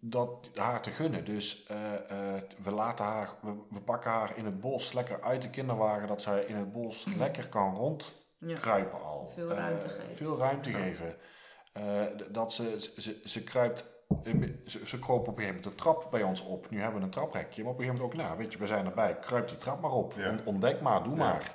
dat, 0.00 0.50
haar 0.54 0.80
te 0.82 0.90
gunnen. 0.90 1.24
Dus 1.24 1.66
eh, 1.66 1.76
eh, 2.36 2.42
we 2.62 2.70
laten 2.70 3.04
haar, 3.04 3.30
we, 3.42 3.52
we 3.70 3.80
pakken 3.80 4.10
haar 4.10 4.32
in 4.36 4.44
het 4.44 4.60
bos 4.60 4.92
lekker 4.92 5.22
uit 5.22 5.42
de 5.42 5.50
kinderwagen. 5.50 6.08
Dat 6.08 6.22
zij 6.22 6.44
in 6.44 6.56
het 6.56 6.72
bos 6.72 7.06
lekker 7.16 7.48
kan 7.48 7.74
rondkruipen 7.76 8.98
Ja. 8.98 9.04
al. 9.04 9.30
Veel 9.34 9.50
Eh, 9.50 9.56
ruimte 9.56 9.88
geven. 9.88 10.16
Veel 10.16 10.36
ruimte 10.38 10.70
Ja. 10.70 10.78
geven. 10.78 11.16
Eh, 11.72 11.82
dat 12.30 12.52
ze, 12.52 12.90
ze, 12.96 13.20
ze 13.24 13.44
kruipt, 13.44 13.93
ze, 14.66 14.80
ze 14.86 14.98
kroop 14.98 15.20
op 15.20 15.26
een 15.28 15.34
gegeven 15.34 15.54
moment 15.54 15.64
de 15.64 15.74
trap 15.74 16.08
bij 16.10 16.22
ons 16.22 16.40
op. 16.40 16.70
Nu 16.70 16.80
hebben 16.80 16.98
we 16.98 17.04
een 17.04 17.10
traprekje. 17.12 17.62
Maar 17.62 17.72
op 17.72 17.78
een 17.78 17.84
gegeven 17.84 18.04
moment 18.04 18.20
ook, 18.22 18.26
nou 18.28 18.38
weet 18.38 18.52
je, 18.52 18.58
we 18.58 18.66
zijn 18.66 18.86
erbij. 18.86 19.18
Kruip 19.18 19.48
die 19.48 19.56
trap 19.56 19.80
maar 19.80 19.90
op. 19.92 20.14
Ja. 20.16 20.34
Ontdek 20.44 20.80
maar, 20.80 21.02
doe 21.02 21.16
Ja. 21.16 21.18
maar. 21.24 21.54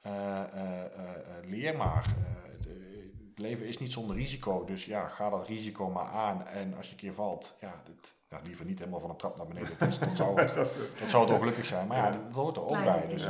Eh, 0.00 0.40
eh, 0.40 0.84
eh, 0.84 1.44
leer 1.44 1.76
maar. 1.76 2.04
Eh, 2.06 2.62
de- 2.62 3.10
het 3.30 3.38
leven 3.38 3.66
is 3.66 3.78
niet 3.78 3.92
zonder 3.92 4.16
risico. 4.16 4.64
Dus 4.64 4.84
ja, 4.84 5.08
ga 5.08 5.30
dat 5.30 5.46
risico 5.46 5.90
maar 5.90 6.06
aan. 6.06 6.46
En 6.46 6.74
als 6.76 6.86
je 6.86 6.92
een 6.92 6.98
keer 6.98 7.14
valt, 7.14 7.56
ja, 7.60 7.72
dit, 7.84 8.14
ja 8.28 8.40
liever 8.44 8.64
niet 8.64 8.78
helemaal 8.78 9.00
van 9.00 9.10
een 9.10 9.16
trap 9.16 9.36
naar 9.36 9.46
beneden. 9.46 9.68
Dat, 9.78 9.98
dat, 10.00 10.16
zou, 10.16 10.40
het, 10.40 10.54
Dat, 10.54 10.76
dat 11.00 11.08
zou 11.10 11.24
het 11.24 11.32
ongelukkig 11.34 11.66
zijn. 11.66 11.86
Maar 11.86 11.96
ja, 11.96 12.04
Ja. 12.06 12.10
dat 12.26 12.34
hoort 12.34 12.56
er 12.56 12.62
ook 12.62 12.68
Kleine 12.68 13.06
bij. 13.06 13.14
Dus, 13.14 13.26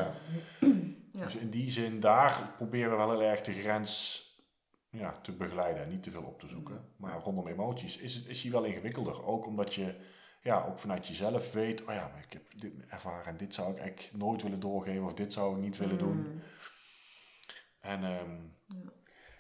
dus 1.13 1.37
in 1.37 1.51
die 1.51 1.71
zin, 1.71 2.01
daar 2.01 2.53
proberen 2.57 2.91
we 2.91 2.97
wel 2.97 3.11
heel 3.11 3.23
erg 3.23 3.41
de 3.41 3.53
grens 3.53 4.21
ja, 4.93 5.19
te 5.23 5.33
begeleiden 5.33 5.83
en 5.83 5.89
niet 5.89 6.03
te 6.03 6.11
veel 6.11 6.23
op 6.23 6.41
te 6.41 6.49
zoeken. 6.49 6.85
Maar 6.97 7.19
rondom 7.19 7.47
emoties 7.49 7.99
is, 7.99 8.15
het, 8.15 8.27
is 8.27 8.43
die 8.43 8.51
wel 8.51 8.65
ingewikkelder. 8.65 9.25
Ook 9.27 9.47
omdat 9.47 9.75
je 9.75 9.95
ja, 10.43 10.65
ook 10.69 10.79
vanuit 10.79 11.07
jezelf 11.07 11.53
weet, 11.53 11.81
oh 11.85 11.95
ja, 11.95 12.11
maar 12.13 12.23
ik 12.27 12.33
heb 12.33 12.43
dit 12.57 12.73
ervaren 12.89 13.25
en 13.27 13.37
dit 13.37 13.55
zou 13.55 13.71
ik 13.73 13.79
eigenlijk 13.79 14.17
nooit 14.17 14.43
willen 14.43 14.61
doorgeven 14.61 15.05
of 15.05 15.15
dit 15.15 15.33
zou 15.33 15.55
ik 15.57 15.63
niet 15.63 15.77
willen 15.77 15.99
doen. 15.99 16.17
Mm. 16.17 16.41
En 17.81 18.05
ehm, 18.05 18.37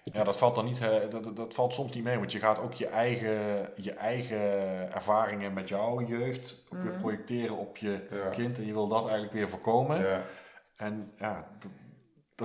ja, 0.03 0.25
dat 0.25 0.37
valt 0.39 0.55
dan 0.55 0.65
niet, 0.65 0.81
eh, 0.81 1.11
dat, 1.11 1.37
dat- 1.37 1.55
valt 1.55 1.75
soms 1.75 1.93
niet 1.95 2.05
mee, 2.05 2.19
want 2.19 2.33
je 2.33 2.39
gaat 2.39 2.59
ook 2.59 2.73
je 2.75 2.87
eigen, 2.87 3.71
je 3.77 3.93
eigen 3.93 4.41
ervaringen 4.93 5.53
met 5.53 5.69
jouw 5.69 6.01
jeugd 6.07 6.67
weer 6.71 6.85
Mhm. 6.85 6.99
projecteren 7.01 7.57
op 7.57 7.77
je 7.77 8.07
Ja. 8.11 8.29
kind 8.29 8.59
en 8.59 8.67
je 8.67 8.73
wil 8.73 8.89
dat 8.89 9.03
eigenlijk 9.03 9.33
weer 9.33 9.49
voorkomen. 9.49 10.01
ja. 10.01 10.25
En 10.77 11.13
ja, 11.19 11.49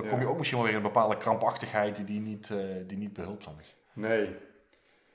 dan 0.02 0.10
kom 0.10 0.20
je 0.20 0.28
ook 0.28 0.38
misschien 0.38 0.58
wel 0.58 0.66
weer 0.66 0.76
in 0.76 0.84
een 0.84 0.92
bepaalde 0.92 1.16
krampachtigheid 1.16 2.06
die 2.06 2.20
niet, 2.20 2.50
eh, 2.50 2.58
die 2.86 2.98
niet 2.98 3.12
behulpzaam 3.12 3.56
is. 3.60 3.76
Nee. 3.92 4.36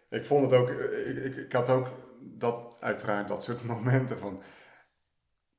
Ik 0.09 0.25
vond 0.25 0.51
het 0.51 0.59
ook, 0.59 0.69
ik, 0.69 1.23
ik, 1.23 1.35
ik 1.35 1.53
had 1.53 1.69
ook 1.69 1.87
dat, 2.19 2.77
uiteraard 2.79 3.27
dat 3.27 3.43
soort 3.43 3.63
momenten 3.73 4.19
van, 4.19 4.41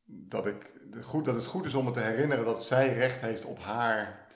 dat, 0.04 0.46
ik, 0.46 0.70
goed, 1.02 1.24
dat 1.24 1.34
het 1.34 1.46
goed 1.46 1.66
is 1.66 1.74
om 1.74 1.84
me 1.84 1.90
te 1.90 2.00
herinneren 2.00 2.44
dat 2.44 2.64
zij 2.64 2.94
recht 2.94 3.20
heeft 3.20 3.44
op 3.44 3.58
haar, 3.58 4.26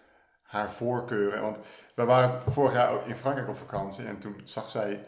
haar 0.43 0.71
voorkeuren. 0.71 1.43
Want 1.43 1.59
wij 1.95 2.07
waren 2.07 2.53
vorig 2.53 2.73
jaar 2.73 2.93
ook 2.93 3.07
in 3.07 3.17
Frankrijk 3.17 3.49
op 3.49 3.57
vakantie 3.57 4.05
en 4.05 4.19
toen 4.19 4.41
zag 4.45 4.71
zij 4.71 5.05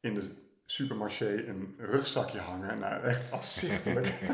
in 0.00 0.14
de 0.14 0.30
supermarché 0.66 1.46
een 1.46 1.74
rugzakje 1.78 2.38
hangen. 2.38 2.78
Nou, 2.78 3.02
echt 3.02 3.30
afzichtelijk. 3.38 4.14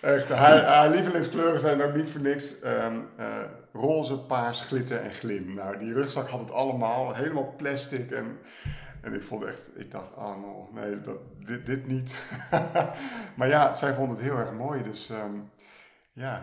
echt, 0.00 0.28
haar, 0.28 0.64
haar 0.64 0.88
lievelingskleuren 0.88 1.60
zijn 1.60 1.82
ook 1.82 1.94
niet 1.94 2.10
voor 2.10 2.20
niks 2.20 2.60
ehm, 2.60 2.94
eh, 3.16 3.26
roze, 3.72 4.18
paars, 4.18 4.60
glitter 4.60 5.00
en 5.00 5.14
glim. 5.14 5.54
Nou, 5.54 5.78
die 5.78 5.92
rugzak 5.94 6.28
had 6.28 6.40
het 6.40 6.52
allemaal, 6.52 7.14
helemaal 7.14 7.54
plastic 7.56 8.10
en... 8.10 8.38
En 9.00 9.14
ik 9.14 9.22
vond 9.22 9.44
echt, 9.44 9.60
ik 9.74 9.90
dacht, 9.90 10.14
oh 10.16 10.36
no, 10.36 10.68
nee, 10.72 11.00
dat, 11.00 11.16
dit, 11.46 11.66
dit 11.66 11.86
niet. 11.86 12.14
maar 13.36 13.48
ja, 13.48 13.74
zij 13.74 13.94
vond 13.94 14.10
het 14.10 14.20
heel 14.20 14.36
erg 14.36 14.52
mooi, 14.52 14.82
dus 14.82 15.10
ehm, 15.10 15.30
ja. 16.12 16.42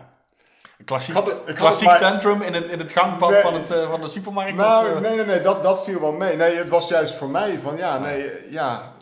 Klassiek, 0.84 1.16
het- 1.16 1.52
klassiek 1.54 1.88
het 1.88 1.98
tantrum 1.98 2.42
in 2.42 2.54
het, 2.54 2.64
in 2.64 2.78
het 2.78 2.92
gangpad 2.92 3.30
Nee. 3.30 3.40
van, 3.40 3.54
het, 3.54 3.70
eh, 3.70 3.90
van 3.90 4.00
de 4.00 4.08
supermarkt? 4.08 4.54
Nou, 4.54 4.88
of, 4.90 4.94
eh? 4.96 5.00
nee, 5.00 5.16
nee, 5.16 5.26
nee, 5.26 5.40
dat, 5.40 5.62
dat 5.62 5.84
viel 5.84 6.00
wel 6.00 6.12
mee. 6.12 6.36
Nee, 6.36 6.56
het 6.56 6.68
was 6.68 6.88
juist 6.88 7.14
voor 7.14 7.30
mij 7.30 7.58
van, 7.58 7.76
ja, 7.76 7.98
nee, 7.98 8.30
ja, 8.50 8.92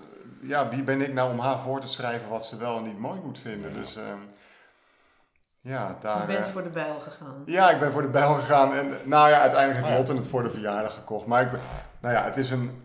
ja, 0.41 0.69
wie 0.69 0.83
ben 0.83 1.01
ik 1.01 1.13
nou 1.13 1.31
om 1.33 1.39
haar 1.39 1.59
voor 1.59 1.81
te 1.81 1.89
schrijven 1.89 2.29
wat 2.29 2.47
ze 2.47 2.57
wel 2.57 2.77
en 2.77 2.85
niet 2.85 2.99
mooi 2.99 3.21
moet 3.25 3.39
vinden. 3.39 3.71
Ja. 3.75 3.81
Dus 3.81 3.97
ehm, 3.97 4.19
ja, 5.63 5.89
Je 5.89 5.95
daar... 6.01 6.27
bent 6.27 6.47
eh, 6.47 6.53
voor 6.53 6.63
de 6.63 6.69
bijl 6.69 7.01
gegaan. 7.01 7.43
Ja, 7.47 7.71
ik 7.71 7.79
ben 7.81 7.93
voor 7.93 8.03
de 8.03 8.09
bijl 8.09 8.35
gegaan 8.35 8.73
en 8.75 8.87
nou 9.05 9.31
ja, 9.31 9.41
uiteindelijk 9.41 9.79
heeft 9.81 9.91
Oh. 9.91 9.99
Lotte 9.99 10.15
het 10.15 10.29
voor 10.29 10.43
de 10.43 10.51
verjaardag 10.51 10.95
gekocht. 10.95 11.27
Maar 11.27 11.43
ik 11.43 11.51
ben, 11.51 11.61
nou 12.01 12.15
ja, 12.15 12.25
het 12.25 12.37
is 12.37 12.51
een, 12.51 12.83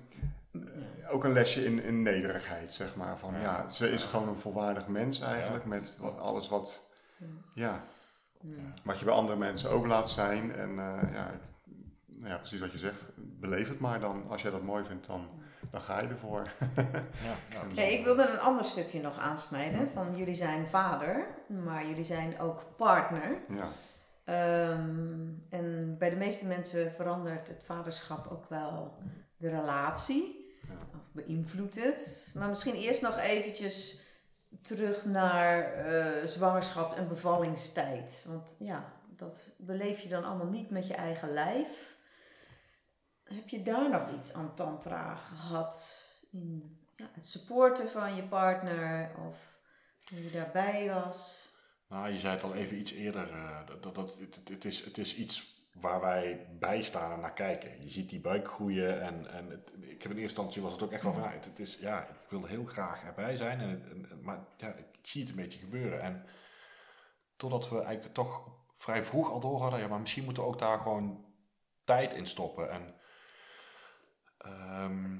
ook 1.09 1.23
een 1.23 1.33
lesje 1.33 1.65
in, 1.65 1.83
in 1.83 2.01
nederigheid, 2.01 2.73
zeg 2.73 2.95
maar. 2.95 3.17
Van, 3.17 3.33
Ja. 3.33 3.41
ja. 3.41 3.69
ze 3.69 3.91
is 3.91 4.03
gewoon 4.03 4.27
een 4.27 4.35
volwaardig 4.37 4.87
mens 4.87 5.21
eigenlijk 5.21 5.65
met 5.65 5.97
wat, 5.99 6.19
alles 6.19 6.49
wat, 6.49 6.89
ja, 7.53 7.83
wat 8.83 8.99
je 8.99 9.05
bij 9.05 9.13
andere 9.13 9.37
mensen 9.37 9.69
ook 9.69 9.85
laat 9.85 10.09
zijn. 10.09 10.55
En 10.55 10.69
eh, 10.69 11.13
ja, 11.13 11.31
nou 12.05 12.29
ja, 12.29 12.37
precies 12.37 12.59
wat 12.59 12.71
je 12.71 12.77
zegt, 12.77 13.05
beleef 13.15 13.69
het 13.69 13.79
maar 13.79 13.99
dan. 13.99 14.23
Als 14.29 14.41
jij 14.41 14.51
dat 14.51 14.63
mooi 14.63 14.83
vindt, 14.85 15.07
dan, 15.07 15.27
dan 15.71 15.82
ga 15.82 16.01
je 16.01 16.08
ervoor. 16.08 16.51
ja, 16.75 16.84
ja, 17.49 17.75
Hey, 17.75 17.93
ik 17.93 18.03
wilde 18.03 18.27
een 18.27 18.39
ander 18.39 18.63
stukje 18.63 19.01
nog 19.01 19.19
aansnijden. 19.19 19.89
Van 19.91 20.15
jullie 20.15 20.36
zijn 20.36 20.67
vader, 20.67 21.27
maar 21.47 21.88
jullie 21.88 22.03
zijn 22.03 22.39
ook 22.39 22.63
partner. 22.75 23.38
Ja, 23.49 23.67
Ehm, 24.27 25.27
en 25.49 25.95
bij 25.97 26.10
de 26.10 26.15
meeste 26.15 26.45
mensen 26.45 26.91
verandert 26.91 27.47
het 27.47 27.63
vaderschap 27.63 28.27
ook 28.32 28.49
wel 28.49 28.97
de 29.38 29.49
relatie. 29.49 30.56
Ja. 30.67 30.99
Of 30.99 31.12
beïnvloedt 31.12 31.84
het. 31.84 32.32
Maar 32.36 32.47
misschien 32.49 32.75
eerst 32.75 33.01
nog 33.01 33.17
eventjes 33.17 34.01
terug 34.62 35.06
naar 35.06 35.73
eh, 35.73 36.25
zwangerschap 36.25 36.97
en 36.97 37.08
bevallingstijd. 37.08 38.25
Want 38.27 38.56
ja, 38.60 38.93
dat 39.15 39.51
beleef 39.58 39.99
je 39.99 40.10
dan 40.10 40.23
allemaal 40.23 40.49
niet 40.49 40.69
met 40.69 40.88
je 40.88 40.95
eigen 40.95 41.34
lijf. 41.34 41.96
Heb 43.29 43.47
je 43.49 43.61
daar 43.63 43.89
nog 43.89 44.11
iets 44.11 44.33
aan 44.33 44.55
tantra 44.55 45.15
gehad? 45.15 46.01
In 46.31 46.77
ja, 46.95 47.09
het 47.13 47.27
supporten 47.27 47.89
van 47.89 48.15
je 48.15 48.23
partner? 48.23 49.11
Of 49.29 49.59
hoe 50.09 50.23
je 50.23 50.31
daarbij 50.31 50.87
was? 50.93 51.49
Nou, 51.87 52.09
je 52.09 52.17
zei 52.19 52.33
het 52.33 52.43
al 52.43 52.53
even 52.55 52.77
iets 52.79 52.91
eerder. 52.91 53.31
eh, 53.31 53.65
dat, 53.81 53.95
dat, 53.95 54.17
het, 54.49 54.65
is, 54.65 54.85
het 54.85 54.97
is 54.97 55.15
iets 55.15 55.55
waar 55.79 56.01
wij 56.01 56.47
bij 56.59 56.81
staan 56.81 57.11
en 57.11 57.19
naar 57.19 57.33
kijken. 57.33 57.81
Je 57.81 57.89
ziet 57.89 58.09
die 58.09 58.19
buik 58.19 58.47
groeien. 58.47 59.01
En, 59.01 59.31
en 59.31 59.49
het, 59.49 59.71
ik 59.81 60.01
heb 60.01 60.11
in 60.11 60.17
eerste 60.17 60.21
instantie 60.21 60.61
was 60.61 60.73
het 60.73 60.83
ook 60.83 60.91
echt 60.91 61.03
wel 61.03 61.13
van, 61.13 61.29
het, 61.29 61.59
is, 61.59 61.77
ja, 61.77 62.01
ik 62.07 62.29
wil 62.29 62.45
heel 62.45 62.65
graag 62.65 63.03
erbij 63.03 63.35
zijn. 63.35 63.59
En, 63.59 63.69
en- 63.89 64.21
maar 64.21 64.45
ja, 64.57 64.67
ik 64.73 64.85
zie 65.01 65.21
het 65.21 65.29
een 65.29 65.35
beetje 65.35 65.59
gebeuren. 65.59 66.01
En 66.01 66.25
totdat 67.35 67.69
we 67.69 67.81
eigenlijk 67.81 68.13
toch 68.13 68.49
vrij 68.75 69.03
vroeg 69.03 69.31
al 69.31 69.39
door 69.39 69.61
hadden, 69.61 69.79
ja, 69.79 69.87
maar 69.87 69.99
misschien 69.99 70.23
moeten 70.23 70.43
we 70.43 70.49
ook 70.49 70.59
daar 70.59 70.79
gewoon 70.79 71.25
tijd 71.83 72.13
in 72.13 72.27
stoppen. 72.27 72.71
En 72.71 72.95
ehm, 74.38 75.13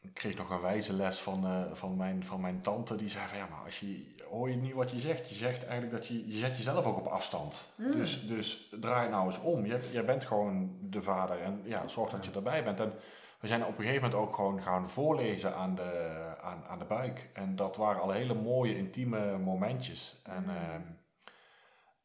ik 0.00 0.14
kreeg 0.14 0.36
nog 0.36 0.50
een 0.50 0.60
wijze 0.60 0.92
les 0.92 1.18
van, 1.18 1.44
eh, 1.44 1.72
van, 1.72 1.96
mijn, 1.96 2.24
van 2.24 2.40
mijn 2.40 2.60
tante. 2.62 2.96
Die 2.96 3.08
zei 3.08 3.28
van 3.28 3.38
ja, 3.38 3.46
maar 3.50 3.64
als 3.64 3.80
je, 3.80 4.14
hoor 4.30 4.50
je 4.50 4.56
niet 4.56 4.72
wat 4.72 4.90
je 4.90 5.00
zegt? 5.00 5.28
Je 5.28 5.34
zegt 5.34 5.64
eigenlijk 5.64 5.92
dat 5.92 6.06
je, 6.06 6.26
je 6.26 6.38
zet 6.38 6.56
jezelf 6.56 6.84
ook 6.84 6.98
op 6.98 7.06
afstand. 7.06 7.72
Mm. 7.76 7.92
Dus, 7.92 8.26
dus 8.26 8.68
draai 8.80 9.10
nou 9.10 9.26
eens 9.26 9.40
om. 9.40 9.66
Je, 9.66 9.88
jij 9.92 10.04
bent 10.04 10.24
gewoon 10.24 10.76
de 10.80 11.02
vader 11.02 11.40
en 11.40 11.62
ja, 11.64 11.88
zorg 11.88 12.10
dat 12.10 12.24
je 12.24 12.30
erbij 12.32 12.64
bent. 12.64 12.80
En 12.80 12.92
we 13.40 13.46
zijn 13.46 13.64
op 13.64 13.78
een 13.78 13.84
gegeven 13.84 14.02
moment 14.02 14.20
ook 14.20 14.34
gewoon 14.34 14.62
gaan 14.62 14.88
voorlezen 14.88 15.54
aan 15.54 15.74
de, 15.74 16.16
aan, 16.42 16.64
aan 16.68 16.78
de 16.78 16.84
buik. 16.84 17.30
En 17.32 17.56
dat 17.56 17.76
waren 17.76 18.02
al 18.02 18.10
hele 18.10 18.34
mooie, 18.34 18.76
intieme 18.76 19.38
momentjes. 19.38 20.20
En, 20.22 20.44
Mm. 20.44 20.98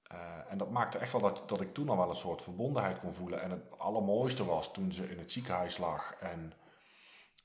Eh, 0.07 0.17
en 0.49 0.57
dat 0.57 0.71
maakte 0.71 0.97
echt 0.97 1.11
wel 1.11 1.21
dat, 1.21 1.49
dat 1.49 1.61
ik 1.61 1.73
toen 1.73 1.89
al 1.89 1.97
wel 1.97 2.09
een 2.09 2.15
soort 2.15 2.41
verbondenheid 2.41 2.99
kon 2.99 3.13
voelen. 3.13 3.41
En 3.41 3.51
het 3.51 3.77
allermooiste 3.77 4.45
was 4.45 4.73
toen 4.73 4.91
ze 4.91 5.09
in 5.09 5.17
het 5.17 5.31
ziekenhuis 5.31 5.77
lag 5.77 6.15
en, 6.19 6.53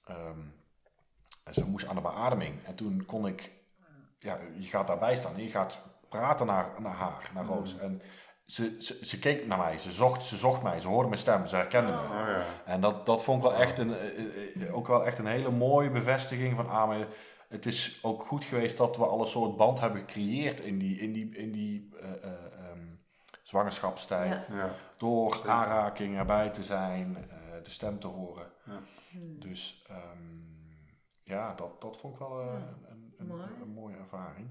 ehm, 0.04 0.40
en 1.44 1.54
ze 1.54 1.66
moest 1.66 1.86
aan 1.86 1.94
de 1.94 2.00
beademing. 2.00 2.64
En 2.64 2.74
toen 2.74 3.06
kon 3.06 3.26
ik, 3.26 3.52
ja, 4.18 4.38
je 4.58 4.66
gaat 4.66 4.86
daarbij 4.86 5.16
staan 5.16 5.34
en 5.34 5.42
je 5.42 5.50
gaat 5.50 5.86
praten 6.08 6.46
naar, 6.46 6.80
naar 6.80 6.94
haar, 6.94 7.30
naar 7.34 7.44
Roos. 7.44 7.78
En 7.78 8.02
ze, 8.46 8.76
ze, 8.78 8.98
ze 9.02 9.18
keek 9.18 9.46
naar 9.46 9.58
mij, 9.58 9.78
ze 9.78 9.90
zocht, 9.90 10.24
ze 10.24 10.36
zocht 10.36 10.62
mij, 10.62 10.80
ze 10.80 10.88
hoorde 10.88 11.08
mijn 11.08 11.20
stem, 11.20 11.46
ze 11.46 11.56
herkende 11.56 11.92
me. 11.92 11.98
oh 11.98 12.08
ja. 12.08 12.44
En 12.64 12.80
dat, 12.80 13.06
dat 13.06 13.22
vond 13.22 13.44
ik 13.44 13.50
wel 13.50 13.60
echt 13.60 13.78
een, 13.78 13.94
eh, 13.94 14.62
eh, 14.62 14.76
ook 14.76 14.86
wel 14.86 15.06
echt 15.06 15.18
een 15.18 15.26
hele 15.26 15.50
mooie 15.50 15.90
bevestiging 15.90 16.56
van 16.56 16.68
ah, 16.68 16.88
maar 16.88 17.06
het 17.50 17.66
is 17.66 17.98
ook 18.02 18.26
goed 18.26 18.44
geweest 18.44 18.76
dat 18.76 18.96
we 18.96 19.06
al 19.06 19.20
een 19.20 19.26
soort 19.26 19.56
band 19.56 19.80
hebben 19.80 20.00
gecreëerd 20.00 20.60
in 20.60 20.78
die, 20.78 20.98
in 20.98 21.12
die, 21.12 21.36
in 21.36 21.52
die 21.52 21.88
eh, 22.00 22.12
eh, 22.12 22.32
ehm, 22.32 22.86
zwangerschapstijd. 23.42 24.46
Ja. 24.50 24.56
ja. 24.56 24.74
Door 24.96 25.48
aanraking 25.48 26.16
erbij 26.16 26.50
te 26.50 26.62
zijn, 26.62 27.16
eh, 27.16 27.64
de 27.64 27.70
stem 27.70 27.98
te 27.98 28.06
horen. 28.06 28.50
Hmm. 29.10 29.40
Dus 29.40 29.84
ehm, 29.88 30.28
ja, 31.22 31.54
dat, 31.54 31.80
dat 31.80 31.96
vond 31.96 32.12
ik 32.12 32.18
wel 32.18 32.42
Ja, 32.42 32.54
een, 32.88 33.14
een, 33.18 33.26
mooi. 33.26 33.42
een, 33.42 33.60
een 33.62 33.72
mooie 33.72 33.96
ervaring. 33.96 34.48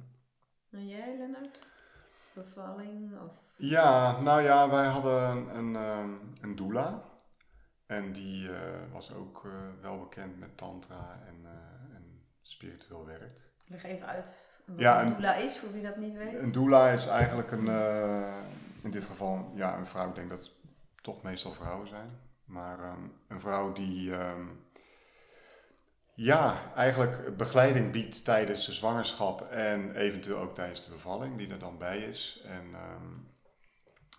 En 0.72 0.88
jij, 0.88 1.18
Lennart? 1.18 1.60
Bevalling 2.34 3.16
of... 3.16 3.32
Ja, 3.56 4.20
nou 4.22 4.42
ja, 4.42 4.70
wij 4.70 4.88
hadden 4.88 5.24
een, 5.24 5.58
een, 5.58 5.76
ehm, 5.76 6.10
een 6.42 6.56
doula. 6.56 7.04
En 7.90 8.12
die 8.12 8.52
eh, 8.52 8.92
was 8.92 9.14
ook 9.14 9.46
eh, 9.46 9.52
wel 9.82 10.00
bekend 10.00 10.40
met 10.40 10.58
tantra 10.58 11.20
en, 11.28 11.36
eh, 11.46 11.52
en 11.52 11.69
spiritueel 12.52 13.06
werk. 13.06 13.34
Leg 13.68 13.84
even 13.84 14.08
uit 14.08 14.34
wat 14.66 14.80
Ja, 14.80 15.02
een 15.02 15.08
een- 15.08 15.14
doula 15.14 15.36
is, 15.36 15.58
voor 15.58 15.72
wie 15.72 15.82
dat 15.82 15.98
niet 15.98 16.14
weet. 16.18 16.34
Een 16.34 16.52
doula 16.52 16.90
is 16.90 17.06
eigenlijk 17.08 17.52
een, 17.52 17.68
eh, 17.68 18.38
in 18.84 18.92
dit 18.92 19.04
geval 19.04 19.52
ja, 19.56 19.78
een 19.78 19.88
vrouw, 19.88 20.10
ik 20.10 20.16
denk 20.16 20.30
dat 20.30 20.40
het 20.46 20.54
toch 21.02 21.22
meestal 21.22 21.54
vrouwen 21.54 21.88
zijn. 21.88 22.20
Maar 22.46 22.80
ehm, 22.80 23.02
een 23.28 23.40
vrouw 23.40 23.74
die 23.74 24.14
ehm, 24.16 24.48
ja, 26.14 26.74
eigenlijk 26.76 27.38
begeleiding 27.38 27.92
biedt 27.92 28.24
tijdens 28.26 28.66
de 28.66 28.72
zwangerschap 28.72 29.42
en 29.42 29.96
eventueel 29.96 30.38
ook 30.38 30.56
tijdens 30.56 30.84
de 30.86 30.92
bevalling, 30.92 31.38
die 31.38 31.52
er 31.52 31.60
dan 31.60 31.78
bij 31.78 31.98
is. 31.98 32.42
En 32.46 32.74
ehm, 32.74 33.08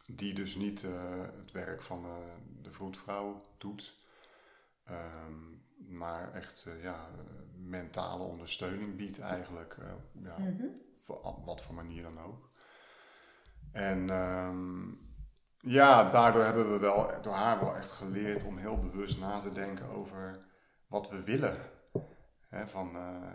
die 0.06 0.34
dus 0.34 0.54
niet 0.54 0.84
eh, 0.84 0.90
het 1.36 1.52
werk 1.52 1.82
van 1.82 2.04
eh, 2.04 2.10
de 2.62 2.70
vroedvrouw 2.72 3.44
doet, 3.58 3.98
maar 5.88 6.32
echt 6.34 6.66
eh, 6.66 6.82
ja, 6.82 7.06
mentale 7.56 8.22
ondersteuning 8.22 8.96
biedt 8.96 9.20
eigenlijk. 9.20 9.76
eh, 9.80 10.24
ja, 10.24 10.38
Mhm. 10.38 10.64
op 11.06 11.44
wat 11.44 11.62
voor 11.62 11.74
manier 11.74 12.02
dan 12.02 12.20
ook. 12.20 12.50
En 13.72 14.10
ehm, 14.10 14.80
ja, 15.58 16.10
daardoor 16.10 16.42
hebben 16.44 16.72
we 16.72 16.78
wel, 16.78 17.22
door 17.22 17.32
haar 17.32 17.60
wel 17.60 17.76
echt 17.76 17.90
geleerd 17.90 18.44
om 18.44 18.58
heel 18.58 18.78
bewust 18.78 19.18
na 19.20 19.40
te 19.40 19.52
denken 19.52 19.88
over 19.88 20.38
wat 20.86 21.10
we 21.10 21.22
willen. 21.22 21.56
Van, 22.66 22.96
eh, 22.96 23.30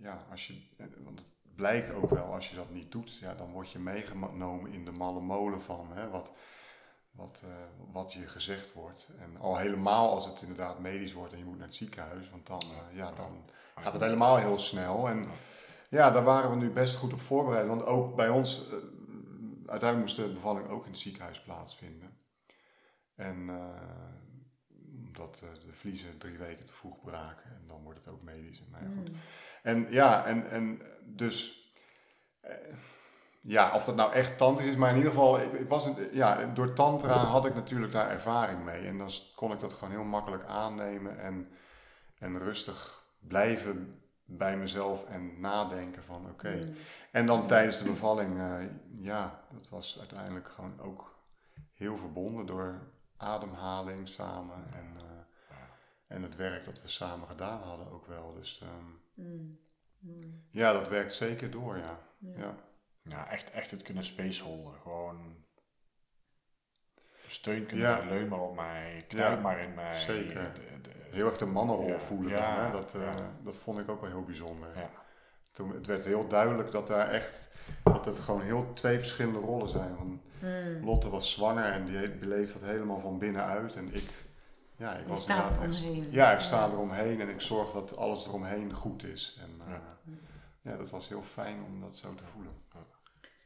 ja, 0.00 0.26
als 0.30 0.46
je, 0.46 0.62
want 1.04 1.18
het 1.18 1.28
blijkt 1.54 1.92
ook 1.92 2.10
wel, 2.10 2.24
als 2.34 2.50
je 2.50 2.56
dat 2.56 2.70
niet 2.70 2.92
doet, 2.92 3.18
ja, 3.18 3.34
dan 3.34 3.50
word 3.50 3.70
je 3.70 3.78
meegenomen 3.78 4.72
in 4.72 4.84
de 4.84 4.90
malle 4.92 5.20
molen 5.20 5.62
van 5.62 5.92
hè, 5.92 6.08
wat, 6.08 6.32
wat, 7.18 7.42
eh, 7.44 7.50
wat 7.92 8.12
je 8.12 8.28
gezegd 8.28 8.72
wordt. 8.72 9.10
En 9.20 9.36
al 9.36 9.56
helemaal 9.56 10.10
als 10.10 10.26
het 10.26 10.40
inderdaad 10.40 10.78
medisch 10.78 11.12
wordt 11.12 11.32
en 11.32 11.38
je 11.38 11.44
moet 11.44 11.56
naar 11.56 11.66
het 11.66 11.74
ziekenhuis, 11.74 12.30
want 12.30 12.46
dan, 12.46 12.60
eh, 12.60 12.96
ja, 12.96 13.12
dan 13.12 13.44
gaat 13.74 13.92
het 13.92 14.02
helemaal 14.02 14.36
heel 14.36 14.58
snel. 14.58 15.08
En 15.08 15.28
ja, 15.90 16.10
daar 16.10 16.24
waren 16.24 16.50
we 16.50 16.56
nu 16.56 16.70
best 16.70 16.96
goed 16.96 17.12
op 17.12 17.20
voorbereid. 17.20 17.66
Want 17.66 17.84
ook 17.84 18.16
bij 18.16 18.28
ons, 18.28 18.68
eh, 18.68 18.72
uiteindelijk 19.66 19.98
moest 19.98 20.16
de 20.16 20.32
bevalling 20.32 20.68
ook 20.68 20.84
in 20.84 20.90
het 20.90 20.98
ziekenhuis 20.98 21.40
plaatsvinden. 21.42 22.16
En 23.14 23.50
omdat 25.06 25.42
de 25.66 25.72
vliezen 25.72 26.18
drie 26.18 26.38
weken 26.38 26.66
te 26.66 26.72
vroeg 26.72 27.00
braken 27.00 27.50
en 27.50 27.66
dan 27.66 27.82
wordt 27.82 27.98
het 27.98 28.08
ook 28.08 28.22
medisch. 28.22 28.60
En, 28.60 28.70
nou 28.70 28.84
ja, 28.84 28.90
goed. 28.96 29.10
Mm. 29.10 29.16
En 29.62 29.86
ja, 29.90 30.26
en, 30.26 30.50
en 30.50 30.82
dus. 31.04 31.66
Ja, 33.40 33.74
of 33.74 33.84
dat 33.84 33.96
nou 33.96 34.12
echt 34.12 34.38
tantra 34.38 34.64
is, 34.64 34.76
maar 34.76 34.90
in 34.90 34.96
ieder 34.96 35.10
geval, 35.10 35.40
ik, 35.40 35.52
ik 35.52 35.68
was 35.68 35.84
een, 35.84 36.08
ja, 36.12 36.44
door 36.54 36.72
tantra 36.72 37.14
had 37.14 37.44
ik 37.44 37.54
natuurlijk 37.54 37.92
daar 37.92 38.10
ervaring 38.10 38.64
mee. 38.64 38.86
En 38.86 38.98
dan 38.98 39.10
kon 39.34 39.52
ik 39.52 39.58
dat 39.58 39.72
gewoon 39.72 39.90
heel 39.90 40.04
makkelijk 40.04 40.44
aannemen 40.44 41.18
en, 41.18 41.48
en 42.18 42.38
rustig 42.38 43.04
blijven 43.18 44.00
bij 44.24 44.56
mezelf 44.56 45.04
en 45.04 45.40
nadenken 45.40 46.02
van 46.02 46.26
oké. 46.30 46.54
Mm. 46.64 46.74
En 47.10 47.26
dan 47.26 47.46
tijdens 47.46 47.78
de 47.78 47.84
bevalling, 47.84 48.38
eh, 48.38 48.66
ja, 49.00 49.40
dat 49.52 49.68
was 49.68 49.98
uiteindelijk 49.98 50.48
gewoon 50.48 50.80
ook 50.80 51.18
heel 51.74 51.96
verbonden 51.96 52.46
door 52.46 52.80
ademhaling 53.16 54.08
samen 54.08 54.64
en, 54.74 54.96
eh, 54.96 55.56
en 56.06 56.22
het 56.22 56.36
werk 56.36 56.64
dat 56.64 56.82
we 56.82 56.88
samen 56.88 57.28
gedaan 57.28 57.62
hadden 57.62 57.92
ook 57.92 58.06
wel. 58.06 58.34
Dus 58.34 58.60
ehm, 58.62 58.96
Mm. 59.14 59.58
Mm. 59.98 60.42
ja, 60.50 60.72
dat 60.72 60.88
werkt 60.88 61.14
zeker 61.14 61.50
door, 61.50 61.76
ja. 61.76 61.98
Ja. 62.18 62.38
ja. 62.38 62.54
Ja, 63.08 63.30
echt, 63.30 63.50
echt 63.50 63.70
het 63.70 63.82
kunnen 63.82 64.04
spaceholden. 64.04 64.74
Gewoon 64.82 65.36
steun 67.26 67.66
kunnen 67.66 67.86
Ja. 67.86 68.04
leun 68.08 68.28
maar 68.28 68.40
op 68.40 68.54
mij, 68.54 69.04
knijp 69.08 69.34
Ja, 69.34 69.40
maar 69.40 69.58
in 69.58 69.74
mij. 69.74 69.96
zeker. 69.96 70.52
De- 70.54 70.80
de- 70.82 70.96
Heel 71.10 71.26
erg 71.26 71.36
de 71.38 71.46
mannenrol 71.46 71.86
Ja, 71.88 71.98
voelen 71.98 72.30
ja, 72.32 72.56
dan, 72.56 72.64
hè? 72.64 72.72
Dat, 72.72 72.94
eh, 72.94 73.16
dat 73.44 73.60
vond 73.60 73.78
ik 73.78 73.88
ook 73.90 74.00
wel 74.00 74.10
heel 74.10 74.24
bijzonder. 74.24 74.68
ja. 74.76 74.90
Toen, 75.52 75.74
het 75.74 75.86
werd 75.86 76.04
heel 76.04 76.28
duidelijk 76.28 76.70
dat 76.70 76.86
daar 76.86 77.08
echt, 77.10 77.54
dat 77.84 78.04
het 78.04 78.18
gewoon 78.18 78.42
heel 78.42 78.72
twee 78.72 78.98
verschillende 78.98 79.38
rollen 79.38 79.68
zijn. 79.68 79.96
Want 79.96 80.26
Mm. 80.42 80.84
Lotte 80.84 81.10
was 81.10 81.30
zwanger 81.30 81.72
en 81.72 81.84
die 81.84 82.08
beleeft 82.10 82.52
dat 82.52 82.62
helemaal 82.62 82.98
van 83.00 83.18
binnenuit 83.18 83.76
en 83.76 83.94
ik, 83.94 84.10
ja, 84.76 84.92
ik 84.94 85.02
Je 85.02 85.08
was 85.08 85.22
staat 85.22 85.50
eromheen. 85.56 86.08
Ja, 86.10 86.32
ik 86.32 86.40
sta 86.40 86.66
eromheen 86.68 87.20
en 87.20 87.28
ik 87.28 87.40
zorg 87.40 87.70
dat 87.72 87.96
alles 87.96 88.26
eromheen 88.26 88.74
goed 88.74 89.04
is. 89.04 89.38
En 89.42 89.66
eh, 89.66 89.72
Ja. 89.72 89.98
ja, 90.62 90.76
dat 90.76 90.90
was 90.90 91.08
heel 91.08 91.22
fijn 91.22 91.62
om 91.64 91.80
dat 91.80 91.96
zo 91.96 92.14
te 92.14 92.24
voelen. 92.24 92.52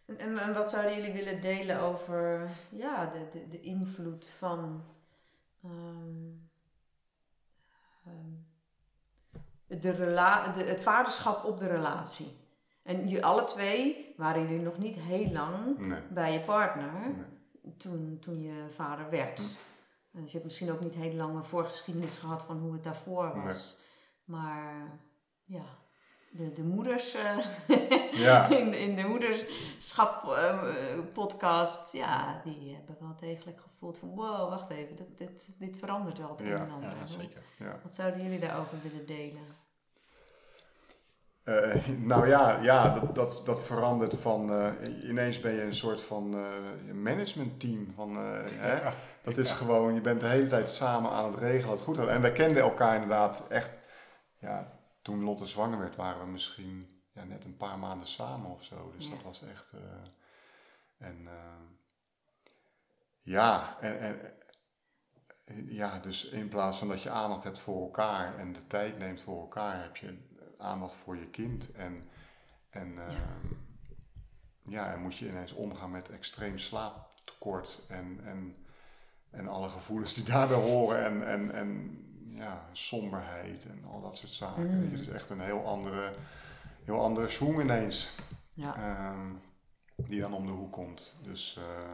En, 0.07 0.39
en, 0.39 0.55
wat 0.55 0.71
zouden 0.71 0.97
jullie 0.97 1.13
willen 1.13 1.41
delen 1.41 1.81
over 1.81 2.49
ja, 2.71 3.07
de, 3.07 3.29
de, 3.31 3.49
de 3.49 3.61
invloed 3.61 4.27
van 4.27 4.85
ehm, 5.63 6.31
ehm, 8.05 8.33
de 9.81 9.91
rela 9.91 10.49
de, 10.49 10.65
het 10.65 10.81
vaderschap 10.81 11.45
op 11.45 11.59
de 11.59 11.67
relatie? 11.67 12.41
En 12.83 12.99
jullie 12.99 13.25
alle 13.25 13.45
twee 13.45 14.15
waren 14.17 14.43
jullie 14.43 14.65
nog 14.65 14.79
niet 14.79 14.97
heel 14.97 15.31
lang 15.33 15.79
Nee. 15.79 16.01
bij 16.11 16.33
je 16.33 16.41
partner 16.41 16.93
nee. 16.93 17.77
toen, 17.77 18.19
toen 18.21 18.43
je 18.43 18.67
vader 18.69 19.11
werd. 19.11 19.37
Dus 20.11 20.25
je 20.25 20.33
hebt 20.33 20.45
misschien 20.45 20.71
ook 20.71 20.81
niet 20.81 20.95
heel 20.95 21.15
lange 21.15 21.43
voorgeschiedenis 21.43 22.19
gehad 22.19 22.43
van 22.43 22.59
hoe 22.59 22.73
het 22.73 22.83
daarvoor 22.83 23.43
was. 23.43 23.79
Maar 24.25 24.99
ja, 25.45 25.65
de, 26.33 26.53
de 26.53 26.62
moeders 26.62 27.14
eh, 27.14 27.39
Ja. 28.12 28.49
in, 28.59 28.74
in 28.74 28.95
de 28.95 29.03
moederschap 29.07 30.28
eh, 30.28 30.59
podcast, 31.12 31.93
ja, 31.93 32.41
die 32.45 32.74
hebben 32.74 32.97
wel 33.01 33.16
degelijk 33.20 33.61
gevoeld 33.61 33.99
van 33.99 34.09
wow, 34.09 34.49
wacht 34.51 34.70
even, 34.70 34.97
dit, 34.97 35.18
dit, 35.18 35.49
dit 35.59 35.76
verandert 35.76 36.18
wel 36.18 36.30
het 36.30 36.41
een 36.41 36.47
Ja. 36.47 36.57
en 36.57 36.70
ander. 36.70 36.91
ja, 37.01 37.07
zeker. 37.07 37.43
Ja. 37.59 37.78
Wat 37.83 37.95
zouden 37.95 38.22
jullie 38.22 38.39
daarover 38.39 38.76
willen 38.83 39.07
delen? 39.07 39.61
Eh, 41.45 41.89
nou 41.99 42.28
ja, 42.28 42.59
ja 42.61 42.89
dat, 42.99 43.14
dat, 43.14 43.43
dat 43.45 43.62
verandert 43.62 44.16
van 44.16 44.53
eh, 44.53 45.09
ineens 45.09 45.41
ben 45.41 45.53
je 45.53 45.62
een 45.62 45.74
soort 45.74 46.03
van 46.03 46.35
eh 46.35 46.95
managementteam. 46.95 47.93
Van, 47.95 48.16
eh, 48.16 48.41
hè? 48.47 48.91
Dat 49.22 49.37
is 49.37 49.53
gewoon, 49.53 49.95
je 49.95 50.01
bent 50.01 50.20
de 50.20 50.26
hele 50.26 50.47
tijd 50.47 50.68
samen 50.68 51.11
aan 51.11 51.24
het 51.24 51.39
regelen, 51.39 51.70
het 51.70 51.80
goed 51.80 51.97
houden. 51.97 52.16
En 52.16 52.22
wij 52.22 52.33
kenden 52.33 52.62
elkaar 52.62 52.95
inderdaad 52.95 53.47
echt, 53.49 53.70
ja, 54.39 54.72
toen 55.03 55.23
Lotte 55.23 55.47
zwanger 55.47 55.79
werd, 55.79 55.97
waren 55.97 56.21
we 56.25 56.31
misschien 56.31 57.03
ja, 57.13 57.25
net 57.25 57.45
een 57.45 57.57
paar 57.57 57.79
maanden 57.79 58.07
samen 58.07 58.51
of 58.51 58.65
zo. 58.65 58.93
Dus 58.97 59.07
Ja. 59.09 59.15
dat 59.15 59.23
was 59.23 59.43
echt. 59.43 59.73
eh, 59.73 59.81
en 61.09 61.27
eh, 61.27 61.63
ja, 63.23 63.81
en, 63.81 64.01
en 64.01 64.35
ja, 65.69 65.99
dus 65.99 66.25
in 66.29 66.49
plaats 66.49 66.79
van 66.79 66.89
dat 66.89 67.03
je 67.03 67.11
aandacht 67.11 67.45
hebt 67.45 67.61
voor 67.61 67.83
elkaar 67.83 68.39
en 68.39 68.53
de 68.53 68.67
tijd 68.67 68.99
neemt 68.99 69.21
voor 69.23 69.41
elkaar, 69.41 69.83
heb 69.83 69.97
je 69.97 70.19
aandacht 70.59 70.95
voor 70.95 71.17
je 71.17 71.27
kind. 71.31 71.73
En, 71.73 72.09
en, 72.71 72.99
ehm, 73.09 73.47
ja, 74.63 74.93
en 74.93 75.01
moet 75.01 75.17
je 75.17 75.29
ineens 75.29 75.53
omgaan 75.53 75.91
met 75.91 76.09
extreem 76.09 76.59
slaaptekort 76.59 77.85
en, 77.89 78.21
en, 78.25 78.67
en 79.31 79.49
alle 79.49 79.69
gevoelens 79.69 80.15
die 80.15 80.25
daarbij 80.33 80.57
horen 80.57 81.05
en, 81.05 81.27
en, 81.27 81.53
en 81.53 81.97
ja, 82.35 82.68
somberheid 82.72 83.66
en 83.66 83.85
al 83.93 84.01
dat 84.01 84.16
soort 84.16 84.33
zaken. 84.33 84.66
Mm. 84.70 84.80
Weet 84.80 84.91
je, 84.91 84.97
dus 84.97 85.09
echt 85.09 85.30
een 85.30 85.41
heel 85.41 85.66
andere, 85.66 86.12
heel 86.85 87.01
andere 87.01 87.28
swing 87.28 87.61
ineens 87.61 88.11
Ja. 88.55 88.76
ehm, 88.76 89.33
die 89.97 90.20
dan 90.20 90.35
om 90.35 90.47
de 90.47 90.53
hoek 90.53 90.72
komt. 90.72 91.16
Dus 91.22 91.57
eh, 91.59 91.91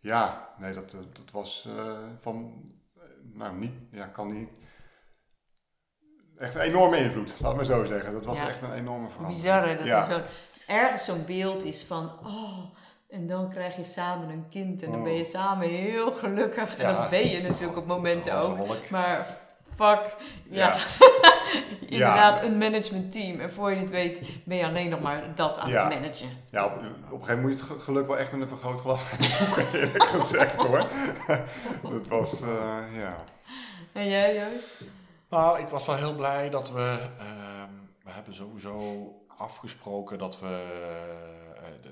ja, 0.00 0.54
nee, 0.58 0.74
dat, 0.74 0.92
eh, 0.92 1.00
dat 1.12 1.30
was 1.30 1.68
eh, 1.76 1.98
van, 2.20 2.62
nou 3.32 3.56
niet, 3.56 3.72
ja, 3.90 4.06
kan 4.06 4.32
niet, 4.32 4.48
echt 6.36 6.54
een 6.54 6.60
enorme 6.60 6.98
invloed, 6.98 7.40
laat 7.40 7.56
maar 7.56 7.64
zo 7.64 7.84
zeggen. 7.84 8.12
Dat 8.12 8.24
was 8.24 8.38
Ja. 8.38 8.48
echt 8.48 8.62
een 8.62 8.72
enorme 8.72 9.08
verandering. 9.08 9.42
Bizarre 9.42 9.76
dat 9.76 9.86
ja. 9.86 10.08
er 10.08 10.12
zo, 10.12 10.22
ergens 10.66 11.04
zo'n 11.04 11.24
beeld 11.24 11.64
is 11.64 11.84
van, 11.84 12.26
oh, 12.26 12.76
en 13.08 13.26
dan 13.26 13.50
krijg 13.50 13.76
je 13.76 13.84
samen 13.84 14.28
een 14.28 14.46
kind 14.50 14.82
en 14.82 14.90
dan 14.90 15.02
ben 15.02 15.12
je 15.12 15.22
Oh. 15.24 15.28
samen 15.30 15.68
heel 15.68 16.12
gelukkig. 16.12 16.76
En 16.76 16.88
Ja. 16.90 17.00
dat 17.00 17.10
ben 17.10 17.28
je 17.28 17.42
natuurlijk 17.42 17.78
op 17.78 17.86
momenten 17.86 18.34
ook. 18.34 18.90
Maar 18.90 19.26
fuck, 19.76 20.16
ja. 20.50 20.76
Ja. 21.80 21.88
Inderdaad, 21.88 22.42
een 22.42 22.58
managementteam. 22.58 23.40
En 23.40 23.52
voor 23.52 23.70
je 23.70 23.76
het 23.76 23.90
weet 23.90 24.22
ben 24.44 24.56
je 24.56 24.66
alleen 24.66 24.88
nog 24.88 25.00
maar 25.00 25.34
dat 25.34 25.58
aan 25.58 25.68
Ja. 25.70 25.84
het 25.88 25.94
managen. 25.94 26.28
Ja, 26.50 26.64
op, 26.66 26.72
op 26.72 26.80
een 26.82 26.86
gegeven 26.90 27.18
moment 27.18 27.40
moet 27.42 27.50
je 27.50 27.56
het 27.56 27.66
ge- 27.66 27.80
geluk 27.80 28.06
wel 28.06 28.18
echt 28.18 28.32
met 28.32 28.40
een 28.40 28.48
vergrootglas 28.48 29.02
gaan 29.02 29.22
zoeken, 29.46 29.72
eerlijk 29.80 30.04
gezegd 30.04 30.54
hoor. 30.54 30.78
dat 31.92 32.08
was, 32.08 32.40
eh, 32.40 32.76
ja. 32.96 33.16
En 33.92 34.08
jij, 34.08 34.34
Joost? 34.34 34.80
Nou, 35.30 35.58
ik 35.60 35.68
was 35.68 35.86
wel 35.86 35.96
heel 35.96 36.14
blij 36.14 36.50
dat 36.50 36.70
we. 36.72 36.98
ehm, 37.18 37.72
we 38.04 38.10
hebben 38.10 38.34
sowieso 38.34 39.06
afgesproken 39.38 40.18
dat 40.18 40.40
we 40.40 40.62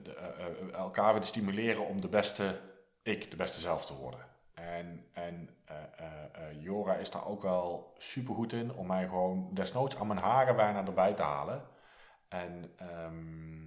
eh, 0.08 0.46
eh, 0.46 0.72
elkaar 0.72 1.12
willen 1.12 1.28
stimuleren 1.28 1.86
om 1.86 2.00
de 2.00 2.08
beste 2.08 2.60
ik, 3.02 3.30
de 3.30 3.36
beste 3.36 3.60
zelf 3.60 3.86
te 3.86 3.94
worden. 3.94 4.20
En 4.54 5.06
En, 5.12 5.50
eh, 5.64 6.62
Jora 6.62 6.94
is 6.94 7.10
daar 7.10 7.26
ook 7.26 7.42
wel 7.42 7.94
super 7.98 8.34
goed 8.34 8.52
in 8.52 8.72
om 8.72 8.86
mij 8.86 9.06
gewoon 9.06 9.48
desnoods 9.52 9.96
aan 9.96 10.06
mijn 10.06 10.18
haren 10.18 10.56
bijna 10.56 10.84
erbij 10.84 11.14
te 11.14 11.22
halen. 11.22 11.62
En, 12.28 12.72
ehm, 12.76 13.66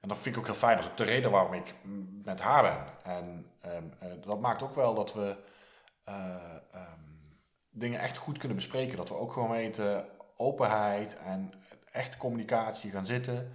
en 0.00 0.08
dat 0.08 0.18
vind 0.18 0.34
ik 0.34 0.40
ook 0.40 0.46
heel 0.46 0.54
fijn. 0.54 0.76
Dat 0.76 0.84
is 0.84 0.90
ook 0.90 0.96
de 0.96 1.04
reden 1.04 1.30
waarom 1.30 1.52
ik 1.52 1.74
met 2.24 2.40
haar 2.40 2.62
ben. 2.62 3.12
En 3.14 3.50
ehm, 3.60 3.84
eh, 3.98 4.08
dat 4.20 4.40
maakt 4.40 4.62
ook 4.62 4.74
wel 4.74 4.94
dat 4.94 5.14
we 5.14 5.36
eh, 6.04 6.34
ehm, 6.72 7.00
dingen 7.70 8.00
echt 8.00 8.16
goed 8.16 8.38
kunnen 8.38 8.56
bespreken. 8.56 8.96
Dat 8.96 9.08
we 9.08 9.14
ook 9.14 9.32
gewoon 9.32 9.50
weten 9.50 10.08
openheid 10.36 11.18
en 11.18 11.52
echt 11.92 12.16
communicatie 12.16 12.90
gaan 12.90 13.06
zitten. 13.06 13.52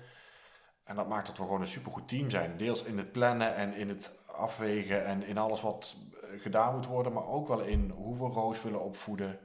En 0.87 0.95
dat 0.95 1.07
maakt 1.07 1.27
dat 1.27 1.37
we 1.37 1.43
gewoon 1.43 1.61
een 1.61 1.67
supergoed 1.67 2.07
team 2.07 2.29
zijn. 2.29 2.57
Deels 2.57 2.83
in 2.83 2.97
het 2.97 3.11
plannen 3.11 3.55
en 3.55 3.73
in 3.73 3.89
het 3.89 4.19
afwegen 4.25 5.05
en 5.05 5.23
in 5.23 5.37
alles 5.37 5.61
wat 5.61 5.95
eh, 6.13 6.41
gedaan 6.41 6.75
moet 6.75 6.85
worden, 6.85 7.13
maar 7.13 7.27
ook 7.27 7.47
wel 7.47 7.59
in 7.61 7.89
hoe 7.89 8.17
we 8.17 8.33
Roos 8.33 8.61
willen 8.61 8.81
opvoeden. 8.83 9.39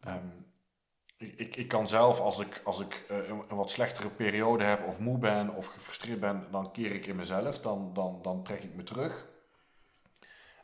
Ehm, 0.00 0.26
ik, 1.16 1.34
ik, 1.34 1.56
ik 1.56 1.68
kan 1.68 1.88
zelf, 1.88 2.20
als 2.20 2.40
ik, 2.40 2.60
als 2.64 2.80
ik 2.80 3.04
eh, 3.08 3.16
een, 3.28 3.44
een 3.48 3.56
wat 3.56 3.70
slechtere 3.70 4.08
periode 4.08 4.64
heb 4.64 4.86
of 4.86 4.98
moe 5.00 5.18
ben 5.18 5.54
of 5.54 5.66
gefrustreerd 5.66 6.20
ben, 6.20 6.46
dan 6.50 6.72
keer 6.72 6.90
ik 6.92 7.06
in 7.06 7.16
mezelf. 7.16 7.60
Dan, 7.60 7.92
dan, 7.94 8.18
dan 8.22 8.42
trek 8.42 8.62
ik 8.62 8.74
me 8.74 8.82
terug. 8.82 9.26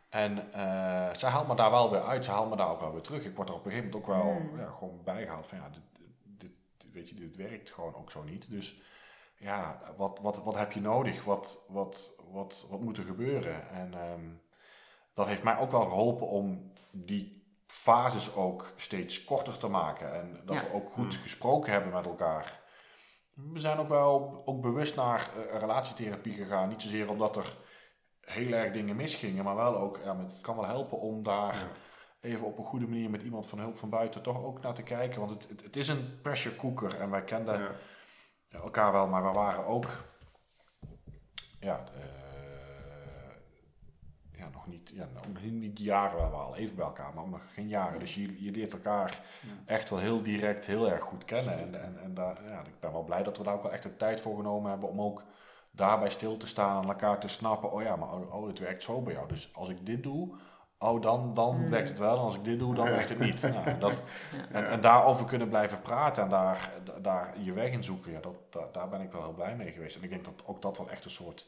En 0.08 0.52
eh 0.52 1.14
zij 1.14 1.30
haalt 1.30 1.48
me 1.48 1.54
daar 1.54 1.70
wel 1.70 1.90
weer 1.90 2.02
uit. 2.02 2.24
Ze 2.24 2.30
haalt 2.30 2.50
me 2.50 2.56
daar 2.56 2.70
ook 2.70 2.80
wel 2.80 2.92
weer 2.92 3.00
terug. 3.02 3.24
Ik 3.24 3.36
word 3.36 3.48
er 3.48 3.54
op 3.54 3.64
een 3.64 3.70
gegeven 3.70 3.90
moment 3.90 4.10
ook 4.10 4.16
wel 4.16 4.32
Hmm. 4.32 4.58
ja, 4.58 4.70
gewoon 4.78 5.00
bijgehaald 5.04 5.46
van 5.46 5.58
ja, 5.58 5.68
dit, 5.68 5.82
dit, 6.38 6.50
dit- 6.76 6.92
weet 6.92 7.08
je, 7.08 7.14
dit 7.14 7.36
werkt 7.36 7.70
gewoon 7.70 7.94
ook 7.94 8.10
zo 8.10 8.22
niet. 8.22 8.50
Dus 8.50 8.80
ja, 9.40 9.80
wat, 9.96 10.18
wat, 10.22 10.42
wat 10.42 10.58
heb 10.58 10.72
je 10.72 10.80
nodig? 10.80 11.24
Wat, 11.24 11.64
wat, 11.68 12.12
wat, 12.30 12.66
wat 12.70 12.80
moet 12.80 12.96
er 12.96 13.04
gebeuren? 13.04 13.68
En 13.70 13.94
ehm, 13.94 14.24
dat 15.14 15.26
heeft 15.26 15.42
mij 15.42 15.58
ook 15.58 15.70
wel 15.70 15.80
geholpen 15.84 16.26
om 16.26 16.72
die 16.90 17.38
fases 17.66 18.34
ook 18.34 18.72
steeds 18.76 19.24
korter 19.24 19.56
te 19.58 19.68
maken. 19.68 20.14
En 20.14 20.40
dat 20.44 20.54
Ja. 20.54 20.62
we 20.62 20.72
ook 20.72 20.90
goed 20.90 21.14
Hmm. 21.14 21.22
gesproken 21.22 21.72
hebben 21.72 21.92
met 21.92 22.06
elkaar. 22.06 22.60
We 23.34 23.60
zijn 23.60 23.78
ook 23.78 23.88
wel 23.88 24.42
ook 24.44 24.60
bewust 24.60 24.96
naar 24.96 25.30
eh, 25.36 25.58
relatietherapie 25.58 26.34
gegaan. 26.34 26.68
Niet 26.68 26.82
zozeer 26.82 27.10
omdat 27.10 27.36
er 27.36 27.56
heel 28.20 28.52
erg 28.52 28.72
dingen 28.72 28.96
misgingen, 28.96 29.44
maar 29.44 29.56
wel 29.56 29.76
ook, 29.76 30.00
ja, 30.04 30.12
met- 30.12 30.30
het 30.32 30.40
kan 30.40 30.56
wel 30.56 30.66
helpen 30.66 30.98
om 31.00 31.22
daar 31.22 31.54
Ja. 31.54 31.68
even 32.28 32.46
op 32.46 32.58
een 32.58 32.64
goede 32.64 32.86
manier 32.88 33.10
met 33.10 33.22
iemand 33.22 33.46
van 33.46 33.58
hulp 33.58 33.76
van 33.78 33.88
buiten 33.90 34.22
toch 34.22 34.44
ook 34.44 34.60
naar 34.60 34.74
te 34.74 34.82
kijken. 34.82 35.18
Want 35.20 35.30
het, 35.30 35.48
het, 35.48 35.62
het 35.62 35.76
is 35.76 35.88
een 35.88 36.18
pressure 36.22 36.56
cooker 36.56 37.00
en 37.00 37.10
wij 37.10 37.24
kenden 37.24 37.60
Ja. 37.60 37.70
Ja, 38.50 38.58
elkaar 38.58 38.92
wel, 38.92 39.06
maar 39.08 39.22
we 39.22 39.32
waren 39.32 39.66
ook 39.66 39.88
ja, 41.60 41.84
eh, 41.94 42.20
ja, 44.32 44.48
nog 44.48 44.66
niet, 44.66 44.90
ja, 44.94 45.08
nog 45.14 45.42
niet 45.42 45.78
jaren, 45.78 46.16
we 46.16 46.30
waren 46.30 46.46
al 46.46 46.56
even 46.56 46.76
bij 46.76 46.84
elkaar, 46.84 47.14
maar 47.14 47.24
ook 47.24 47.30
nog 47.30 47.42
geen 47.52 47.68
jaren. 47.68 47.98
Dus 47.98 48.14
je, 48.14 48.44
je 48.44 48.50
leert 48.50 48.72
elkaar 48.72 49.20
echt 49.66 49.90
wel 49.90 49.98
heel 49.98 50.22
direct 50.22 50.66
heel 50.66 50.90
erg 50.90 51.02
goed 51.02 51.24
kennen. 51.24 51.58
En, 51.58 51.82
en, 51.82 52.02
en 52.02 52.14
daar, 52.14 52.44
ja, 52.44 52.60
ik 52.60 52.80
ben 52.80 52.92
wel 52.92 53.04
blij 53.04 53.22
dat 53.22 53.38
we 53.38 53.44
daar 53.44 53.54
ook 53.54 53.62
wel 53.62 53.72
echt 53.72 53.82
de 53.82 53.96
tijd 53.96 54.20
voor 54.20 54.36
genomen 54.36 54.70
hebben 54.70 54.88
om 54.88 55.00
ook 55.00 55.24
daarbij 55.70 56.10
stil 56.10 56.36
te 56.36 56.46
staan 56.46 56.82
en 56.82 56.88
elkaar 56.88 57.20
te 57.20 57.28
snappen. 57.28 57.72
Oh 57.72 57.82
ja, 57.82 57.96
maar 57.96 58.12
oh, 58.12 58.34
oh, 58.34 58.46
het 58.46 58.58
werkt 58.58 58.82
zo 58.82 59.02
bij 59.02 59.12
jou. 59.12 59.28
Dus 59.28 59.54
als 59.54 59.68
ik 59.68 59.86
dit 59.86 60.02
doe, 60.02 60.36
oh 60.82 61.02
dan, 61.02 61.34
dan 61.34 61.56
Mm. 61.60 61.68
werkt 61.68 61.88
het 61.88 61.98
wel. 61.98 62.16
En 62.16 62.22
als 62.22 62.34
ik 62.36 62.44
dit 62.44 62.58
doe, 62.58 62.74
dan 62.74 62.84
werkt 62.84 63.08
het 63.08 63.18
niet. 63.18 63.42
Nou, 63.54 63.78
dat, 63.78 64.02
Ja. 64.32 64.46
en, 64.48 64.68
en 64.68 64.80
daarover 64.80 65.26
kunnen 65.26 65.48
blijven 65.48 65.80
praten 65.80 66.22
en 66.22 66.28
daar, 66.28 66.70
da- 66.84 66.98
daar 66.98 67.34
je 67.40 67.52
weg 67.52 67.70
in 67.70 67.84
zoeken, 67.84 68.12
ja, 68.12 68.20
dat, 68.20 68.34
da- 68.52 68.68
daar 68.72 68.88
ben 68.88 69.00
ik 69.00 69.12
wel 69.12 69.22
heel 69.22 69.32
blij 69.34 69.56
mee 69.56 69.72
geweest. 69.72 69.96
En 69.96 70.02
ik 70.02 70.10
denk 70.10 70.24
dat 70.24 70.42
ook 70.46 70.62
dat 70.62 70.78
wel 70.78 70.90
echt 70.90 71.04
een 71.04 71.10
soort 71.10 71.46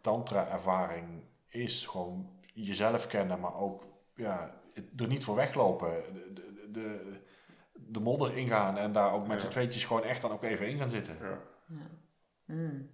tantra-ervaring 0.00 1.22
is. 1.48 1.86
Gewoon 1.86 2.30
jezelf 2.54 3.06
kennen, 3.06 3.40
maar 3.40 3.54
ook 3.56 3.84
ja, 4.14 4.50
er 4.96 5.06
niet 5.08 5.24
voor 5.24 5.34
weglopen. 5.34 6.02
De, 6.12 6.32
de, 6.32 6.70
de, 6.72 7.20
de 7.74 8.00
modder 8.00 8.36
ingaan 8.36 8.78
en 8.78 8.92
daar 8.92 9.12
ook 9.12 9.26
met 9.26 9.36
Ja. 9.36 9.42
z'n 9.42 9.50
tweetjes 9.50 9.84
gewoon 9.84 10.04
echt 10.04 10.22
dan 10.22 10.30
ook 10.32 10.42
even 10.42 10.68
in 10.68 10.78
gaan 10.78 10.90
zitten. 10.90 11.16
Ja. 11.20 11.38
Ja. 11.66 11.90
Mm. 12.44 12.90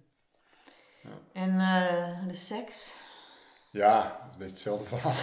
Ja. 1.03 1.09
En 1.33 1.49
eh, 1.59 2.27
de 2.27 2.33
seks? 2.33 2.95
Ja, 3.71 4.01
dat 4.03 4.11
is 4.11 4.31
een 4.31 4.37
beetje 4.37 4.53
hetzelfde 4.53 4.85
verhaal. 4.85 5.15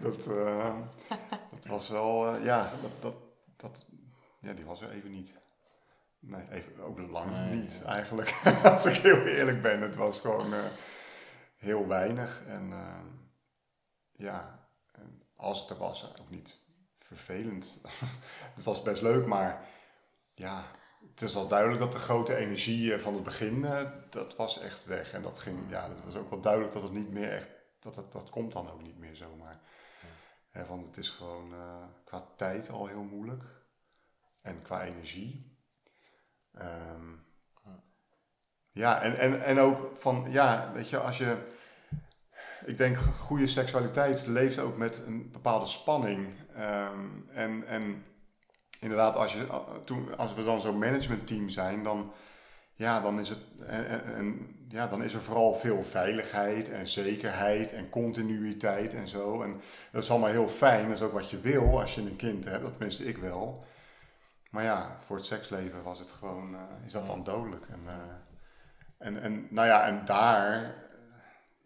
dat, 0.10 0.26
eh, 0.26 0.76
dat 1.50 1.66
was 1.66 1.88
wel, 1.88 2.34
eh, 2.34 2.44
ja, 2.44 2.72
dat, 2.82 3.02
dat, 3.02 3.14
dat, 3.56 3.86
ja, 4.40 4.52
die 4.52 4.64
was 4.64 4.80
er 4.80 4.90
even 4.90 5.10
niet. 5.10 5.38
Nee, 6.18 6.50
even, 6.50 6.82
ook 6.82 6.98
lang 6.98 7.30
Nee, 7.30 7.54
niet 7.54 7.80
ja. 7.82 7.88
eigenlijk, 7.88 8.40
als 8.64 8.86
ik 8.86 8.94
heel 8.94 9.22
eerlijk 9.24 9.62
ben. 9.62 9.80
Het 9.80 9.96
was 9.96 10.20
gewoon 10.20 10.54
eh, 10.54 10.64
heel 11.56 11.86
weinig 11.86 12.44
en 12.46 12.72
ja, 14.12 14.68
en 14.92 15.22
als 15.36 15.60
het 15.60 15.70
er 15.70 15.76
was, 15.76 16.18
ook 16.20 16.30
niet 16.30 16.58
vervelend. 16.98 17.80
het 18.56 18.64
was 18.64 18.82
best 18.82 19.02
leuk, 19.02 19.26
maar 19.26 19.64
ja, 20.34 20.64
het 21.10 21.22
is 21.22 21.34
wel 21.34 21.48
duidelijk 21.48 21.80
dat 21.80 21.92
de 21.92 21.98
grote 21.98 22.36
energie 22.36 22.94
eh, 22.94 23.00
van 23.00 23.14
het 23.14 23.22
begin, 23.22 23.64
eh, 23.64 23.90
dat 24.10 24.36
was 24.36 24.60
echt 24.60 24.84
weg. 24.84 25.12
En 25.12 25.22
dat 25.22 25.38
ging, 25.38 25.58
ja, 25.68 25.88
dat 25.88 26.04
was 26.04 26.16
ook 26.16 26.30
wel 26.30 26.40
duidelijk 26.40 26.72
dat 26.72 26.82
het 26.82 26.92
niet 26.92 27.10
meer 27.10 27.32
echt, 27.32 27.50
dat 27.80 27.96
het, 27.96 28.12
dat 28.12 28.30
komt 28.30 28.52
dan 28.52 28.70
ook 28.70 28.82
niet 28.82 28.98
meer 28.98 29.16
zomaar. 29.16 29.60
Hè, 30.50 30.66
want 30.66 30.86
het 30.86 30.96
is 30.96 31.10
gewoon 31.10 31.52
eh, 31.52 31.84
qua 32.04 32.26
tijd 32.36 32.70
al 32.70 32.86
heel 32.86 33.02
moeilijk. 33.02 33.42
En 34.42 34.62
qua 34.62 34.84
energie. 34.84 35.58
Ehm, 36.52 37.14
ja, 38.72 39.02
en, 39.02 39.18
en, 39.18 39.44
en 39.44 39.58
ook 39.58 39.96
van, 39.96 40.26
ja, 40.30 40.72
weet 40.72 40.88
je, 40.88 40.98
als 40.98 41.18
je, 41.18 41.36
ik 42.64 42.76
denk 42.76 42.96
goede 42.96 43.46
seksualiteit 43.46 44.26
leeft 44.26 44.58
ook 44.58 44.76
met 44.76 45.02
een 45.06 45.30
bepaalde 45.30 45.66
spanning. 45.66 46.34
Ehm, 46.54 47.28
en, 47.28 47.66
en 47.66 48.04
inderdaad, 48.80 49.16
als, 49.16 49.32
je, 49.32 49.46
toen, 49.84 50.16
als 50.16 50.34
we 50.34 50.44
dan 50.44 50.60
zo'n 50.60 50.78
managementteam 50.78 51.48
zijn, 51.48 51.82
dan, 51.82 52.12
ja, 52.74 53.00
dan, 53.00 53.20
is 53.20 53.28
het, 53.28 53.38
en, 53.66 53.88
en- 53.88 54.14
en, 54.14 54.54
ja, 54.68 54.86
dan 54.86 55.02
is 55.02 55.14
er 55.14 55.20
vooral 55.22 55.54
veel 55.54 55.82
veiligheid 55.84 56.70
en 56.70 56.88
zekerheid 56.88 57.72
en 57.72 57.88
continuïteit 57.90 58.94
en 58.94 59.08
zo. 59.08 59.42
En 59.42 59.60
dat 59.92 60.02
is 60.02 60.10
allemaal 60.10 60.30
heel 60.30 60.48
fijn, 60.48 60.86
dat 60.88 60.96
is 60.96 61.02
ook 61.02 61.12
wat 61.12 61.30
je 61.30 61.40
wil 61.40 61.80
als 61.80 61.94
je 61.94 62.00
een 62.00 62.16
kind 62.16 62.44
hebt, 62.44 62.62
dat 62.62 62.70
tenminste 62.70 63.04
ik 63.04 63.18
wel. 63.18 63.64
Maar 64.50 64.64
ja, 64.64 64.96
voor 65.04 65.16
het 65.16 65.26
seksleven 65.26 65.82
was 65.82 65.98
het 65.98 66.10
gewoon, 66.10 66.54
eh, 66.54 66.60
is 66.86 66.92
dat 66.92 67.06
dan 67.06 67.24
dodelijk. 67.24 67.66
En, 67.68 67.80
eh, 67.86 67.94
en, 68.98 69.22
en 69.22 69.46
nou 69.50 69.66
ja, 69.66 69.86
en 69.86 70.04
daar, 70.04 70.74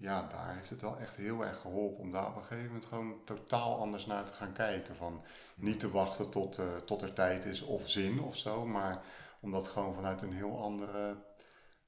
ja, 0.01 0.27
daar 0.33 0.55
heeft 0.55 0.71
het 0.71 0.81
wel 0.81 0.99
echt 0.99 1.17
heel 1.17 1.45
erg 1.45 1.61
geholpen 1.61 1.99
om 2.01 2.13
daar 2.13 2.27
op 2.27 2.37
een 2.37 2.43
gegeven 2.43 2.67
moment 2.67 2.87
gewoon 2.87 3.15
totaal 3.25 3.79
anders 3.79 4.07
naar 4.07 4.25
te 4.25 4.33
gaan 4.33 4.53
kijken. 4.53 4.97
Van 4.97 5.23
niet 5.57 5.81
te 5.81 5.91
wachten 5.91 6.31
tot, 6.31 6.59
eh, 6.59 6.65
tot 6.85 7.03
er 7.03 7.13
tijd 7.13 7.45
is 7.45 7.63
of 7.63 7.89
zin 7.89 8.23
of 8.23 8.37
zo, 8.37 8.67
maar 8.67 9.03
om 9.41 9.51
dat 9.53 9.69
gewoon 9.69 9.95
vanuit 9.95 10.23
een 10.23 10.33
heel 10.33 10.63
andere, 10.63 11.17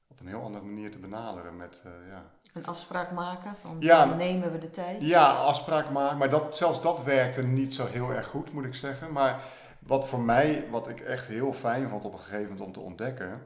op 0.07 0.19
een 0.19 0.27
heel 0.27 0.41
andere 0.43 0.65
manier 0.65 0.91
te 0.91 0.99
benaderen 0.99 1.57
met, 1.57 1.81
eh, 1.85 1.91
ja, 2.09 2.23
Een 2.53 2.65
afspraak 2.65 3.11
maken? 3.11 3.55
Van 3.59 3.75
Ja. 3.79 4.05
dan 4.05 4.17
nemen 4.17 4.51
we 4.51 4.57
de 4.57 4.69
tijd? 4.69 5.01
ja, 5.01 5.35
afspraak 5.35 5.89
maken. 5.89 6.17
Maar 6.17 6.29
dat, 6.29 6.57
zelfs 6.57 6.81
dat 6.81 7.03
werkte 7.03 7.41
niet 7.43 7.73
zo 7.73 7.85
heel 7.85 8.09
erg 8.09 8.27
goed, 8.27 8.53
moet 8.53 8.65
ik 8.65 8.75
zeggen. 8.75 9.11
Maar 9.11 9.43
wat 9.79 10.07
voor 10.07 10.19
mij, 10.19 10.67
wat 10.69 10.87
ik 10.87 10.99
echt 10.99 11.27
heel 11.27 11.53
fijn 11.53 11.89
vond 11.89 12.05
op 12.05 12.13
een 12.13 12.19
gegeven 12.19 12.41
moment 12.41 12.61
om 12.61 12.71
te 12.73 12.79
ontdekken, 12.79 13.43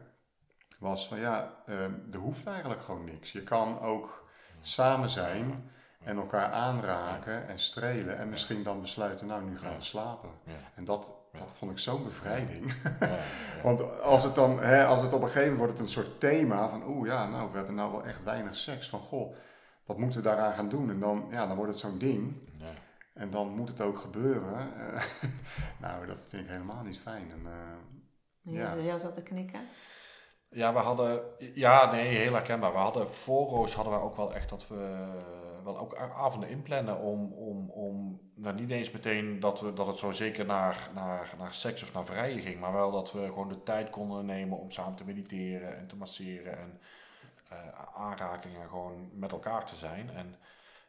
was 0.80 1.08
van 1.08 1.20
ja, 1.20 1.54
eh, 1.66 1.84
er 1.84 2.18
hoeft 2.20 2.48
eigenlijk 2.48 2.82
gewoon 2.82 3.06
niks. 3.06 3.32
Je 3.32 3.44
kan 3.44 3.80
ook 3.82 4.27
samen 4.62 5.10
zijn 5.10 5.72
en 6.04 6.18
elkaar 6.18 6.52
aanraken 6.52 7.48
en 7.48 7.60
strelen 7.60 8.18
en 8.18 8.30
misschien 8.30 8.64
dan 8.64 8.82
besluiten, 8.82 9.28
nou 9.28 9.44
nu 9.44 9.60
gaan 9.60 9.76
we 9.76 9.82
slapen. 9.84 10.30
En 10.76 10.86
dat, 10.86 11.14
dat 11.32 11.54
vond 11.54 11.72
ik 11.72 11.80
zo'n 11.80 12.04
bevrijding. 12.04 12.74
Want 13.64 14.02
als 14.02 14.24
het 14.24 14.36
dan, 14.36 14.60
hè, 14.60 14.86
als 14.86 15.02
het 15.02 15.14
op 15.14 15.22
een 15.22 15.28
gegeven 15.28 15.52
moment 15.52 15.58
wordt 15.58 15.72
het 15.74 15.82
een 15.82 16.04
soort 16.04 16.20
thema 16.20 16.70
van, 16.70 16.88
oeh 16.88 17.08
ja, 17.08 17.28
nou 17.28 17.52
we 17.52 17.58
hebben 17.58 17.76
nou 17.76 17.92
wel 17.92 18.06
echt 18.06 18.24
weinig 18.24 18.56
seks. 18.56 18.90
Van 18.90 19.00
goh, 19.00 19.36
wat 19.86 19.98
moeten 19.98 20.22
we 20.22 20.28
daaraan 20.28 20.54
gaan 20.54 20.70
doen? 20.70 20.90
En 20.90 21.00
dan, 21.00 21.28
ja, 21.32 21.48
dan 21.48 21.56
wordt 21.56 21.72
het 21.72 21.80
zo'n 21.80 21.98
ding. 21.98 22.36
En 23.14 23.30
dan 23.30 23.50
moet 23.56 23.70
het 23.70 23.82
ook 23.82 24.00
gebeuren. 24.00 24.70
Eh, 24.80 25.04
nou, 25.82 26.08
dat 26.08 26.26
vind 26.30 26.44
ik 26.44 26.50
helemaal 26.50 26.84
niet 26.84 27.00
fijn. 27.00 27.32
En, 27.32 27.42
eh, 27.46 28.54
Ja. 28.54 28.76
Ja. 28.76 28.82
Jij 28.82 28.98
zat 28.98 29.14
te 29.14 29.24
knikken? 29.24 29.62
Ja, 30.50 30.74
we 30.74 30.80
hadden, 30.80 31.24
ja, 31.54 31.92
nee, 31.92 32.08
heel 32.08 32.34
herkenbaar. 32.34 32.72
We 32.72 32.78
hadden 32.78 33.10
voor 33.14 33.48
Roos 33.50 33.74
hadden 33.74 33.94
we 33.94 34.00
ook 34.00 34.16
wel 34.16 34.34
echt 34.34 34.50
dat 34.50 34.68
we 34.68 35.08
wel 35.64 35.78
ook 35.80 35.96
avonden 35.96 36.50
inplannen 36.50 37.00
om, 37.00 37.34
om, 37.34 37.70
om 37.70 38.20
nou, 38.36 38.56
niet 38.56 38.72
eens 38.72 38.92
meteen 38.92 39.40
dat, 39.40 39.60
we, 39.62 39.74
dat 39.74 39.88
het 39.88 39.98
zo 39.98 40.12
zeker 40.12 40.46
naar, 40.46 40.90
naar, 40.94 41.34
naar 41.38 41.54
seks 41.54 41.84
of 41.84 41.94
naar 41.94 42.06
vrijen 42.06 42.42
ging, 42.42 42.60
maar 42.60 42.74
wel 42.74 42.92
dat 42.92 43.12
we 43.12 43.26
gewoon 43.26 43.48
de 43.50 43.64
tijd 43.64 43.90
konden 43.90 44.26
nemen 44.26 44.58
om 44.58 44.72
samen 44.72 44.96
te 44.96 45.04
mediteren 45.06 45.78
en 45.78 45.88
te 45.88 45.96
masseren 45.96 46.58
en 46.58 46.80
eh, 47.50 47.58
aanrakingen 47.96 48.68
gewoon 48.70 49.10
met 49.14 49.32
elkaar 49.32 49.66
te 49.66 49.76
zijn. 49.76 50.10
En 50.10 50.36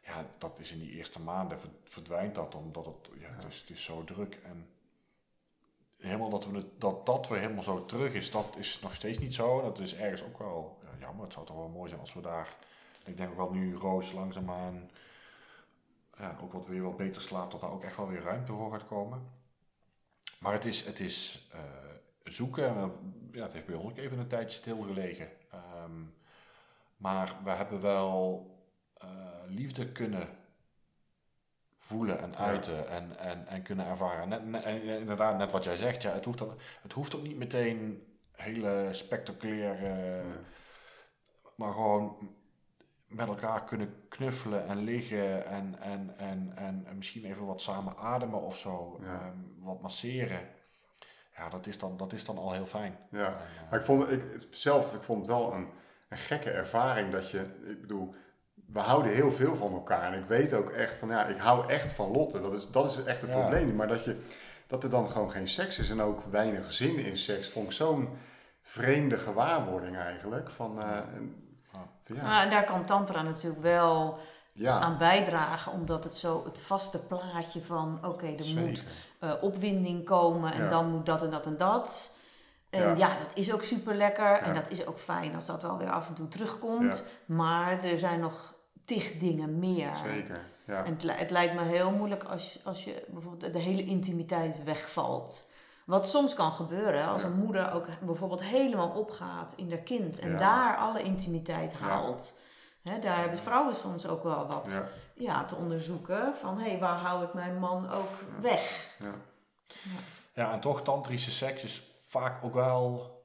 ja, 0.05 0.25
dat 0.37 0.59
is 0.59 0.71
in 0.71 0.79
die 0.79 0.91
eerste 0.91 1.19
maanden 1.21 1.59
ver- 1.59 1.69
verdwijnt 1.83 2.35
dat 2.35 2.55
omdat 2.55 2.85
het, 2.85 3.09
ja, 3.19 3.29
het, 3.29 3.45
is, 3.45 3.59
het 3.59 3.69
is 3.69 3.83
zo 3.83 4.03
druk 4.03 4.39
en 4.43 4.67
helemaal 5.99 6.29
dat, 6.29 6.45
we 6.45 6.65
dat 6.77 7.05
dat 7.05 7.27
weer 7.27 7.39
helemaal 7.39 7.63
zo 7.63 7.85
terug 7.85 8.13
is, 8.13 8.31
dat 8.31 8.55
is 8.57 8.79
nog 8.81 8.95
steeds 8.95 9.17
niet 9.17 9.33
zo. 9.33 9.61
Dat 9.61 9.79
is 9.79 9.95
ergens 9.95 10.23
ook 10.23 10.37
wel 10.37 10.79
ja, 10.83 10.89
jammer. 10.99 11.23
Het 11.23 11.33
zou 11.33 11.45
toch 11.45 11.55
wel 11.55 11.67
mooi 11.67 11.89
zijn 11.89 12.01
als 12.01 12.13
we 12.13 12.21
daar, 12.21 12.55
ik 13.05 13.17
denk 13.17 13.29
ook 13.29 13.37
wel 13.37 13.51
nu 13.51 13.75
Roos 13.75 14.11
langzaamaan 14.11 14.89
ja, 16.17 16.37
ook 16.41 16.53
wat 16.53 16.67
weer 16.67 16.81
wat 16.81 16.97
beter 16.97 17.21
slaapt, 17.21 17.51
dat 17.51 17.61
daar 17.61 17.71
ook 17.71 17.83
echt 17.83 17.97
wel 17.97 18.07
weer 18.07 18.21
ruimte 18.21 18.51
voor 18.51 18.71
gaat 18.71 18.85
komen. 18.85 19.31
Maar 20.39 20.53
het 20.53 20.65
is, 20.65 20.85
het 20.85 20.99
is 20.99 21.47
eh, 21.51 21.59
zoeken. 22.23 22.67
En, 22.67 22.91
Ja, 23.31 23.43
het 23.43 23.53
heeft 23.53 23.65
bij 23.65 23.75
ons 23.75 23.91
ook 23.91 23.97
even 23.97 24.19
een 24.19 24.27
tijdje 24.27 24.55
stilgelegen. 24.55 25.29
Ehm, 25.51 26.01
maar 26.97 27.35
we 27.43 27.49
hebben 27.49 27.81
wel 27.81 28.47
eh, 28.93 29.07
liefde 29.47 29.91
kunnen 29.91 30.38
voelen 31.89 32.19
en 32.19 32.31
Ja. 32.31 32.37
uiten 32.37 32.89
en, 32.89 33.17
en, 33.19 33.47
en 33.47 33.61
kunnen 33.63 33.85
ervaren. 33.87 34.29
Net, 34.29 34.45
net- 34.45 34.63
en 34.63 34.81
inderdaad, 34.81 35.37
net 35.37 35.51
wat 35.51 35.63
jij 35.63 35.75
zegt, 35.75 36.01
ja, 36.01 36.11
het, 36.13 36.25
hoeft 36.25 36.37
dan, 36.37 36.57
het 36.81 36.93
hoeft 36.93 37.15
ook 37.15 37.21
niet 37.23 37.37
meteen 37.37 38.03
hele 38.31 38.87
spectaculaire, 38.91 40.21
maar 41.55 41.73
gewoon 41.73 42.29
met 43.07 43.27
elkaar 43.27 43.63
kunnen 43.63 43.95
knuffelen 44.09 44.67
en 44.67 44.77
liggen 44.77 45.45
en, 45.45 45.75
en, 45.79 46.13
en, 46.17 46.51
en, 46.55 46.83
en 46.87 46.97
misschien 46.97 47.25
even 47.25 47.45
wat 47.45 47.61
samen 47.61 47.97
ademen 47.97 48.41
of 48.41 48.57
zo, 48.57 48.99
Ja. 49.01 49.07
ehm, 49.21 49.37
wat 49.57 49.81
masseren. 49.81 50.39
Ja, 51.35 51.49
dat 51.49 51.67
is 51.67 51.77
dan, 51.77 51.97
dat 51.97 52.13
is 52.13 52.25
dan 52.25 52.37
al 52.37 52.51
heel 52.51 52.65
fijn. 52.65 52.97
Ja. 53.11 53.27
Eh, 53.27 53.69
Maar 53.69 53.79
ik 53.79 53.85
vond, 53.85 54.11
ik, 54.11 54.23
zelf, 54.49 54.93
ik 54.93 55.03
vond 55.03 55.19
het 55.27 55.35
wel 55.35 55.53
een, 55.53 55.67
een 56.09 56.17
gekke 56.17 56.49
ervaring 56.51 57.11
dat 57.11 57.31
je, 57.31 57.39
ik 57.69 57.81
bedoel, 57.81 58.15
we 58.73 58.79
houden 58.79 59.11
heel 59.11 59.31
veel 59.31 59.55
van 59.55 59.73
elkaar. 59.73 60.13
En 60.13 60.19
ik 60.19 60.27
weet 60.27 60.53
ook 60.53 60.69
echt 60.69 60.95
van, 60.95 61.09
ja, 61.09 61.25
ik 61.25 61.37
hou 61.37 61.67
echt 61.69 61.91
van 61.91 62.11
Lotte. 62.11 62.41
Dat 62.41 62.53
is, 62.53 62.71
dat 62.71 62.85
is 62.85 63.03
echt 63.03 63.21
het 63.21 63.29
Ja. 63.31 63.39
probleem. 63.39 63.75
Maar 63.75 63.87
dat, 63.87 64.03
je, 64.03 64.19
dat 64.67 64.83
er 64.83 64.89
dan 64.89 65.09
gewoon 65.09 65.31
geen 65.31 65.47
seks 65.47 65.79
is 65.79 65.89
en 65.89 66.01
ook 66.01 66.23
weinig 66.31 66.71
zin 66.71 66.97
in 67.05 67.17
seks, 67.17 67.49
vond 67.49 67.65
ik 67.65 67.71
zo'n 67.71 68.09
vreemde 68.61 69.17
gewaarwording 69.17 69.97
eigenlijk. 69.97 70.49
Van, 70.49 70.81
eh, 70.81 70.87
en- 70.97 71.43
Ja. 71.73 71.79
van 72.03 72.15
ja, 72.15 72.23
Maar 72.23 72.49
daar 72.49 72.63
kan 72.63 72.85
Tantra 72.85 73.21
natuurlijk 73.21 73.61
wel 73.61 74.17
ja, 74.53 74.79
aan 74.79 74.97
bijdragen, 74.97 75.71
omdat 75.71 76.03
het 76.03 76.15
zo 76.15 76.43
het 76.45 76.59
vaste 76.59 77.05
plaatje 77.05 77.61
van: 77.61 77.99
oké, 78.05 78.25
er 78.25 78.55
moet 78.55 78.83
eh, 79.19 79.31
opwinding 79.41 80.05
komen 80.05 80.53
en 80.53 80.63
Ja. 80.63 80.69
dan 80.69 80.89
moet 80.89 81.05
dat 81.05 81.21
en 81.21 81.29
dat 81.29 81.45
en 81.45 81.57
dat. 81.57 82.17
En 82.69 82.81
Ja. 82.81 82.93
ja, 82.95 83.07
dat 83.17 83.31
is 83.33 83.53
ook 83.53 83.63
super 83.63 83.95
lekker 83.95 84.37
en 84.39 84.53
Ja. 84.53 84.59
dat 84.61 84.69
is 84.69 84.85
ook 84.87 84.99
fijn 84.99 85.35
als 85.35 85.45
dat 85.45 85.61
wel 85.61 85.77
weer 85.77 85.91
af 85.91 86.07
en 86.07 86.13
toe 86.13 86.27
terugkomt. 86.27 87.03
Maar 87.25 87.83
er 87.83 87.97
zijn 87.97 88.19
nog 88.19 88.53
tig 88.89 89.17
dingen 89.19 89.59
meer. 89.59 89.91
Zeker, 90.05 90.41
ja. 90.65 90.83
En 90.85 90.91
het, 90.99 91.19
het 91.19 91.29
lijkt 91.29 91.53
me 91.53 91.63
heel 91.63 91.91
moeilijk 91.91 92.23
als, 92.23 92.53
je- 92.53 92.59
als 92.63 92.83
je 92.83 93.05
bijvoorbeeld 93.07 93.53
de 93.53 93.59
hele 93.59 93.83
intimiteit 93.85 94.63
wegvalt. 94.63 95.47
Wat 95.85 96.07
soms 96.07 96.33
kan 96.33 96.51
gebeuren 96.51 97.07
als 97.07 97.21
Ja. 97.21 97.27
een 97.27 97.33
moeder 97.39 97.73
ook 97.73 97.85
bijvoorbeeld 98.01 98.43
helemaal 98.43 98.89
opgaat 98.89 99.53
in 99.55 99.69
haar 99.69 99.79
kind 99.79 100.19
en 100.19 100.31
Ja. 100.31 100.37
daar 100.37 100.77
alle 100.77 101.01
intimiteit 101.01 101.71
Ja. 101.71 101.77
haalt. 101.77 102.33
Hè, 102.83 102.99
daar 102.99 103.17
hebben 103.19 103.37
vrouwen 103.39 103.75
soms 103.75 104.07
ook 104.07 104.23
wel 104.23 104.47
wat 104.47 104.69
Ja, 104.71 104.87
ja, 105.13 105.45
te 105.45 105.55
onderzoeken. 105.55 106.35
Van 106.35 106.59
hé, 106.59 106.69
hey, 106.69 106.79
waar 106.79 106.97
hou 106.97 107.23
ik 107.23 107.33
mijn 107.33 107.59
man 107.59 107.91
ook 107.91 108.09
weg? 108.41 108.95
ja. 108.99 109.13
Ja, 110.33 110.51
en 110.51 110.59
toch, 110.59 110.81
tantrische 110.81 111.31
seks 111.31 111.63
is 111.63 111.83
vaak 112.07 112.43
ook 112.43 112.53
wel... 112.53 113.17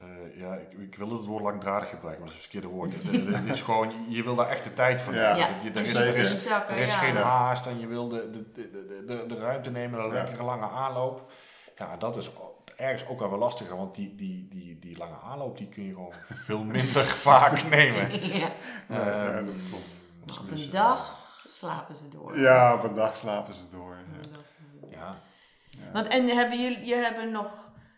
eh, 0.00 0.38
ja, 0.40 0.54
ik, 0.54 0.72
ik 0.78 0.94
wil 0.96 1.10
het 1.12 1.24
woord 1.26 1.42
langdradig 1.42 1.88
gebruiken, 1.88 2.24
maar 2.24 2.32
dat 2.32 2.38
is 2.38 2.44
het 2.44 2.50
verkeerde 2.52 2.76
woord. 2.76 2.94
Het- 2.94 3.50
is 3.54 3.62
gewoon, 3.62 3.92
je 4.08 4.22
wil 4.22 4.34
daar 4.34 4.48
echt 4.48 4.64
de 4.64 4.74
tijd 4.74 5.02
voor 5.02 5.14
Ja. 5.14 5.32
nemen. 5.32 5.38
Ja, 5.38 5.62
Je- 5.62 5.70
er 5.70 5.76
en 5.76 5.82
is, 5.82 5.94
er 5.94 6.16
is, 6.16 6.30
inzakken, 6.32 6.74
er 6.74 6.82
is 6.82 6.92
ja. 6.92 6.98
geen 6.98 7.16
haast 7.16 7.66
en 7.66 7.78
je 7.80 7.86
wil 7.86 8.08
de, 8.08 8.30
de, 8.30 8.52
de, 8.52 8.70
de, 8.70 9.04
de, 9.06 9.24
de 9.34 9.38
ruimte 9.40 9.70
nemen, 9.70 10.00
een 10.00 10.06
Ja. 10.06 10.12
lekkere 10.12 10.42
lange 10.42 10.68
aanloop. 10.68 11.30
Ja, 11.78 11.96
dat 11.96 12.16
is 12.16 12.30
ergens 12.76 13.06
ook 13.08 13.18
wel 13.18 13.28
weer 13.30 13.38
lastiger, 13.38 13.76
want 13.76 13.94
die, 13.94 14.14
die, 14.14 14.48
die, 14.50 14.78
die 14.78 14.96
lange 14.98 15.16
aanloop 15.24 15.58
die 15.58 15.68
kun 15.68 15.82
je 15.84 15.92
gewoon 15.92 16.12
veel 16.28 16.62
minder 16.76 17.04
vaak 17.04 17.62
nemen. 17.62 18.10
ja. 18.88 19.40
Dat 19.42 19.62
klopt. 19.68 19.94
Maar 20.26 20.38
op 20.40 20.48
Dus, 20.50 20.64
een 20.64 20.70
dag 20.70 21.24
slapen 21.48 21.94
ze 21.94 22.08
door. 22.08 22.38
Ja, 22.40 22.74
op 22.74 22.82
een 22.84 22.94
dag 22.94 23.16
slapen 23.16 23.54
ze 23.54 23.62
door. 23.70 23.96
Ja, 24.90 24.96
Ja. 25.70 25.92
Want 25.92 26.06
en 26.06 26.26
hebben 26.28 26.62
jullie, 26.62 26.84
je 26.84 26.94
hebben 26.94 27.30
nog, 27.30 27.46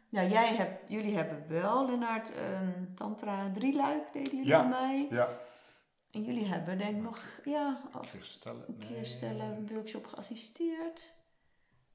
nou 0.09 0.29
jij 0.29 0.55
hebt, 0.55 0.91
jullie 0.91 1.17
hebben 1.17 1.45
wel, 1.49 1.87
Lennart, 1.87 2.33
een 2.37 2.93
tantra 2.95 3.51
drieluik 3.55 4.13
deden 4.13 4.33
jullie 4.37 4.47
Ja. 4.49 4.61
bij 4.61 4.69
mij. 4.69 5.07
ja, 5.11 5.29
En 6.11 6.23
jullie 6.25 6.47
hebben 6.47 6.79
denk 6.79 6.97
ik 6.97 7.03
nog, 7.03 7.19
ja, 7.45 7.81
af- 7.93 8.09
Christelle, 8.11 8.59
een 8.69 8.79
keer 8.79 9.29
nee. 9.37 9.67
workshop 9.75 10.07
geassisteerd. 10.07 11.15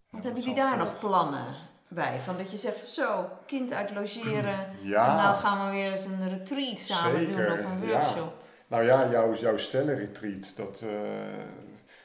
Wat 0.09 0.21
Ja, 0.21 0.27
hebben 0.29 0.41
jullie 0.41 0.57
daar 0.63 0.77
nog 0.77 0.99
plannen 0.99 1.45
bij? 1.87 2.19
Van 2.19 2.37
dat 2.37 2.51
je 2.51 2.57
zegt 2.57 2.87
zo, 2.87 3.29
kind 3.45 3.73
uit 3.73 3.91
logeren. 3.91 4.75
Ja. 4.83 5.09
En 5.09 5.15
nou 5.15 5.37
gaan 5.37 5.65
we 5.69 5.75
weer 5.75 5.91
eens 5.91 6.05
een 6.05 6.29
retreat 6.29 6.79
samen 6.79 7.19
Zeker, 7.27 7.35
doen 7.47 7.59
of 7.59 7.65
een 7.81 7.87
ja. 7.87 7.99
workshop. 7.99 8.33
Nou 8.67 8.83
ja, 8.83 9.09
jouw, 9.09 9.33
jouw 9.35 9.57
stellenretreat, 9.57 10.55
dat, 10.55 10.81
eh, 10.81 10.89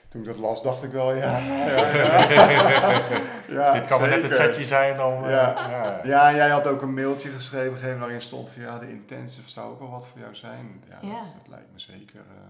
toen 0.09 0.21
ik 0.21 0.27
dat 0.27 0.37
las, 0.37 0.63
dacht 0.63 0.83
ik 0.83 0.91
wel, 0.93 1.15
ja. 1.15 1.39
ja, 1.39 1.89
ja. 1.93 3.03
Ja, 3.49 3.73
Dit 3.73 3.87
kan 3.87 4.01
maar 4.01 4.09
net 4.09 4.23
het 4.23 4.35
setje 4.35 4.65
zijn 4.65 5.03
om... 5.03 5.25
eh, 5.25 5.31
Ja. 5.31 5.69
ja. 5.71 6.01
Ja, 6.05 6.29
en 6.29 6.35
jij 6.35 6.49
had 6.49 6.67
ook 6.67 6.83
een 6.83 6.95
mailtje 6.95 7.29
geschreven, 7.31 7.79
gegeven 7.79 7.99
waarin 7.99 8.21
stond 8.23 8.49
van 8.49 8.63
ja, 8.63 8.79
de 8.79 8.91
intensive 8.91 9.51
zou 9.51 9.71
ook 9.73 9.79
wel 9.79 9.91
wat 9.91 10.07
voor 10.07 10.21
jou 10.21 10.35
zijn. 10.35 10.85
Ja, 10.89 10.99
Ja. 11.03 11.13
Dat, 11.21 11.33
dat 11.39 11.49
lijkt 11.49 11.73
me 11.73 11.79
zeker. 11.79 12.21
eh. 12.21 12.43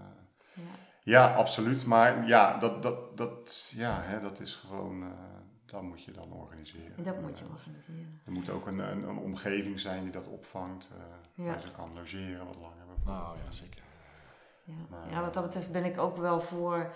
Ja. 0.53 0.61
ja, 1.03 1.33
absoluut. 1.35 1.85
Maar 1.85 2.27
ja, 2.27 2.57
dat, 2.57 2.83
dat, 2.83 3.17
dat, 3.17 3.67
ja, 3.71 3.99
hè, 4.01 4.19
dat 4.21 4.39
is 4.39 4.55
gewoon, 4.55 5.01
eh, 5.01 5.07
dat 5.65 5.81
moet 5.81 6.03
je 6.03 6.11
dan 6.11 6.31
organiseren. 6.33 6.93
En 6.97 7.03
dat 7.03 7.21
moet 7.21 7.39
je 7.39 7.45
organiseren. 7.55 8.21
Er 8.25 8.31
moet 8.31 8.49
ook 8.49 8.67
een, 8.67 8.79
een, 8.79 9.03
een 9.09 9.17
omgeving 9.17 9.79
zijn 9.79 10.03
die 10.03 10.11
dat 10.11 10.27
opvangt, 10.27 10.89
eh, 10.93 11.45
Ja. 11.45 11.51
waar 11.51 11.61
ze 11.61 11.71
kan 11.71 11.91
logeren 11.95 12.45
wat 12.45 12.55
langer 12.55 12.85
bijvoorbeeld. 12.87 13.35
Nou 13.35 13.37
ja, 13.45 13.51
zeker. 13.51 13.81
Ja. 14.63 14.73
Maar- 14.89 15.09
ja, 15.11 15.21
wat 15.21 15.33
dat 15.33 15.43
betreft 15.43 15.71
ben 15.71 15.85
ik 15.85 15.99
ook 15.99 16.17
wel 16.17 16.39
voor 16.39 16.91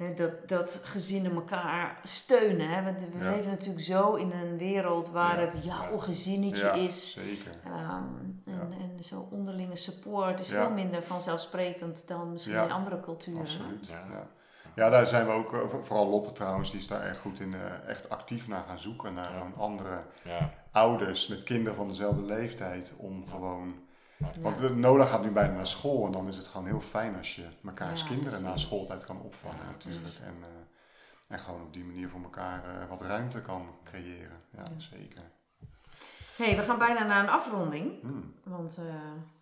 hè, 0.00 0.14
dat, 0.14 0.48
dat 0.48 0.80
gezinnen 0.84 1.32
elkaar 1.34 2.00
steunen. 2.02 2.68
Hè? 2.68 2.82
Want 2.84 3.00
we 3.12 3.24
Ja. 3.24 3.30
leven 3.30 3.50
natuurlijk 3.50 3.84
zo 3.84 4.14
in 4.14 4.32
een 4.32 4.58
wereld 4.58 5.10
waar 5.10 5.38
Ja. 5.38 5.44
het 5.44 5.60
jouw 5.64 5.98
gezinnetje 5.98 6.64
Ja, 6.64 6.72
is. 6.72 7.12
zeker. 7.12 7.50
Ehm, 7.64 7.74
en, 7.94 8.42
Ja. 8.44 8.68
en 8.80 9.04
zo 9.04 9.28
onderlinge 9.30 9.76
support 9.76 10.40
is 10.40 10.48
Ja. 10.48 10.62
veel 10.66 10.74
minder 10.74 11.02
vanzelfsprekend 11.02 12.08
dan 12.08 12.32
misschien 12.32 12.54
Ja. 12.54 12.64
in 12.64 12.70
andere 12.72 13.00
culturen. 13.00 13.40
Absoluut. 13.40 13.86
Ja. 13.86 14.04
Ja. 14.10 14.26
Ja. 14.74 14.90
daar 14.90 15.06
zijn 15.06 15.26
we 15.26 15.32
ook, 15.32 15.52
eh, 15.52 15.60
voor- 15.68 15.86
vooral 15.86 16.08
Lotte 16.08 16.32
trouwens, 16.32 16.70
die 16.70 16.80
is 16.80 16.86
daar 16.86 17.02
echt 17.02 17.18
goed 17.18 17.40
in, 17.40 17.54
eh, 17.54 17.88
echt 17.88 18.08
actief 18.10 18.48
naar 18.48 18.64
gaan 18.68 18.78
zoeken. 18.80 19.14
Naar 19.14 19.30
andere 19.56 20.02
Ja. 20.24 20.52
ouders 20.72 21.26
met 21.28 21.42
kinderen 21.44 21.76
van 21.76 21.88
dezelfde 21.88 22.22
leeftijd. 22.24 22.94
Om 22.96 23.22
Ja. 23.24 23.30
gewoon, 23.30 23.74
Ja. 24.20 24.40
want 24.40 24.60
eh, 24.60 24.70
Nola 24.70 25.04
gaat 25.04 25.22
nu 25.22 25.30
bijna 25.30 25.54
naar 25.54 25.66
school 25.66 26.06
en 26.06 26.12
dan 26.12 26.28
is 26.28 26.36
het 26.36 26.46
gewoon 26.46 26.66
heel 26.66 26.80
fijn 26.80 27.16
als 27.16 27.34
je 27.36 27.44
mekaars 27.60 28.00
Ja, 28.00 28.06
kinderen 28.06 28.42
na 28.42 28.56
schooltijd 28.56 29.04
kan 29.04 29.20
opvangen 29.20 29.56
Ja, 29.64 29.70
natuurlijk. 29.70 30.14
En, 30.24 30.34
eh, 30.42 30.48
en 31.28 31.38
gewoon 31.38 31.60
op 31.62 31.72
die 31.72 31.84
manier 31.84 32.08
voor 32.08 32.22
elkaar 32.22 32.64
eh, 32.64 32.88
wat 32.88 33.00
ruimte 33.00 33.42
kan 33.42 33.74
creëren. 33.84 34.40
Ja, 34.56 34.62
Ja. 34.62 34.70
zeker. 34.80 35.22
hey, 36.36 36.56
we 36.56 36.62
gaan 36.62 36.78
bijna 36.78 37.04
naar 37.04 37.22
een 37.22 37.28
afronding. 37.30 38.00
Hmm. 38.00 38.34
Want 38.44 38.76
eh, 38.78 38.84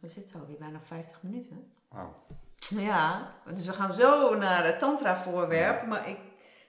we 0.00 0.08
zitten 0.08 0.40
alweer 0.40 0.58
bijna 0.58 0.76
op 0.76 0.86
50 0.86 1.22
minuten. 1.22 1.72
Wauw. 1.88 2.14
Ja, 2.58 3.32
dus 3.46 3.66
we 3.66 3.72
gaan 3.72 3.92
zo 3.92 4.34
naar 4.34 4.64
het 4.64 4.78
tantra-voorwerp. 4.78 5.86
Maar 5.86 6.08
ik, 6.08 6.18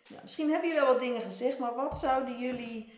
ja, 0.08 0.20
misschien 0.22 0.50
hebben 0.50 0.68
jullie 0.70 0.84
al 0.84 0.92
wat 0.94 1.02
dingen 1.02 1.22
gezegd, 1.22 1.60
maar 1.60 1.76
wat 1.76 1.98
zouden 2.00 2.40
jullie 2.40 2.94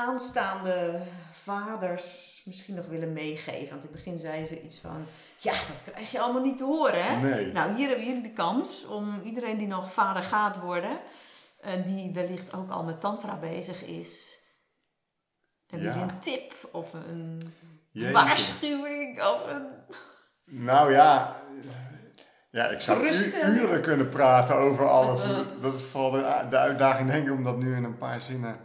aanstaande 0.00 1.00
vaders 1.32 2.42
misschien 2.44 2.74
nog 2.74 2.86
willen 2.86 3.12
meegeven? 3.12 3.68
Want 3.70 3.84
in 3.84 3.88
het 3.92 4.04
begin 4.04 4.18
zei 4.18 4.46
ze 4.46 4.62
iets 4.62 4.78
van, 4.78 5.06
ja, 5.36 5.52
dat 5.52 5.92
krijg 5.92 6.10
je 6.10 6.20
allemaal 6.20 6.42
niet 6.42 6.58
te 6.58 6.64
horen, 6.64 7.04
hè? 7.04 7.16
Nee. 7.16 7.52
Nou, 7.52 7.74
hier 7.74 7.88
hebben 7.88 8.06
jullie 8.06 8.22
de 8.22 8.32
kans 8.32 8.86
om 8.86 9.20
iedereen 9.24 9.58
die 9.58 9.66
nog 9.66 9.92
vader 9.92 10.22
gaat 10.22 10.60
worden, 10.60 10.98
en 11.60 11.82
die 11.82 12.12
wellicht 12.12 12.52
ook 12.54 12.70
al 12.70 12.82
met 12.84 13.00
tantra 13.00 13.36
bezig 13.36 13.82
is, 13.84 14.38
hebben 15.66 15.88
Ja. 15.88 15.94
jullie 15.94 16.12
een 16.12 16.20
tip 16.20 16.52
of 16.72 16.92
een 16.92 17.52
Jeetje. 17.90 18.12
waarschuwing 18.12 19.22
of 19.22 19.46
een... 19.46 19.66
Nou 20.44 20.92
ja, 20.92 21.36
ja 22.50 22.64
ik 22.68 22.80
zou 22.80 22.98
Geruststelling. 22.98 23.60
uren 23.60 23.82
kunnen 23.82 24.08
praten 24.08 24.54
over 24.56 24.88
alles. 24.88 25.24
Uh-uh. 25.24 25.36
Dat 25.60 25.74
is 25.74 25.82
vooral 25.82 26.10
de, 26.10 26.46
de 26.50 26.58
uitdaging, 26.58 27.10
denk 27.10 27.26
ik, 27.26 27.32
om 27.32 27.42
dat 27.42 27.58
nu 27.58 27.76
in 27.76 27.84
een 27.84 27.96
paar 27.98 28.20
zinnen. 28.20 28.56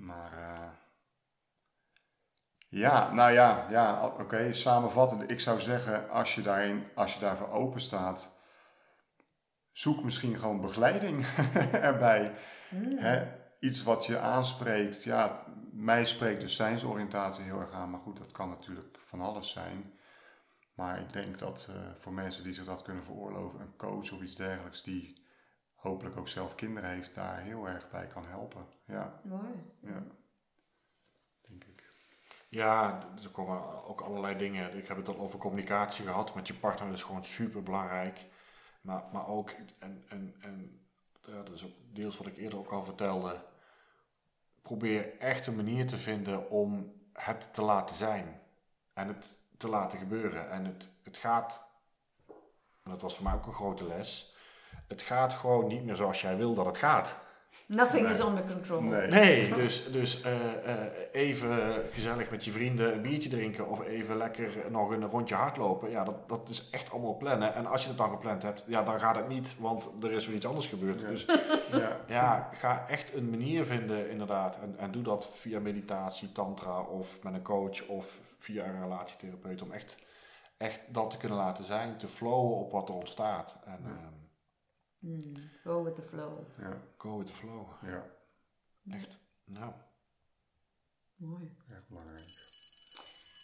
Maar 0.00 0.32
eh, 0.32 0.70
ja, 2.68 3.12
nou 3.12 3.32
ja, 3.32 3.66
ja 3.70 4.06
oké, 4.06 4.52
samenvattend. 4.52 5.30
Ik 5.30 5.40
zou 5.40 5.60
zeggen, 5.60 6.10
als 6.10 6.34
je, 6.34 6.42
daarin, 6.42 6.86
als 6.94 7.14
je 7.14 7.20
daarvoor 7.20 7.50
open 7.50 7.80
staat, 7.80 8.40
zoek 9.72 10.02
misschien 10.02 10.38
gewoon 10.38 10.60
begeleiding 10.60 11.26
erbij. 11.90 12.34
Hmm. 12.68 12.98
Hè, 12.98 13.26
iets 13.60 13.82
wat 13.82 14.06
je 14.06 14.18
aanspreekt. 14.18 15.02
Ja, 15.02 15.44
mij 15.72 16.06
spreekt 16.06 16.40
dus 16.40 16.56
zijnsoriëntatie 16.56 17.44
heel 17.44 17.60
erg 17.60 17.72
aan. 17.72 17.90
Maar 17.90 18.00
goed, 18.00 18.16
dat 18.16 18.32
kan 18.32 18.48
natuurlijk 18.48 18.98
van 19.04 19.20
alles 19.20 19.50
zijn. 19.50 19.98
Maar 20.74 21.00
ik 21.00 21.12
denk 21.12 21.38
dat 21.38 21.68
eh, 21.70 21.90
voor 21.98 22.12
mensen 22.12 22.42
die 22.42 22.52
zich 22.52 22.64
dat 22.64 22.82
kunnen 22.82 23.04
veroorloven, 23.04 23.60
een 23.60 23.76
coach 23.76 24.12
of 24.12 24.20
iets 24.20 24.36
dergelijks, 24.36 24.82
die 24.82 25.26
hopelijk 25.74 26.16
ook 26.16 26.28
zelf 26.28 26.54
kinderen 26.54 26.90
heeft, 26.90 27.14
daar 27.14 27.40
heel 27.40 27.68
erg 27.68 27.90
bij 27.90 28.06
kan 28.06 28.26
helpen. 28.26 28.66
Ja, 28.90 29.20
Mooi. 29.22 29.48
ja. 29.80 30.02
Denk 31.48 31.64
ik. 31.64 31.88
Ja, 32.48 33.00
er 33.22 33.30
komen 33.30 33.84
ook 33.84 34.00
allerlei 34.00 34.36
dingen. 34.36 34.76
Ik 34.76 34.88
heb 34.88 34.96
het 34.96 35.08
al 35.08 35.18
over 35.18 35.38
communicatie 35.38 36.04
gehad 36.04 36.34
met 36.34 36.46
je 36.46 36.54
partner. 36.54 36.88
Dat 36.88 36.96
is 36.96 37.02
gewoon 37.02 37.24
super 37.24 37.62
belangrijk. 37.62 38.26
Maar, 38.80 39.04
maar 39.12 39.26
ook, 39.26 39.50
en, 39.78 40.04
en, 40.08 40.34
en 40.40 40.86
ja, 41.26 41.42
dat 41.42 41.54
is 41.54 41.64
ook 41.64 41.74
deels 41.92 42.16
wat 42.16 42.26
ik 42.26 42.36
eerder 42.36 42.58
ook 42.58 42.70
al 42.70 42.84
vertelde. 42.84 43.44
Probeer 44.62 45.18
echt 45.18 45.46
een 45.46 45.56
manier 45.56 45.86
te 45.86 45.96
vinden 45.98 46.50
om 46.50 46.92
het 47.12 47.54
te 47.54 47.62
laten 47.62 47.96
zijn. 47.96 48.40
En 48.92 49.08
het 49.08 49.36
te 49.56 49.68
laten 49.68 49.98
gebeuren. 49.98 50.50
En 50.50 50.64
het, 50.64 50.88
het 51.02 51.16
gaat, 51.16 51.80
en 52.82 52.90
dat 52.90 53.02
was 53.02 53.14
voor 53.14 53.24
mij 53.24 53.34
ook 53.34 53.46
een 53.46 53.52
grote 53.52 53.84
les. 53.84 54.36
Het 54.88 55.02
gaat 55.02 55.34
gewoon 55.34 55.66
niet 55.66 55.84
meer 55.84 55.96
zoals 55.96 56.20
jij 56.20 56.36
wil 56.36 56.54
dat 56.54 56.66
het 56.66 56.78
gaat. 56.78 57.16
Nothing 57.66 58.02
Nee. 58.02 58.10
is 58.10 58.20
under 58.20 58.44
control. 58.46 58.80
Nee. 58.80 59.06
Nee, 59.08 59.54
dus, 59.54 59.92
dus 59.92 60.20
eh, 60.22 60.32
eh, 60.64 60.76
even 61.12 61.72
gezellig 61.92 62.30
met 62.30 62.44
je 62.44 62.50
vrienden 62.52 62.94
een 62.94 63.02
biertje 63.02 63.28
drinken 63.28 63.68
of 63.68 63.80
even 63.86 64.16
lekker 64.16 64.50
nog 64.70 64.90
een 64.90 65.04
rondje 65.08 65.34
hardlopen. 65.34 65.90
Ja, 65.90 66.04
dat, 66.04 66.28
dat 66.28 66.48
is 66.48 66.68
echt 66.70 66.90
allemaal 66.90 67.16
plannen. 67.16 67.54
En 67.54 67.66
als 67.66 67.82
je 67.82 67.88
het 67.88 67.98
dan 67.98 68.10
gepland 68.10 68.42
hebt, 68.42 68.64
ja, 68.66 68.82
dan 68.82 69.00
gaat 69.00 69.16
het 69.16 69.28
niet, 69.28 69.56
want 69.58 69.90
er 70.02 70.10
is 70.12 70.26
weer 70.26 70.36
iets 70.36 70.46
anders 70.46 70.66
gebeurd. 70.66 71.00
Ja. 71.00 71.08
Dus 71.08 71.24
Ja. 71.70 71.96
ja, 72.06 72.50
ga 72.54 72.86
echt 72.88 73.14
een 73.14 73.30
manier 73.30 73.64
vinden 73.64 74.10
inderdaad. 74.10 74.58
En, 74.62 74.74
en 74.78 74.90
doe 74.90 75.02
dat 75.02 75.30
via 75.36 75.60
meditatie, 75.60 76.32
tantra 76.32 76.80
of 76.80 77.22
met 77.22 77.34
een 77.34 77.42
coach 77.42 77.86
of 77.86 78.18
via 78.38 78.64
een 78.64 78.80
relatietherapeut. 78.82 79.62
Om 79.62 79.72
echt, 79.72 79.96
echt 80.56 80.80
dat 80.88 81.10
te 81.10 81.16
kunnen 81.16 81.38
laten 81.38 81.64
zijn, 81.64 81.96
te 81.96 82.06
flowen 82.08 82.56
op 82.56 82.72
wat 82.72 82.88
er 82.88 82.94
ontstaat. 82.94 83.56
En 83.64 83.78
Ja. 83.84 84.18
Hmm, 85.00 85.34
Go 85.64 85.82
with 85.84 85.94
the 85.94 86.02
flow. 86.02 86.46
Ja. 86.58 86.76
go 86.98 87.18
with 87.18 87.26
the 87.26 87.32
flow. 87.32 87.66
ja, 87.82 88.04
Echt. 88.90 89.18
Nou. 89.44 89.72
Mooi. 91.16 91.56
echt 91.70 91.88
belangrijk. 91.88 92.22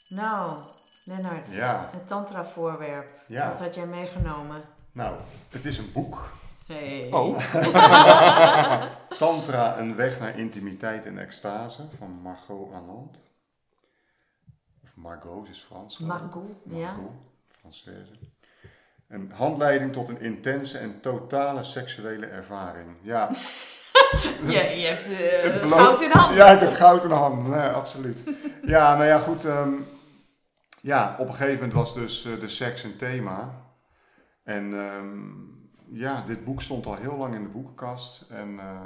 Nou, 0.08 0.62
Lennart. 1.04 1.52
Ja. 1.52 1.88
Het 1.92 2.06
tantra 2.06 2.44
voorwerp. 2.44 3.24
Ja. 3.28 3.48
Wat 3.48 3.58
had 3.58 3.74
jij 3.74 3.86
meegenomen? 3.86 4.62
Nou, 4.92 5.20
het 5.50 5.64
is 5.64 5.78
een 5.78 5.92
boek. 5.92 6.32
Hey. 6.66 7.12
Oh. 7.12 7.38
Tantra, 9.18 9.78
een 9.78 9.96
weg 9.96 10.20
naar 10.20 10.38
intimiteit 10.38 11.04
en 11.04 11.18
extase 11.18 11.88
van 11.98 12.10
Margot 12.10 12.72
Anand. 12.72 13.16
Of 14.82 14.96
Margot, 14.96 15.46
ze 15.46 15.52
is 15.52 15.60
Frans. 15.60 15.98
Margot, 15.98 16.50
ja. 16.64 16.92
Margot, 16.96 17.12
Française. 17.58 18.10
Een 19.08 19.32
handleiding 19.34 19.92
tot 19.92 20.08
een 20.08 20.20
intense 20.20 20.78
en 20.78 21.00
totale 21.00 21.62
seksuele 21.62 22.26
ervaring. 22.26 22.96
Ja, 23.02 23.30
Je, 24.42 24.80
je 24.80 24.86
hebt 24.86 25.06
eh, 25.06 25.70
goud 25.70 26.00
in 26.02 26.08
de 26.08 26.18
hand. 26.18 26.34
Ja, 26.34 26.50
ik 26.50 26.60
heb 26.60 26.72
goud 26.72 27.02
in 27.02 27.08
de 27.08 27.14
hand. 27.14 27.48
Nee, 27.48 27.68
absoluut. 27.68 28.24
Ja, 28.62 28.94
nou 28.94 29.06
ja, 29.06 29.18
goed. 29.18 29.44
ehm, 29.44 29.72
ja, 30.80 31.16
op 31.18 31.26
een 31.26 31.34
gegeven 31.34 31.54
moment 31.54 31.72
was 31.72 31.94
dus 31.94 32.24
eh, 32.24 32.40
de 32.40 32.48
seks 32.48 32.82
een 32.82 32.96
thema. 32.96 33.64
En 34.44 34.78
ehm, 34.78 35.18
ja, 35.90 36.24
dit 36.26 36.44
boek 36.44 36.62
stond 36.62 36.86
al 36.86 36.94
heel 36.94 37.16
lang 37.16 37.34
in 37.34 37.42
de 37.42 37.48
boekenkast. 37.48 38.30
En 38.30 38.58
eh, 38.58 38.80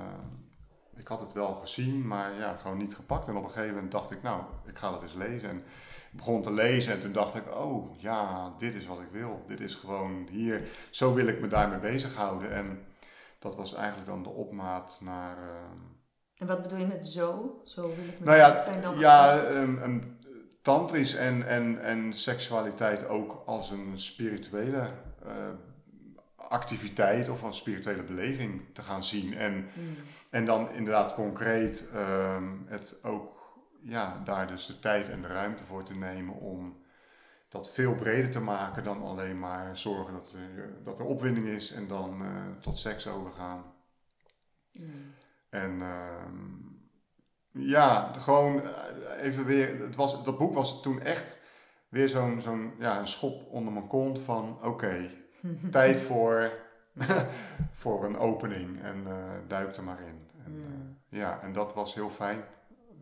ik 0.97 1.09
had 1.09 1.21
het 1.21 1.33
wel 1.33 1.55
gezien, 1.55 2.07
maar 2.07 2.35
ja, 2.35 2.57
gewoon 2.63 2.79
niet 2.79 2.95
gepakt. 2.95 3.29
En 3.29 3.37
op 3.37 3.45
een 3.45 3.51
gegeven 3.51 3.75
moment 3.75 3.93
dacht 3.93 4.11
ik, 4.11 4.23
nou, 4.23 4.43
ik 4.67 4.79
ga 4.79 4.91
dat 4.91 5.03
eens 5.03 5.15
lezen. 5.15 5.49
En 5.49 5.63
begon 6.11 6.43
te 6.43 6.53
lezen 6.53 6.93
en 6.93 7.01
toen 7.01 7.13
dacht 7.13 7.35
ik, 7.35 7.55
oh 7.57 8.01
ja, 8.01 8.53
dit 8.59 8.75
is 8.75 8.87
wat 8.87 9.01
ik 9.01 9.09
wil. 9.13 9.45
Dit 9.47 9.61
is 9.61 9.75
gewoon 9.75 10.27
hier, 10.31 10.69
zo 10.91 11.15
wil 11.15 11.27
ik 11.27 11.41
me 11.41 11.47
daarmee 11.49 11.79
bezighouden. 11.79 12.53
En 12.53 12.85
dat 13.39 13.57
was 13.57 13.75
eigenlijk 13.75 14.07
dan 14.07 14.23
de 14.23 14.29
opmaat 14.29 15.01
naar... 15.05 15.37
ehm, 15.37 15.79
En 16.37 16.47
wat 16.47 16.63
bedoel 16.63 16.79
je 16.79 16.87
met 16.87 17.07
zo? 17.07 17.61
Zo 17.65 17.83
wil 17.83 17.91
ik 17.91 18.19
met 18.19 18.25
nou 18.25 18.37
ja, 18.39 18.61
zijn 18.61 18.83
dan 18.83 18.99
ja 18.99 19.45
um, 19.51 19.83
um, 19.83 20.19
tantrisch 20.63 21.15
en, 21.15 21.47
en, 21.49 21.83
en 21.83 22.13
seksualiteit 22.13 23.09
ook 23.09 23.43
als 23.47 23.71
een 23.71 23.93
spirituele 23.95 24.91
eh, 25.27 25.33
activiteit 26.37 27.29
of 27.29 27.43
een 27.43 27.53
spirituele 27.53 28.03
beleving 28.03 28.63
te 28.73 28.83
gaan 28.83 29.05
zien. 29.05 29.35
En, 29.35 29.53
Hmm. 29.53 29.97
en 30.31 30.45
dan 30.47 30.71
inderdaad 30.73 31.15
concreet 31.15 31.89
het 32.67 32.99
ook, 33.03 33.40
ja, 33.83 34.21
daar 34.25 34.47
dus 34.47 34.67
de 34.67 34.79
tijd 34.81 35.09
en 35.09 35.23
de 35.23 35.29
ruimte 35.29 35.65
voor 35.65 35.83
te 35.85 35.95
nemen 35.95 36.35
om 36.35 36.79
dat 37.49 37.71
veel 37.73 37.95
breder 37.95 38.31
te 38.31 38.41
maken 38.41 38.85
dan 38.85 39.03
alleen 39.03 39.39
maar 39.39 39.77
zorgen 39.79 40.13
dat 40.15 40.33
er, 40.33 40.83
dat 40.83 40.99
er 40.99 41.05
opwinding 41.05 41.47
is 41.47 41.73
en 41.73 41.89
dan 41.89 42.25
eh, 42.25 42.31
tot 42.61 42.79
seks 42.79 43.07
overgaan. 43.09 43.65
Hmm. 44.73 45.15
En 45.49 45.81
ehm, 45.83 46.45
ja, 47.53 48.13
gewoon 48.19 48.63
eh, 48.63 49.25
even 49.25 49.45
weer. 49.45 49.81
Het 49.81 49.97
was, 49.97 50.25
dat 50.25 50.39
boek 50.39 50.55
was 50.55 50.83
toen 50.83 51.01
echt 51.01 51.43
weer 51.89 52.09
zo'n 52.09 52.41
zo'n 52.41 52.75
ja, 52.79 52.99
een 52.99 53.09
schop 53.09 53.47
onder 53.51 53.73
mijn 53.73 53.87
kont 53.87 54.19
van 54.21 54.59
oké, 54.63 55.11
tijd 55.71 56.01
voor, 56.01 56.53
voor 57.73 58.05
een 58.05 58.19
opening 58.19 58.83
en 58.83 59.07
eh, 59.07 59.15
duik 59.47 59.77
er 59.77 59.85
maar 59.85 60.01
in. 60.01 60.29
En, 60.45 60.53
Mm. 60.53 60.99
eh, 61.11 61.19
ja, 61.19 61.41
en 61.43 61.53
dat 61.53 61.75
was 61.75 61.95
heel 61.95 62.11
fijn. 62.11 62.45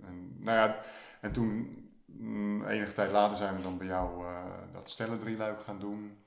En, 0.04 0.36
nou 0.38 0.56
ja, 0.56 0.76
en 1.20 1.32
toen, 1.32 1.76
mm, 2.06 2.64
enige 2.66 2.92
tijd 2.92 3.10
later 3.10 3.36
zijn 3.36 3.56
we 3.56 3.62
dan 3.62 3.78
bij 3.78 3.86
jou 3.86 4.26
eh, 4.26 4.44
dat 4.72 4.90
stellen 4.90 5.18
drieluik 5.18 5.62
gaan 5.62 5.78
doen. 5.78 6.18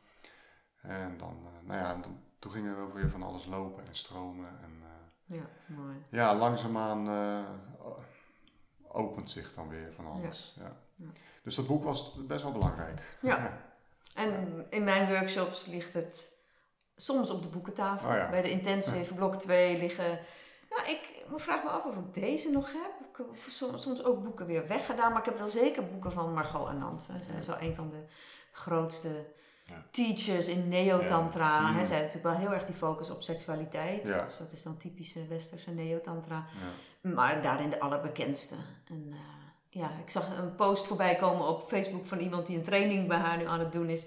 En 0.81 1.17
dan, 1.17 1.37
eh, 1.45 1.67
nou 1.67 1.79
ja, 1.79 1.95
dan- 1.95 2.19
toen 2.39 2.51
gingen 2.51 2.75
we 2.75 2.81
ook 2.81 2.93
weer 2.93 3.09
van 3.09 3.23
alles 3.23 3.45
lopen 3.45 3.87
en 3.87 3.95
stromen. 3.95 4.49
En, 4.61 4.71
eh, 4.83 5.37
Ja, 5.37 5.45
mooi. 5.75 5.95
ja, 6.09 6.35
langzaamaan 6.35 7.07
opent 8.87 9.29
zich 9.29 9.53
dan 9.53 9.67
weer 9.69 9.93
van 9.93 10.05
alles. 10.05 10.53
Ja. 10.59 10.75
Ja. 10.95 11.07
Dus 11.43 11.55
dat 11.55 11.67
boek 11.67 11.83
was 11.83 12.25
best 12.27 12.43
wel 12.43 12.51
belangrijk. 12.51 13.17
Ja. 13.21 13.39
En 14.15 14.65
in 14.69 14.83
mijn 14.83 15.07
workshops 15.07 15.65
ligt 15.65 15.93
het 15.93 16.31
soms 16.95 17.29
op 17.29 17.41
de 17.41 17.47
boekentafel. 17.49 18.09
Oh 18.09 18.15
ja. 18.15 18.29
Bij 18.29 18.41
de 18.41 18.49
intensive 18.51 19.13
blok 19.13 19.35
2 19.35 19.77
liggen... 19.77 20.19
Ja, 20.75 20.85
ik 20.85 21.25
vraag 21.35 21.63
me 21.63 21.69
af 21.69 21.85
of 21.85 21.95
ik 21.95 22.13
deze 22.13 22.49
nog 22.51 22.71
heb. 22.71 22.91
Ik 23.09 23.17
heb 23.17 23.27
soms, 23.49 23.81
soms 23.81 24.03
ook 24.03 24.23
boeken 24.23 24.45
weer 24.45 24.67
weggedaan. 24.67 25.09
Maar 25.11 25.19
ik 25.19 25.25
heb 25.25 25.37
wel 25.37 25.47
zeker 25.49 25.85
boeken 25.87 26.11
van 26.11 26.33
Margot 26.33 26.67
Anand. 26.67 27.01
Zij 27.01 27.37
is 27.39 27.45
wel 27.45 27.61
een 27.61 27.75
van 27.75 27.89
de 27.89 28.03
grootste 28.51 29.25
Ja. 29.65 29.85
teachers 29.91 30.47
in 30.47 30.67
neotantra. 30.67 31.59
Ja. 31.59 31.65
Hè, 31.73 31.79
Mm. 31.79 31.85
Zij 31.85 31.97
heeft 31.97 32.13
natuurlijk 32.13 32.23
wel 32.23 32.47
heel 32.47 32.53
erg 32.53 32.65
die 32.65 32.75
focus 32.75 33.09
op 33.09 33.21
seksualiteit. 33.21 34.07
Ja. 34.07 34.23
Dus 34.23 34.37
dat 34.37 34.51
is 34.51 34.63
dan 34.63 34.77
typische 34.77 35.27
westerse 35.27 35.71
neotantra. 35.71 36.45
Ja. 37.01 37.09
Maar 37.09 37.41
daarin 37.41 37.69
de 37.69 37.79
allerbekendste. 37.79 38.55
En 38.87 39.07
eh, 39.11 39.17
ja, 39.69 39.91
ik 40.03 40.09
zag 40.09 40.37
een 40.37 40.55
post 40.55 40.87
voorbij 40.87 41.15
komen 41.15 41.47
op 41.47 41.67
Facebook 41.69 42.05
van 42.07 42.19
iemand 42.19 42.45
die 42.47 42.57
een 42.57 42.63
training 42.63 43.07
bij 43.07 43.17
haar 43.17 43.37
nu 43.37 43.45
aan 43.45 43.59
het 43.59 43.71
doen 43.71 43.89
is. 43.89 44.05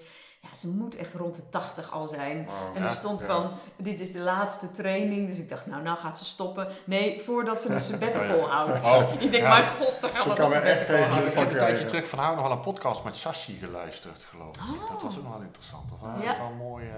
Ja, 0.50 0.56
ze 0.56 0.68
moet 0.68 0.96
echt 0.96 1.14
rond 1.14 1.34
de 1.36 1.48
80 1.50 1.92
al 1.92 2.06
zijn. 2.06 2.44
Wow. 2.44 2.54
En 2.76 2.82
er 2.82 2.88
Ja, 2.88 2.94
stond 2.94 3.20
ja. 3.20 3.26
van, 3.26 3.50
dit 3.76 4.00
is 4.00 4.12
de 4.12 4.18
laatste 4.20 4.72
training. 4.72 5.28
Dus 5.28 5.38
ik 5.38 5.48
dacht, 5.48 5.66
nou, 5.66 5.82
nou 5.82 5.96
gaat 5.98 6.18
ze 6.18 6.24
stoppen. 6.24 6.68
Nee, 6.84 7.20
voordat 7.24 7.60
ze 7.60 7.68
een 7.68 7.80
sabbatical 7.80 8.36
Ja. 8.46 8.46
houdt. 8.46 8.84
Oh, 8.84 9.12
ik 9.18 9.30
denk, 9.30 9.42
ja. 9.42 9.48
maar 9.48 9.62
god, 9.80 10.00
ze 10.00 10.08
gaan 10.08 10.22
Ze 10.22 10.28
wel 10.28 10.36
kan 10.36 10.44
een 10.52 10.62
me 10.62 10.68
echt 10.70 10.86
geen 10.86 11.26
ik 11.26 11.34
heb 11.34 11.50
een 11.50 11.56
tijdje 11.58 11.84
terug 11.84 12.08
van 12.08 12.18
haar 12.18 12.34
nog 12.34 12.42
wel 12.42 12.52
een 12.56 12.60
podcast 12.60 13.04
met 13.04 13.16
Sashi 13.16 13.58
geluisterd, 13.58 14.26
geloof 14.30 14.56
ik. 14.56 14.62
Oh. 14.82 14.90
Dat 14.90 15.02
was 15.02 15.16
ook 15.16 15.22
nog 15.22 15.32
wel 15.32 15.42
interessant. 15.42 15.88
Dat 15.90 15.98
was 16.00 16.22
Ja. 16.24 16.36
wel 16.38 16.52
mooi. 16.68 16.84
eh, 16.84 16.92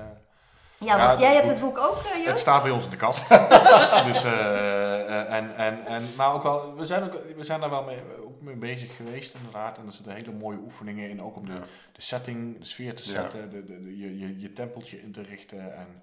Ja, 0.79 0.97
Ja, 0.97 1.07
want 1.07 1.19
jij 1.19 1.35
hebt 1.35 1.49
het 1.49 1.61
boek- 1.61 1.79
ook, 1.79 1.97
eh, 1.97 2.27
Het 2.27 2.39
staat 2.39 2.63
bij 2.63 2.71
ons 2.73 2.85
in 2.85 2.91
de 2.91 2.97
kast. 2.97 3.29
dus, 4.09 4.25
eh, 4.25 4.31
eh, 4.33 5.33
en, 5.35 5.57
en, 5.57 5.87
en, 5.87 6.09
maar 6.17 6.35
ook 6.35 6.43
wel, 6.43 6.75
we 6.77 6.87
zijn, 6.87 7.03
ook, 7.05 7.13
we 7.37 7.45
zijn 7.45 7.61
daar 7.61 7.71
wel 7.71 7.83
mee, 7.83 7.99
mee 8.47 8.55
bezig 8.57 8.97
geweest 8.97 9.35
inderdaad. 9.35 9.79
En 9.79 9.87
er 9.87 9.93
zitten 9.93 10.15
hele 10.15 10.33
mooie 10.33 10.59
oefeningen 10.59 11.11
in, 11.11 11.23
ook 11.23 11.37
om 11.37 11.47
de, 11.47 11.53
Ja. 11.53 11.65
de 11.93 12.01
setting, 12.03 12.59
de 12.59 12.65
sfeer 12.65 12.95
te 12.95 13.03
Ja. 13.03 13.09
zetten, 13.09 13.51
de, 13.51 13.65
de, 13.65 13.83
de- 13.83 13.99
je, 13.99 14.19
je, 14.19 14.41
je 14.41 14.53
tempeltje 14.53 15.03
in 15.03 15.13
te 15.13 15.23
richten. 15.23 15.77
En, 15.77 16.03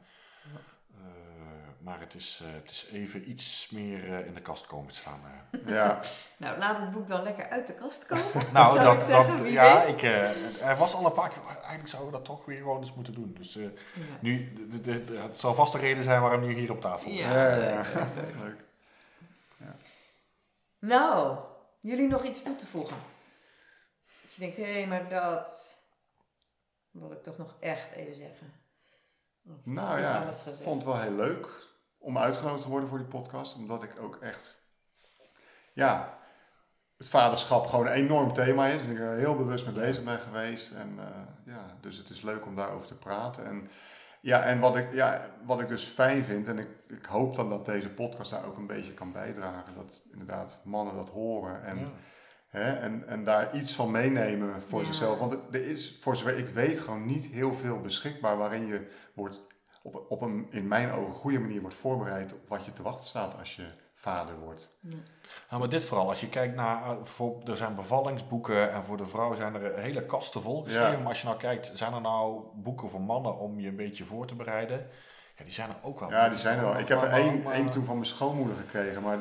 eh, 0.95 1.01
maar 1.79 1.99
het 1.99 2.13
is, 2.13 2.41
eh, 2.45 2.53
het 2.53 2.71
is 2.71 2.87
even 2.91 3.29
iets 3.29 3.69
meer 3.71 4.13
eh, 4.19 4.25
in 4.27 4.33
de 4.33 4.41
kast 4.41 4.65
komen 4.67 4.87
te 4.91 4.95
staan. 4.95 5.19
eh. 5.51 5.59
Ja, 5.67 5.99
Nou, 6.37 6.57
laat 6.59 6.77
het 6.79 6.91
boek 6.91 7.07
dan 7.07 7.23
lekker 7.23 7.49
uit 7.49 7.67
de 7.67 7.73
kast 7.73 8.05
komen. 8.05 8.23
Nou, 8.53 8.75
Zou 8.77 8.91
ik 8.91 8.99
dat, 8.99 9.03
zeggen, 9.03 9.31
dat, 9.37 9.41
wie 9.45 9.51
ja, 9.51 9.79
weet. 9.85 9.93
ik, 9.95 10.01
eh, 10.01 10.67
er 10.69 10.77
was 10.77 10.93
al 10.93 11.05
een 11.05 11.13
paar 11.13 11.29
keer, 11.29 11.41
"Oh, 11.41 11.49
eigenlijk 11.55 11.87
zouden 11.87 12.11
we 12.11 12.17
dat 12.17 12.25
toch 12.25 12.45
weer 12.45 12.57
gewoon 12.57 12.79
eens 12.79 12.93
moeten 12.93 13.13
doen. 13.13 13.33
Dus 13.37 13.55
eh, 13.57 13.63
Ja. 13.63 13.69
nu, 14.19 14.53
de, 14.53 14.81
de, 14.81 15.03
de- 15.03 15.17
het 15.17 15.39
zal 15.39 15.53
vast 15.53 15.71
de 15.71 15.77
reden 15.77 16.03
zijn 16.03 16.21
waarom 16.21 16.41
nu 16.41 16.53
hier 16.53 16.71
op 16.71 16.81
tafel 16.81 17.11
Ja. 17.11 17.27
ligt. 17.27 17.41
ja, 17.41 17.55
ja. 17.57 17.83
Leuk. 18.43 18.61
Nou, 20.79 21.37
jullie 21.83 22.07
nog 22.07 22.23
iets 22.23 22.43
toe 22.43 22.55
te 22.55 22.65
voegen? 22.65 22.97
Dat 24.21 24.33
je 24.33 24.39
denkt, 24.39 24.57
hé, 24.57 24.85
maar 24.85 25.09
dat 25.09 25.79
wil 26.91 27.11
ik 27.11 27.23
toch 27.23 27.37
nog 27.37 27.55
echt 27.59 27.91
even 27.91 28.15
zeggen. 28.15 28.53
Of 29.45 29.65
Nou 29.65 29.99
is 29.99 30.05
ja, 30.05 30.27
ik 30.27 30.63
vond 30.63 30.83
het 30.83 30.93
wel 30.93 31.01
heel 31.01 31.15
leuk 31.15 31.47
om 31.97 32.17
uitgenodigd 32.17 32.63
te 32.63 32.69
worden 32.69 32.89
voor 32.89 32.97
die 32.97 33.07
podcast. 33.07 33.55
Omdat 33.55 33.83
ik 33.83 33.99
ook 33.99 34.15
echt, 34.15 34.63
ja, 35.73 36.19
het 36.97 37.09
vaderschap 37.09 37.67
gewoon 37.67 37.85
een 37.85 37.93
enorm 37.93 38.33
thema 38.33 38.67
is. 38.67 38.85
En 38.85 38.91
ik 38.91 38.99
er 38.99 39.17
heel 39.17 39.35
bewust 39.35 39.65
mee 39.65 39.75
bezig 39.75 40.03
ben 40.03 40.19
geweest. 40.19 40.71
En 40.71 40.99
eh, 40.99 41.53
ja, 41.53 41.77
dus 41.81 41.97
het 41.97 42.09
is 42.09 42.21
leuk 42.21 42.45
om 42.45 42.55
daarover 42.55 42.87
te 42.87 42.97
praten. 42.97 43.45
En 43.45 43.69
ja, 44.23 44.43
en 44.43 44.59
wat 44.59 44.77
ik, 44.77 44.93
ja, 44.93 45.29
wat 45.45 45.61
ik 45.61 45.67
dus 45.67 45.83
fijn 45.83 46.23
vind, 46.23 46.47
en 46.47 46.57
ik, 46.57 46.67
ik 46.87 47.05
hoop 47.05 47.35
dan 47.35 47.49
dat 47.49 47.65
deze 47.65 47.89
podcast 47.89 48.31
daar 48.31 48.45
ook 48.45 48.57
een 48.57 48.67
beetje 48.67 48.93
kan 48.93 49.11
bijdragen. 49.11 49.75
Dat 49.75 50.03
inderdaad 50.11 50.61
mannen 50.65 50.95
dat 50.95 51.09
horen. 51.09 51.63
En 51.63 51.77
Ja. 51.79 51.85
Hè? 52.47 52.71
En, 52.73 53.07
en 53.07 53.23
daar 53.23 53.55
iets 53.55 53.73
van 53.75 53.91
meenemen 53.91 54.61
voor 54.61 54.79
Ja. 54.79 54.85
zichzelf. 54.85 55.19
Want 55.19 55.31
er- 55.33 55.39
er 55.51 55.67
is, 55.67 55.97
voor 56.01 56.15
zover 56.15 56.37
ik 56.37 56.47
weet, 56.49 56.79
gewoon 56.79 57.05
niet 57.05 57.25
heel 57.25 57.53
veel 57.55 57.79
beschikbaar 57.81 58.37
waarin 58.37 58.65
je 58.67 58.87
wordt 59.15 59.45
op, 59.83 60.05
op 60.09 60.21
een 60.21 60.47
in 60.49 60.67
mijn 60.67 60.91
ogen 60.91 61.13
goede 61.13 61.39
manier 61.39 61.61
wordt 61.61 61.75
voorbereid 61.75 62.33
op 62.33 62.47
wat 62.47 62.65
je 62.65 62.73
te 62.73 62.83
wachten 62.83 63.05
staat 63.07 63.37
als 63.39 63.55
je 63.55 63.65
vader 64.03 64.39
wordt. 64.39 64.73
Ja. 64.79 64.95
Nou, 65.49 65.59
maar 65.61 65.69
dit 65.69 65.85
vooral, 65.85 66.09
als 66.09 66.21
je 66.21 66.29
kijkt 66.29 66.55
naar, 66.55 66.83
eh, 66.83 67.03
voor, 67.03 67.41
er 67.45 67.55
zijn 67.57 67.75
bevallingsboeken 67.75 68.71
en 68.71 68.83
voor 68.83 68.97
de 68.97 69.05
vrouw 69.05 69.35
zijn 69.35 69.55
er 69.55 69.77
hele 69.79 70.05
kasten 70.05 70.41
vol 70.41 70.63
geschreven. 70.63 70.91
Ja. 70.91 70.97
Maar 70.97 71.07
als 71.07 71.21
je 71.21 71.27
nou 71.27 71.39
kijkt, 71.39 71.71
zijn 71.73 71.93
er 71.93 72.01
nou 72.01 72.41
boeken 72.55 72.89
voor 72.89 73.01
mannen 73.01 73.37
om 73.39 73.59
je 73.59 73.67
een 73.67 73.75
beetje 73.75 74.03
voor 74.05 74.25
te 74.27 74.35
bereiden? 74.35 74.87
Ja, 75.37 75.43
die 75.43 75.53
zijn 75.53 75.69
er 75.69 75.75
ook 75.81 75.99
wel. 75.99 76.09
Ja, 76.09 76.29
die 76.29 76.37
zijn 76.37 76.57
er 76.57 76.63
wel. 76.63 76.77
Ik 76.79 76.87
heb 76.87 77.01
er 77.01 77.09
één, 77.09 77.41
maar- 77.41 77.53
één 77.53 77.69
toen 77.69 77.83
van 77.85 77.93
mijn 77.95 78.05
schoonmoeder 78.07 78.55
gekregen, 78.55 79.01
maar 79.03 79.17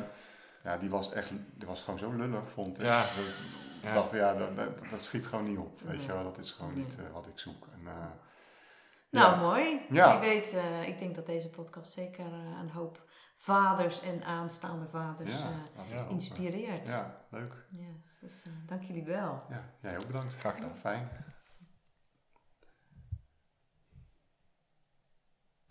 ja, 0.63 0.77
die 0.77 0.89
was 0.89 1.11
echt, 1.11 1.29
die 1.53 1.67
was 1.67 1.81
gewoon 1.81 1.99
zo 1.99 2.11
lullig, 2.11 2.49
vond 2.49 2.79
ik. 2.79 2.85
Ja. 2.85 3.01
Dus 3.01 3.39
ik 3.81 3.89
Ja. 3.89 3.93
dacht, 3.93 4.11
ja, 4.11 4.33
dat, 4.35 4.55
dat, 4.55 4.83
dat 4.89 5.01
schiet 5.03 5.25
gewoon 5.25 5.49
niet 5.49 5.57
op, 5.57 5.81
weet 5.81 6.01
je 6.03 6.13
wel. 6.13 6.23
Dat 6.23 6.37
is 6.37 6.51
gewoon 6.51 6.73
niet 6.75 6.95
eh, 6.99 7.13
wat 7.13 7.27
ik 7.27 7.39
zoek. 7.39 7.67
En, 7.73 7.87
eh, 7.87 7.93
Nou, 9.09 9.31
ja. 9.35 9.41
mooi. 9.41 9.81
Ja. 9.89 10.19
Wie 10.19 10.29
weet, 10.29 10.53
eh, 10.53 10.87
ik 10.87 10.99
denk 10.99 11.15
dat 11.15 11.25
deze 11.25 11.49
podcast 11.49 11.91
zeker 11.91 12.25
eh, 12.25 12.59
een 12.61 12.69
hoop 12.69 13.01
vaders 13.35 14.01
en 14.01 14.23
aanstaande 14.23 14.87
vaders 14.87 15.39
ja, 15.39 15.45
eh, 15.45 15.89
ja. 15.89 15.97
hopen. 15.97 16.11
inspireert. 16.11 16.87
Ja, 16.87 17.17
leuk. 17.29 17.65
Yes, 17.69 18.19
dus 18.19 18.43
eh, 18.45 18.51
dank 18.65 18.83
jullie 18.83 19.03
wel. 19.03 19.43
Ja, 19.49 19.63
jij 19.79 19.97
ook 19.97 20.07
bedankt. 20.07 20.37
Graag 20.37 20.55
gedaan. 20.55 20.75
Fijn. 20.75 21.09